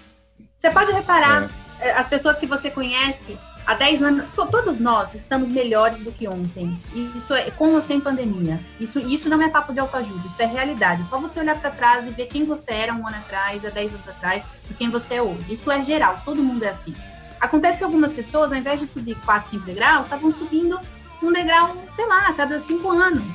[0.57, 1.91] Você pode reparar, é.
[1.91, 3.37] as pessoas que você conhece,
[3.67, 6.79] há 10 anos, todos nós estamos melhores do que ontem.
[6.93, 8.61] Isso é com ou sem pandemia.
[8.79, 11.03] Isso, isso não é papo de autoajuda, isso é realidade.
[11.09, 13.93] Só você olhar para trás e ver quem você era um ano atrás, há 10
[13.93, 15.51] anos atrás, e quem você é hoje.
[15.51, 16.95] Isso é geral, todo mundo é assim.
[17.41, 20.79] Acontece que algumas pessoas, ao invés de subir 4, 5 degraus, estavam subindo
[21.21, 23.25] um degrau, sei lá, a cada 5 anos.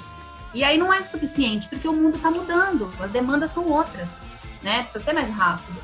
[0.54, 4.08] E aí não é suficiente, porque o mundo está mudando, as demandas são outras,
[4.62, 4.82] né?
[4.82, 5.78] Precisa ser mais rápido.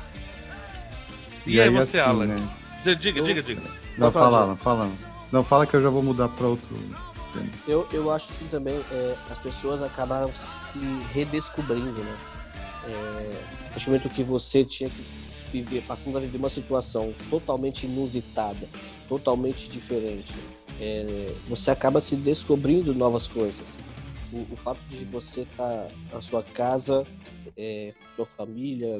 [1.45, 2.25] E, e aí, você, assim, Alan?
[2.25, 2.49] Né?
[2.83, 3.78] Diga, diga, diga.
[3.99, 4.91] Não, fala, não, fala.
[5.31, 6.67] Não, fala que eu já vou mudar para outro.
[7.67, 10.79] Eu, eu acho assim também, é, as pessoas acabaram se
[11.11, 12.17] redescobrindo, né?
[12.85, 15.01] É, a partir do momento que você tinha que
[15.51, 18.67] viver, passando a viver uma situação totalmente inusitada,
[19.07, 20.33] totalmente diferente,
[20.79, 23.75] é, você acaba se descobrindo novas coisas.
[24.31, 27.05] O, o fato de você estar tá na sua casa,
[27.55, 28.97] é, com sua família,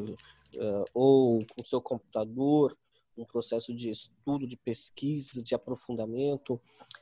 [0.55, 2.75] uh, ou com seu computador,
[3.21, 6.59] um processo de estudo, de pesquisa, de aprofundamento,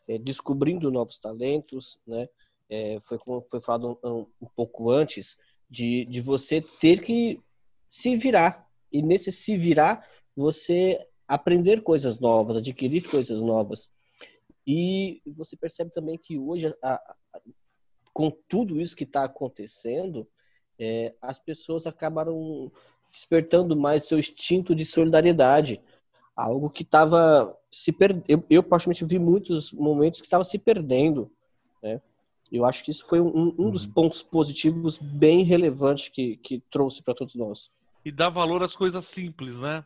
[0.07, 2.27] é, descobrindo novos talentos, né?
[2.69, 5.37] É, foi como foi falado um, um, pouco antes
[5.69, 7.41] de, de você ter que
[7.89, 13.89] se virar e nesse se virar você aprender coisas novas, adquirir coisas novas
[14.67, 17.15] e você percebe também que hoje a, a,
[18.11, 20.27] com tudo isso que está acontecendo,
[20.77, 22.69] é, as pessoas acabaram
[23.09, 25.81] despertando mais seu instinto de solidariedade.
[26.37, 28.25] Algo que estava se perdendo.
[28.27, 31.31] Eu, eu, particularmente, vi muitos momentos que estava se perdendo.
[31.81, 31.99] Né?
[32.51, 33.93] Eu acho que isso foi um, um dos uhum.
[33.93, 37.71] pontos positivos bem relevantes que, que trouxe para todos nós.
[38.05, 39.83] E dá valor às coisas simples, né?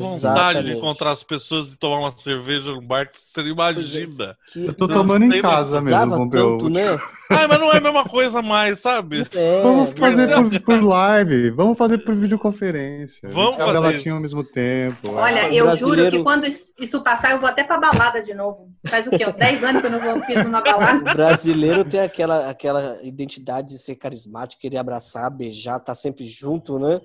[0.00, 4.36] Tenho vontade de encontrar as pessoas e tomar uma cerveja no bar que você imagina.
[4.52, 4.66] Que...
[4.66, 6.58] Eu tô tomando em casa mesmo, comprou.
[6.58, 6.98] Tanto, né?
[7.34, 9.26] Ah, mas não é a mesma coisa mais, sabe?
[9.32, 13.30] É, Vamos fazer por, por, live, vamos fazer por videoconferência.
[13.30, 13.78] Vamos fazer.
[13.78, 15.14] latinha ao mesmo tempo.
[15.14, 15.54] Olha, é.
[15.54, 16.04] eu brasileiro...
[16.04, 18.68] juro que quando isso passar, eu vou até pra balada de novo.
[18.86, 19.24] Faz o quê?
[19.26, 21.10] Uns 10 anos que eu não vou fiz numa balada.
[21.10, 26.78] O brasileiro tem aquela, aquela identidade de ser carismático, querer abraçar, beijar, tá sempre junto,
[26.78, 27.00] né?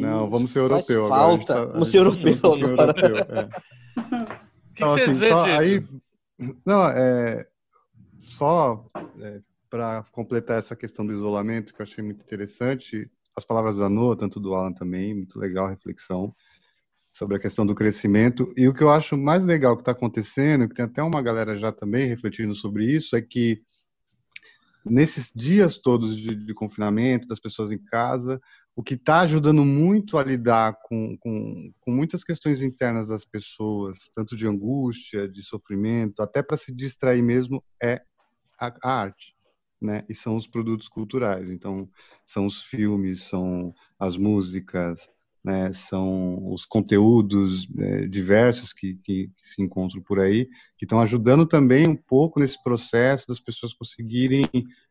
[0.00, 1.20] Não, vamos ser europeu agora.
[1.20, 1.54] Falta.
[1.54, 2.94] Tá, vamos ser europeu agora.
[3.00, 3.48] Europeu, é.
[4.74, 5.86] então, assim, só aí.
[6.64, 7.46] Não, é.
[8.22, 8.90] Só
[9.20, 9.40] é,
[9.70, 14.16] para completar essa questão do isolamento, que eu achei muito interessante, as palavras da Noa,
[14.16, 16.34] tanto do Alan também, muito legal a reflexão
[17.12, 18.52] sobre a questão do crescimento.
[18.56, 21.56] E o que eu acho mais legal que está acontecendo, que tem até uma galera
[21.56, 23.62] já também refletindo sobre isso, é que
[24.84, 28.40] nesses dias todos de, de confinamento, das pessoas em casa,
[28.76, 34.10] o que está ajudando muito a lidar com, com, com, muitas questões internas das pessoas,
[34.12, 38.02] tanto de angústia, de sofrimento, até para se distrair mesmo, é
[38.58, 39.34] a, a, arte,
[39.80, 40.04] né?
[40.08, 41.50] E são os produtos culturais.
[41.50, 41.88] Então,
[42.26, 45.08] são os filmes, são as músicas,
[45.44, 45.72] né?
[45.72, 50.46] São os conteúdos né, diversos que, que, que se encontram por aí,
[50.76, 54.44] que estão ajudando também um pouco nesse processo das pessoas conseguirem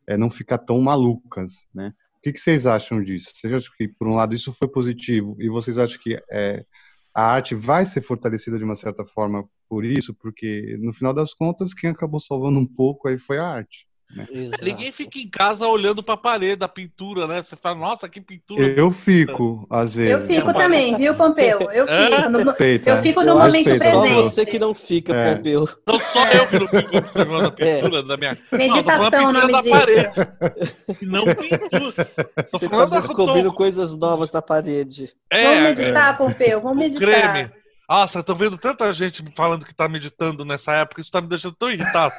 [0.07, 1.93] é, não ficar tão malucas, né?
[2.23, 3.31] Que, que vocês acham disso?
[3.35, 6.65] Vocês acham que, por um lado, isso foi positivo e vocês acham que é,
[7.13, 10.13] a arte vai ser fortalecida de uma certa forma por isso?
[10.15, 13.85] Porque, no final das contas, quem acabou salvando um pouco aí foi a arte.
[14.15, 14.27] Né?
[14.61, 17.43] Ninguém fica em casa olhando para a parede da pintura, né?
[17.43, 18.61] Você fala, nossa, que pintura.
[18.61, 20.11] Eu fico, às vezes.
[20.11, 21.59] Eu fico também, viu, Pompeu?
[21.71, 22.29] Eu fico.
[22.29, 23.91] No, Respeita, eu fico no eu momento presente.
[23.91, 25.35] Só você que não fica, é.
[25.35, 25.69] Pompeu.
[25.87, 28.03] Não só eu que não fico observando a pintura é.
[28.03, 28.37] da minha.
[28.51, 31.01] Meditação, o nome disso.
[31.01, 32.07] Não pintura.
[32.47, 33.55] Você está descobrindo tô...
[33.55, 35.13] coisas novas na parede.
[35.31, 36.17] É, Vamos meditar, é.
[36.17, 37.33] Pompeu, vamos meditar.
[37.33, 37.63] Creme.
[37.89, 41.27] Nossa, eu tô vendo tanta gente falando que tá meditando nessa época, isso tá me
[41.27, 42.13] deixando tão irritado.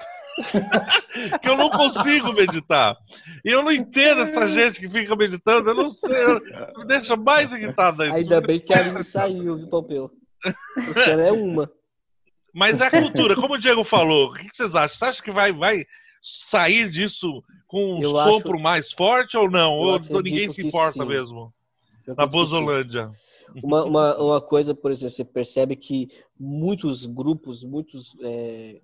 [1.40, 2.96] Que eu não consigo meditar.
[3.44, 6.26] E eu não entendo essa gente que fica meditando, eu não sei,
[6.76, 8.04] me deixa mais irritada.
[8.04, 10.10] Ainda bem que a Aline saiu, viu, Pompeu?
[10.74, 11.70] Porque ela é uma.
[12.52, 14.96] Mas é a cultura, como o Diego falou, o que vocês acham?
[14.96, 15.84] Você acha que vai, vai
[16.22, 18.62] sair disso com um eu sopro acho...
[18.62, 19.72] mais forte ou não?
[19.72, 21.52] ou ninguém se importa mesmo?
[22.06, 23.08] Na Bozolândia.
[23.62, 26.08] Uma, uma, uma, coisa, por exemplo, você percebe que
[26.38, 28.80] muitos grupos, muitos é, é,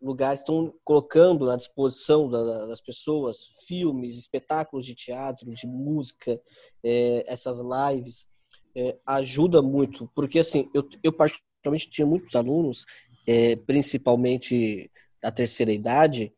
[0.00, 6.40] lugares estão colocando à disposição da, das pessoas filmes, espetáculos de teatro, de música,
[6.82, 8.26] é, essas lives,
[8.74, 12.86] é, ajuda muito, porque assim, eu, eu particularmente tinha muitos alunos,
[13.26, 14.90] é, principalmente
[15.20, 16.32] da terceira idade,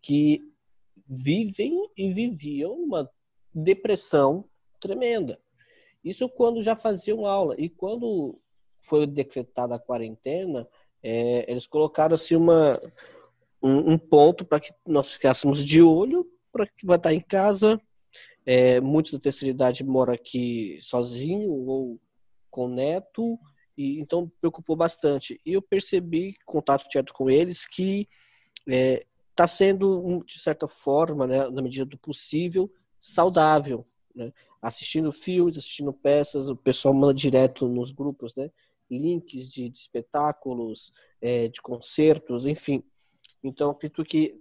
[0.00, 0.40] que
[1.06, 3.10] vivem e viviam uma
[3.52, 4.48] depressão
[4.78, 5.38] tremenda.
[6.02, 7.54] Isso quando já faziam aula.
[7.58, 8.40] E quando
[8.80, 10.66] foi decretada a quarentena,
[11.02, 12.80] é, eles colocaram assim uma,
[13.62, 17.80] um, um ponto para que nós ficássemos de olho para que vai estar em casa.
[18.44, 22.00] É, muitos da terceira idade moram aqui sozinho ou
[22.50, 23.38] com neto,
[23.76, 25.40] e então preocupou bastante.
[25.46, 28.08] E eu percebi, contato direto com eles, que
[28.66, 29.06] está é,
[29.36, 33.84] tá sendo, de certa forma, né, na medida do possível, saudável.
[34.14, 34.32] Né?
[34.60, 38.50] Assistindo filmes, assistindo peças, o pessoal manda direto nos grupos, né?
[38.90, 42.82] Links de, de espetáculos, é, de concertos, enfim.
[43.42, 44.32] Então, acredito que,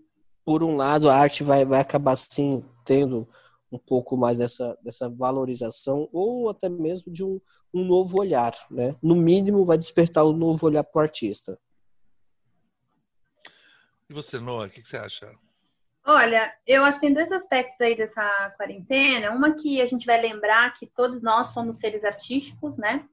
[0.43, 3.27] por um lado, a arte vai, vai acabar, sim, tendo
[3.71, 7.39] um pouco mais dessa, dessa valorização ou até mesmo de um,
[7.73, 8.95] um novo olhar, né?
[9.01, 11.59] No mínimo, vai despertar um novo olhar para o artista.
[14.09, 15.31] E você, Noah, o que, que você acha?
[16.05, 19.31] Olha, eu acho que tem dois aspectos aí dessa quarentena.
[19.31, 23.07] Uma que a gente vai lembrar que todos nós somos seres artísticos, né?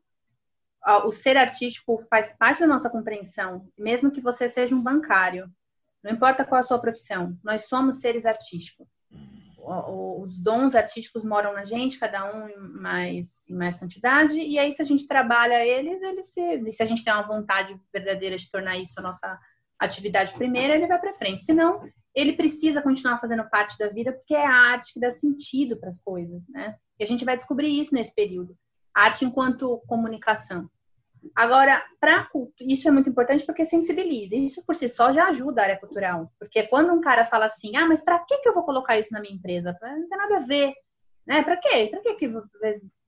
[1.05, 5.51] O ser artístico faz parte da nossa compreensão, mesmo que você seja um bancário.
[6.03, 8.87] Não importa qual a sua profissão, nós somos seres artísticos.
[9.59, 14.71] Os dons artísticos moram na gente, cada um em mais, em mais quantidade, e aí
[14.71, 18.49] se a gente trabalha eles, eles se, se a gente tem uma vontade verdadeira de
[18.49, 19.37] tornar isso a nossa
[19.77, 21.45] atividade primeira, ele vai para frente.
[21.45, 21.83] Senão,
[22.15, 25.89] ele precisa continuar fazendo parte da vida, porque é a arte que dá sentido para
[25.89, 26.77] as coisas, né?
[26.99, 28.57] E a gente vai descobrir isso nesse período.
[28.95, 30.71] arte enquanto comunicação.
[31.35, 32.29] Agora, para
[32.61, 34.37] isso é muito importante porque sensibiliza.
[34.37, 36.33] Isso por si só já ajuda a área cultural.
[36.39, 39.13] Porque quando um cara fala assim, ah, mas para que, que eu vou colocar isso
[39.13, 39.77] na minha empresa?
[39.83, 40.75] Não tem nada a ver.
[41.27, 41.43] Né?
[41.43, 41.89] Para quê?
[41.91, 42.33] Para que, que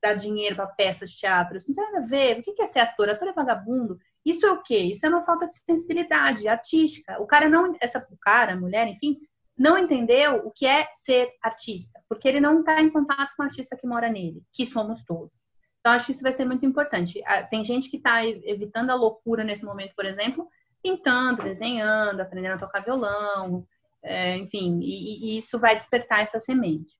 [0.02, 1.56] dar dinheiro para peça de teatro?
[1.56, 2.38] Isso não tem nada a ver.
[2.38, 3.08] O que é ser ator?
[3.08, 3.98] Ator é vagabundo.
[4.24, 4.78] Isso é o quê?
[4.78, 7.20] Isso é uma falta de sensibilidade artística.
[7.20, 9.16] O cara não, essa, o cara, mulher, enfim,
[9.56, 13.46] não entendeu o que é ser artista, porque ele não está em contato com o
[13.46, 15.37] artista que mora nele, que somos todos.
[15.80, 17.22] Então, acho que isso vai ser muito importante.
[17.24, 20.48] Ah, tem gente que está evitando a loucura nesse momento, por exemplo,
[20.82, 23.66] pintando, desenhando, aprendendo a tocar violão,
[24.02, 26.92] é, enfim, e, e, isso vai despertar essa semente.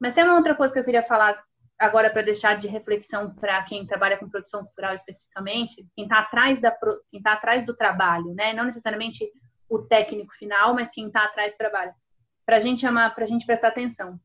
[0.00, 1.42] Mas tem uma outra coisa que eu queria falar
[1.78, 6.60] agora para deixar de reflexão para quem trabalha com produção cultural especificamente, quem está atrás
[6.60, 6.76] da
[7.10, 8.52] quem tá atrás do trabalho, né?
[8.52, 9.30] Não necessariamente
[9.68, 11.94] o técnico final, mas quem está atrás do trabalho.
[12.44, 12.84] Para gente
[13.14, 14.20] para gente prestar atenção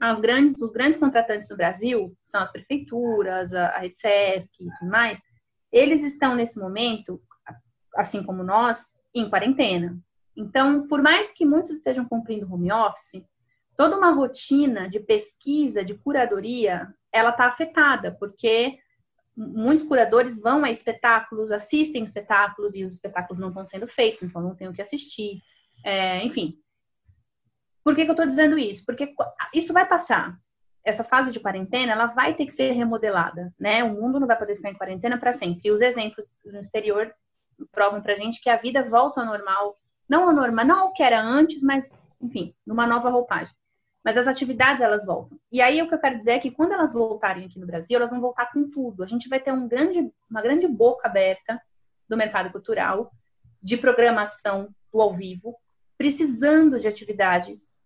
[0.00, 3.92] as grandes, os grandes contratantes no Brasil, são as prefeituras, a, a e
[4.56, 5.20] tudo mais,
[5.70, 7.22] eles estão nesse momento,
[7.94, 9.98] assim como nós, em quarentena.
[10.34, 13.22] Então, por mais que muitos estejam cumprindo home office,
[13.76, 18.78] toda uma rotina de pesquisa, de curadoria, ela está afetada, porque
[19.36, 24.40] muitos curadores vão a espetáculos, assistem espetáculos e os espetáculos não estão sendo feitos, então
[24.40, 25.42] não tem o que assistir.
[25.84, 26.58] É, enfim,
[27.82, 28.84] por que, que eu estou dizendo isso?
[28.84, 29.14] Porque
[29.54, 30.38] isso vai passar.
[30.84, 33.84] Essa fase de quarentena, ela vai ter que ser remodelada, né?
[33.84, 35.60] O mundo não vai poder ficar em quarentena para sempre.
[35.64, 37.14] E os exemplos no exterior
[37.70, 39.76] provam para gente que a vida volta ao normal,
[40.08, 43.54] não ao normal, não ao que era antes, mas, enfim, numa nova roupagem.
[44.02, 45.38] Mas as atividades, elas voltam.
[45.52, 47.96] E aí, o que eu quero dizer é que quando elas voltarem aqui no Brasil,
[47.96, 49.04] elas vão voltar com tudo.
[49.04, 51.60] A gente vai ter um grande, uma grande boca aberta
[52.08, 53.12] do mercado cultural,
[53.62, 55.54] de programação do ao vivo,
[56.00, 57.76] precisando de atividades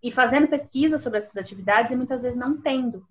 [0.00, 3.04] e fazendo pesquisa sobre essas atividades e muitas vezes não tendo.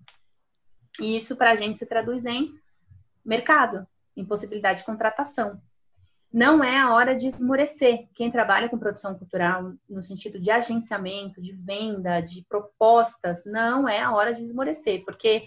[0.98, 2.58] E isso para a gente se traduz em
[3.22, 5.60] mercado, em possibilidade de contratação.
[6.32, 8.08] Não é a hora de esmorecer.
[8.14, 14.00] Quem trabalha com produção cultural no sentido de agenciamento, de venda, de propostas, não é
[14.00, 15.46] a hora de esmorecer, porque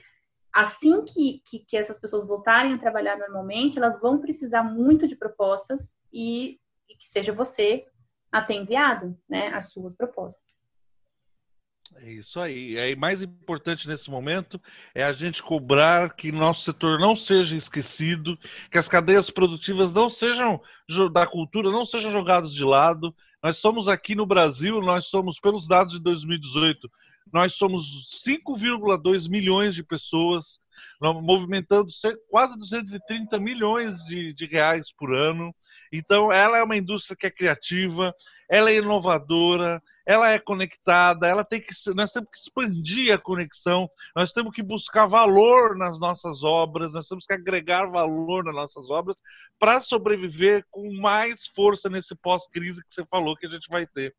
[0.53, 5.15] assim que, que, que essas pessoas voltarem a trabalhar normalmente, elas vão precisar muito de
[5.15, 7.87] propostas e, e que seja você
[8.31, 10.51] a ter enviado né, as suas propostas.
[11.97, 12.77] É isso aí.
[12.77, 14.61] É, e mais importante nesse momento
[14.95, 18.37] é a gente cobrar que nosso setor não seja esquecido,
[18.71, 20.61] que as cadeias produtivas não sejam
[21.11, 23.13] da cultura não sejam jogadas de lado.
[23.43, 26.89] Nós somos aqui no Brasil, nós somos pelos dados de 2018,
[27.31, 27.85] nós somos
[28.25, 30.59] 5,2 milhões de pessoas,
[31.01, 31.89] movimentando
[32.29, 35.53] quase 230 milhões de, de reais por ano.
[35.91, 38.15] Então, ela é uma indústria que é criativa,
[38.49, 43.89] ela é inovadora, ela é conectada, ela tem que nós temos que expandir a conexão,
[44.15, 48.89] nós temos que buscar valor nas nossas obras, nós temos que agregar valor nas nossas
[48.89, 49.17] obras
[49.59, 54.15] para sobreviver com mais força nesse pós-crise que você falou que a gente vai ter.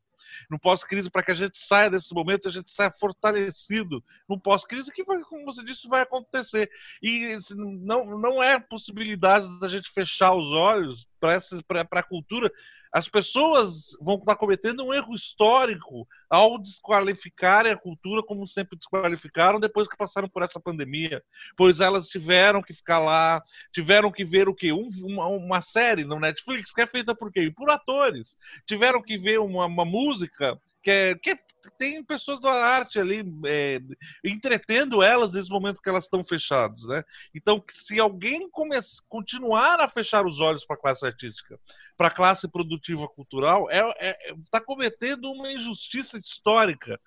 [0.51, 4.93] No pós-crise, para que a gente saia desse momento, a gente saia fortalecido no pós-crise,
[4.93, 6.71] que, como você disse, vai acontecer.
[7.03, 12.51] E não, não é possibilidade da gente fechar os olhos para a cultura
[12.93, 19.59] as pessoas vão estar cometendo um erro histórico ao desqualificarem a cultura como sempre desqualificaram
[19.59, 21.23] depois que passaram por essa pandemia,
[21.56, 23.43] pois elas tiveram que ficar lá,
[23.73, 24.73] tiveram que ver o quê?
[24.73, 27.51] Um, uma, uma, série no Netflix que é feita por quê?
[27.55, 28.36] Por atores.
[28.66, 31.39] Tiveram que ver uma, uma música que é, que é
[31.79, 33.81] tem pessoas da arte ali é,
[34.25, 37.05] entretendo elas nesse momento que elas estão fechadas, né?
[37.35, 41.59] Então, se alguém começar, continuar a fechar os olhos para a classe artística,
[41.97, 47.01] para a classe produtiva cultural, está é, cometendo uma injustiça histórica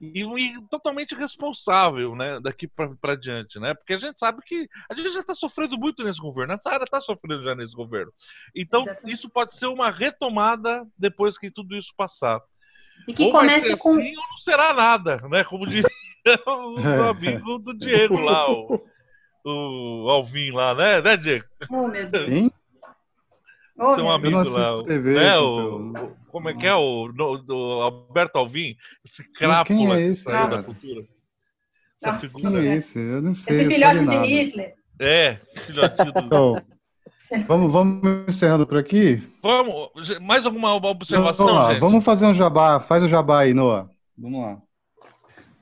[0.00, 2.40] e, e totalmente responsável, né?
[2.40, 3.74] Daqui para diante, né?
[3.74, 6.84] Porque a gente sabe que a gente já está sofrendo muito nesse governo, essa área
[6.84, 8.12] está sofrendo já nesse governo.
[8.54, 9.12] Então, Exatamente.
[9.12, 12.40] isso pode ser uma retomada depois que tudo isso passar.
[13.06, 13.92] E que ou comece com.
[13.98, 15.44] Assim, ou não será nada, né?
[15.44, 15.84] Como diria
[16.46, 17.08] o é.
[17.10, 18.84] amigo do Diego lá, o,
[19.44, 21.44] o Alvin lá, né, né, Diego?
[21.70, 22.28] Oh, meu Deus.
[22.28, 22.50] Sim?
[23.78, 27.54] Oh, Tem um amigo lá, TV, né, o, o, como é que é o do,
[27.80, 31.06] Alberto Alvim, esse crápula é esse, que saiu da cultura.
[32.02, 32.60] Essa figura.
[32.60, 32.98] Quem é esse?
[32.98, 33.60] Eu não sei.
[33.60, 34.74] Esse filhote de Hitler.
[35.00, 35.96] É, filhote
[36.28, 36.77] do.
[37.46, 39.22] Vamos, vamos encerrando por aqui?
[39.42, 39.90] Vamos.
[40.20, 41.46] Mais alguma observação?
[41.46, 42.80] Noah, vamos fazer um jabá.
[42.80, 43.90] Faz o jabá aí, Noah.
[44.16, 44.62] Vamos lá.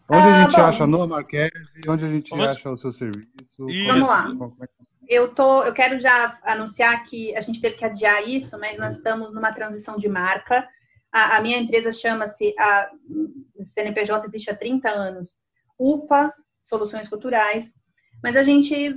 [0.09, 0.62] Onde ah, a gente bom.
[0.62, 1.51] acha Noah Marques
[1.84, 2.47] e onde a gente vamos...
[2.47, 3.26] acha o seu serviço?
[3.59, 4.28] Vamos lá.
[4.62, 4.66] É
[5.09, 8.97] eu, tô, eu quero já anunciar que a gente teve que adiar isso, mas nós
[8.97, 10.68] estamos numa transição de marca.
[11.12, 12.90] A, a minha empresa chama-se, a
[13.62, 15.30] CNPJ existe há 30 anos,
[15.78, 16.32] UPA
[16.62, 17.72] Soluções Culturais,
[18.22, 18.97] mas a gente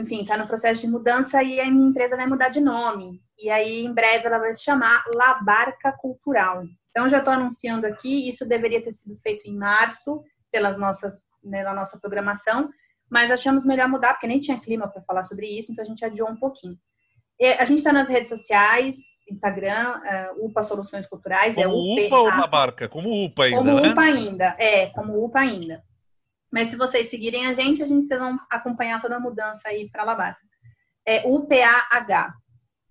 [0.00, 3.20] enfim, está no processo de mudança e a minha empresa vai mudar de nome.
[3.38, 6.64] E aí, em breve, ela vai se chamar Labarca Cultural.
[6.90, 11.72] Então, já estou anunciando aqui, isso deveria ter sido feito em março, pelas nossas, pela
[11.72, 12.68] nossa programação,
[13.08, 16.04] mas achamos melhor mudar, porque nem tinha clima para falar sobre isso, então a gente
[16.04, 16.76] adiou um pouquinho.
[17.58, 18.96] A gente está nas redes sociais,
[19.30, 21.56] Instagram, uh, UPA Soluções Culturais.
[21.56, 22.88] É como é UPA, UPA ou Labarca?
[22.88, 23.90] Como UPA ainda, Como né?
[23.90, 25.82] UPA ainda, é, como UPA ainda.
[26.50, 29.88] Mas se vocês seguirem a gente, a gente vocês vão acompanhar toda a mudança aí
[29.90, 30.36] para lavar.
[31.06, 32.34] É UPAH.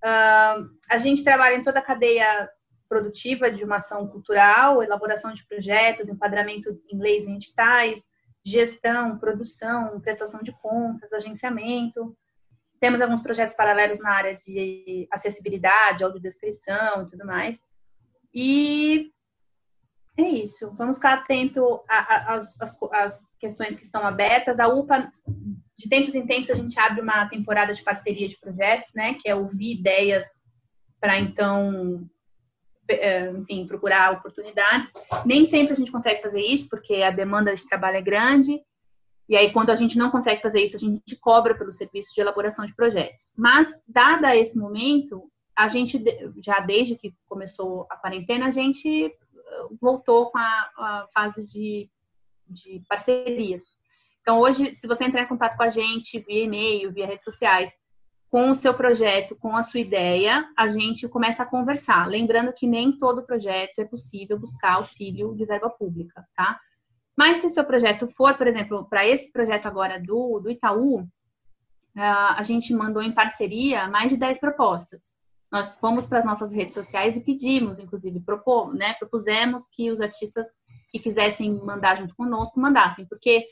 [0.03, 2.49] Uh, a gente trabalha em toda a cadeia
[2.88, 8.07] produtiva de uma ação cultural, elaboração de projetos, enquadramento em leis e editais,
[8.44, 12.18] gestão, produção, prestação de contas, agenciamento.
[12.80, 17.60] Temos alguns projetos paralelos na área de acessibilidade, audiodescrição e tudo mais.
[18.34, 19.11] E
[20.22, 20.74] é isso.
[20.78, 24.60] Vamos ficar atento às, questões que estão abertas.
[24.60, 25.12] A UPA,
[25.78, 29.16] de tempos em tempos, a gente abre uma temporada de parceria de projetos, né?
[29.16, 30.26] Que é ouvir ideias
[31.00, 32.06] para então,
[32.88, 34.91] é, enfim, procurar oportunidades.
[35.26, 38.62] Nem sempre a gente consegue fazer isso, porque a demanda de trabalho é grande.
[39.30, 42.22] E aí, quando a gente não consegue fazer isso, a gente cobra pelo serviço de
[42.22, 43.26] elaboração de projetos.
[43.38, 46.04] Mas, dada esse momento, a gente,
[46.44, 49.14] já desde que começou a quarentena, a gente
[49.82, 51.90] voltou com a, a fase de,
[52.48, 53.64] de parcerias.
[54.22, 57.72] Então, hoje, se você entrar em contato com a gente via e-mail, via redes sociais,
[58.30, 62.08] com o seu projeto, com a sua ideia, a gente começa a conversar.
[62.08, 66.60] Lembrando que nem todo projeto é possível buscar auxílio de verba pública, tá?
[67.18, 71.08] Mas se o seu projeto for, por exemplo, para esse projeto agora do, do Itaú,
[71.96, 75.14] a gente mandou em parceria mais de 10 propostas.
[75.52, 80.00] Nós fomos para as nossas redes sociais e pedimos, inclusive, propor, né, propusemos que os
[80.00, 80.46] artistas
[80.92, 83.46] que quisessem mandar junto conosco mandassem, porque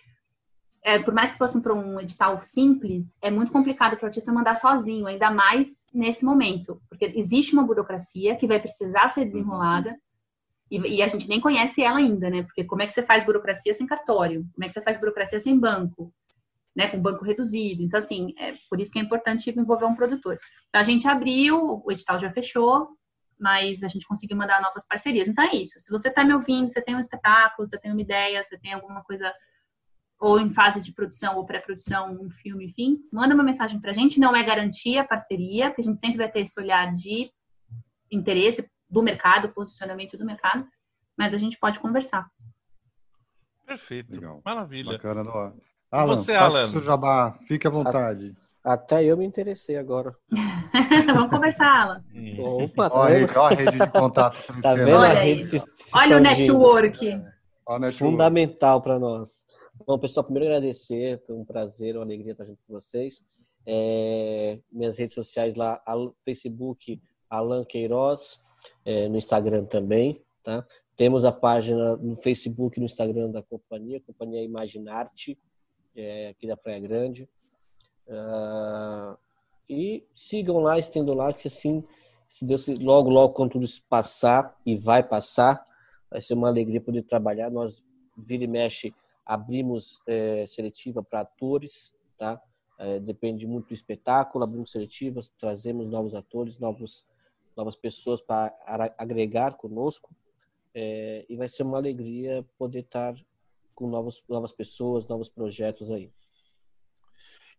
[0.84, 4.32] é, por mais que fosse para um edital simples, é muito complicado para o artista
[4.32, 9.98] mandar sozinho, ainda mais nesse momento, porque existe uma burocracia que vai precisar ser desenrolada
[10.70, 12.44] e, e, a gente nem conhece ela ainda, né?
[12.44, 14.46] Porque como é que você faz burocracia sem cartório?
[14.54, 16.14] Como é que você faz burocracia sem banco?
[16.78, 17.82] Né, com banco reduzido.
[17.82, 20.40] Então, assim, é por isso que é importante envolver um produtor.
[20.70, 22.90] Então, a gente abriu, o edital já fechou,
[23.40, 25.28] mas a gente conseguiu mandar novas parcerias.
[25.28, 25.80] Então, é isso.
[25.80, 28.74] Se você está me ouvindo, você tem um espetáculo, você tem uma ideia, você tem
[28.74, 29.34] alguma coisa
[30.20, 33.94] ou em fase de produção ou pré-produção, um filme, enfim, manda uma mensagem para a
[33.94, 34.20] gente.
[34.20, 37.32] Não é garantia parceria, porque a gente sempre vai ter esse olhar de
[38.12, 40.68] interesse do mercado, posicionamento do mercado,
[41.18, 42.28] mas a gente pode conversar.
[43.66, 44.12] Perfeito.
[44.12, 44.42] Legal.
[44.46, 44.94] Maravilha.
[44.94, 45.54] Bacana, Noah.
[45.92, 46.68] Alan, você, Alan?
[46.68, 48.36] seu jabá, fique à vontade.
[48.64, 50.12] Até eu me interessei agora.
[51.14, 52.04] Vamos conversar, Alan.
[52.38, 54.36] Opa, tá olha, a rede de contato.
[54.62, 57.08] tá vendo olha a rede se, se Olha o network.
[57.10, 59.46] É fundamental para nós.
[59.86, 63.24] Bom, pessoal, primeiro agradecer, foi um prazer, uma alegria estar junto com vocês.
[63.66, 65.82] É, minhas redes sociais lá,
[66.26, 68.40] Facebook, Alan Queiroz,
[68.84, 70.66] é, no Instagram também, tá?
[70.96, 75.38] Temos a página no Facebook e no Instagram da companhia, Companhia Imaginarte,
[75.98, 77.28] é, aqui da Praia Grande.
[78.08, 79.18] Uh,
[79.70, 81.84] e sigam lá, estendam lá, que assim,
[82.30, 85.62] se Deus logo, logo, quando tudo isso passar, e vai passar,
[86.10, 87.50] vai ser uma alegria poder trabalhar.
[87.50, 87.84] Nós,
[88.16, 88.94] vira e mexe,
[89.26, 92.42] abrimos é, seletiva para atores, tá?
[92.80, 97.06] É, depende muito do espetáculo, abrimos seletivas, trazemos novos atores, novos,
[97.56, 98.54] novas pessoas para
[98.98, 100.16] agregar conosco.
[100.74, 103.16] É, e vai ser uma alegria poder estar
[103.78, 106.10] com novos, novas pessoas, novos projetos aí.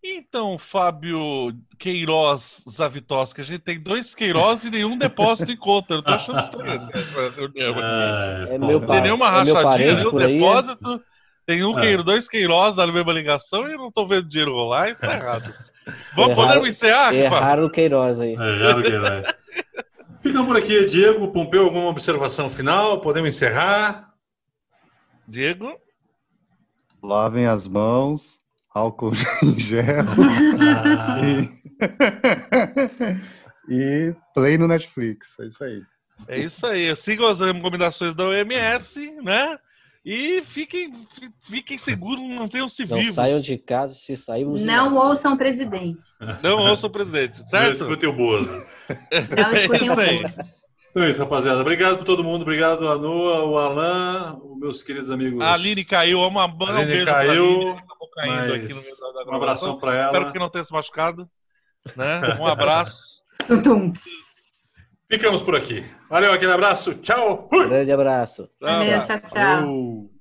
[0.02, 5.94] Então, Fábio Queiroz Zavitoski, a gente tem dois Queiroz e nenhum depósito em conta.
[5.94, 6.90] Eu tô achando estranho.
[7.56, 11.02] É, é meu, tem nenhuma é rachadinha, nenhum depósito.
[11.46, 11.82] Tem um É.
[11.82, 15.14] Queiroz, dois Queiroz na mesma ligação e eu não tô vendo dinheiro rolar, isso tá
[15.14, 15.54] errado.
[16.16, 17.14] Vamos, podemos encerrar?
[17.14, 18.34] Erraram o Queiroz aí.
[18.34, 19.38] É, o que era.
[20.20, 23.00] Ficamos por aqui, Diego, Pompeu, alguma observação final?
[23.00, 24.12] Podemos encerrar?
[25.26, 25.78] Diego?
[27.02, 28.40] Lavem as mãos,
[28.74, 29.12] álcool
[29.42, 30.04] em gel
[31.24, 31.58] e...
[33.70, 35.38] e play no Netflix.
[35.40, 35.82] É isso aí.
[36.26, 36.96] É isso aí.
[36.96, 39.58] Sigam as recomendações da OMS, né?
[40.04, 43.14] E fiquem, fi- fiquem seguros, mantenham-se Não vivos.
[43.14, 45.98] saiam de casa se saímos de Não ouçam o presidente.
[46.42, 47.72] Não ouçam o presidente, Não certo?
[47.74, 48.50] escutem o Bozo.
[49.36, 50.57] Não escutem É o povo.
[50.98, 51.60] Então é isso, rapaziada.
[51.60, 52.42] Obrigado por todo mundo.
[52.42, 55.40] Obrigado, a Noa, o Alan, os meus queridos amigos.
[55.40, 57.82] A Aline caiu, uma manda um Aline beijo pra caiu, Aline,
[58.16, 60.06] caindo mas aqui no meio da, da Um abração para ela.
[60.06, 61.28] Espero que não tenha se machucado.
[61.94, 62.20] Né?
[62.40, 63.00] Um abraço.
[65.08, 65.86] Ficamos por aqui.
[66.10, 66.94] Valeu, aquele abraço.
[66.94, 67.46] Tchau.
[67.48, 67.68] Fui.
[67.68, 68.50] Grande abraço.
[68.60, 68.78] Tchau.
[68.80, 70.17] Valeu, tchau, tchau.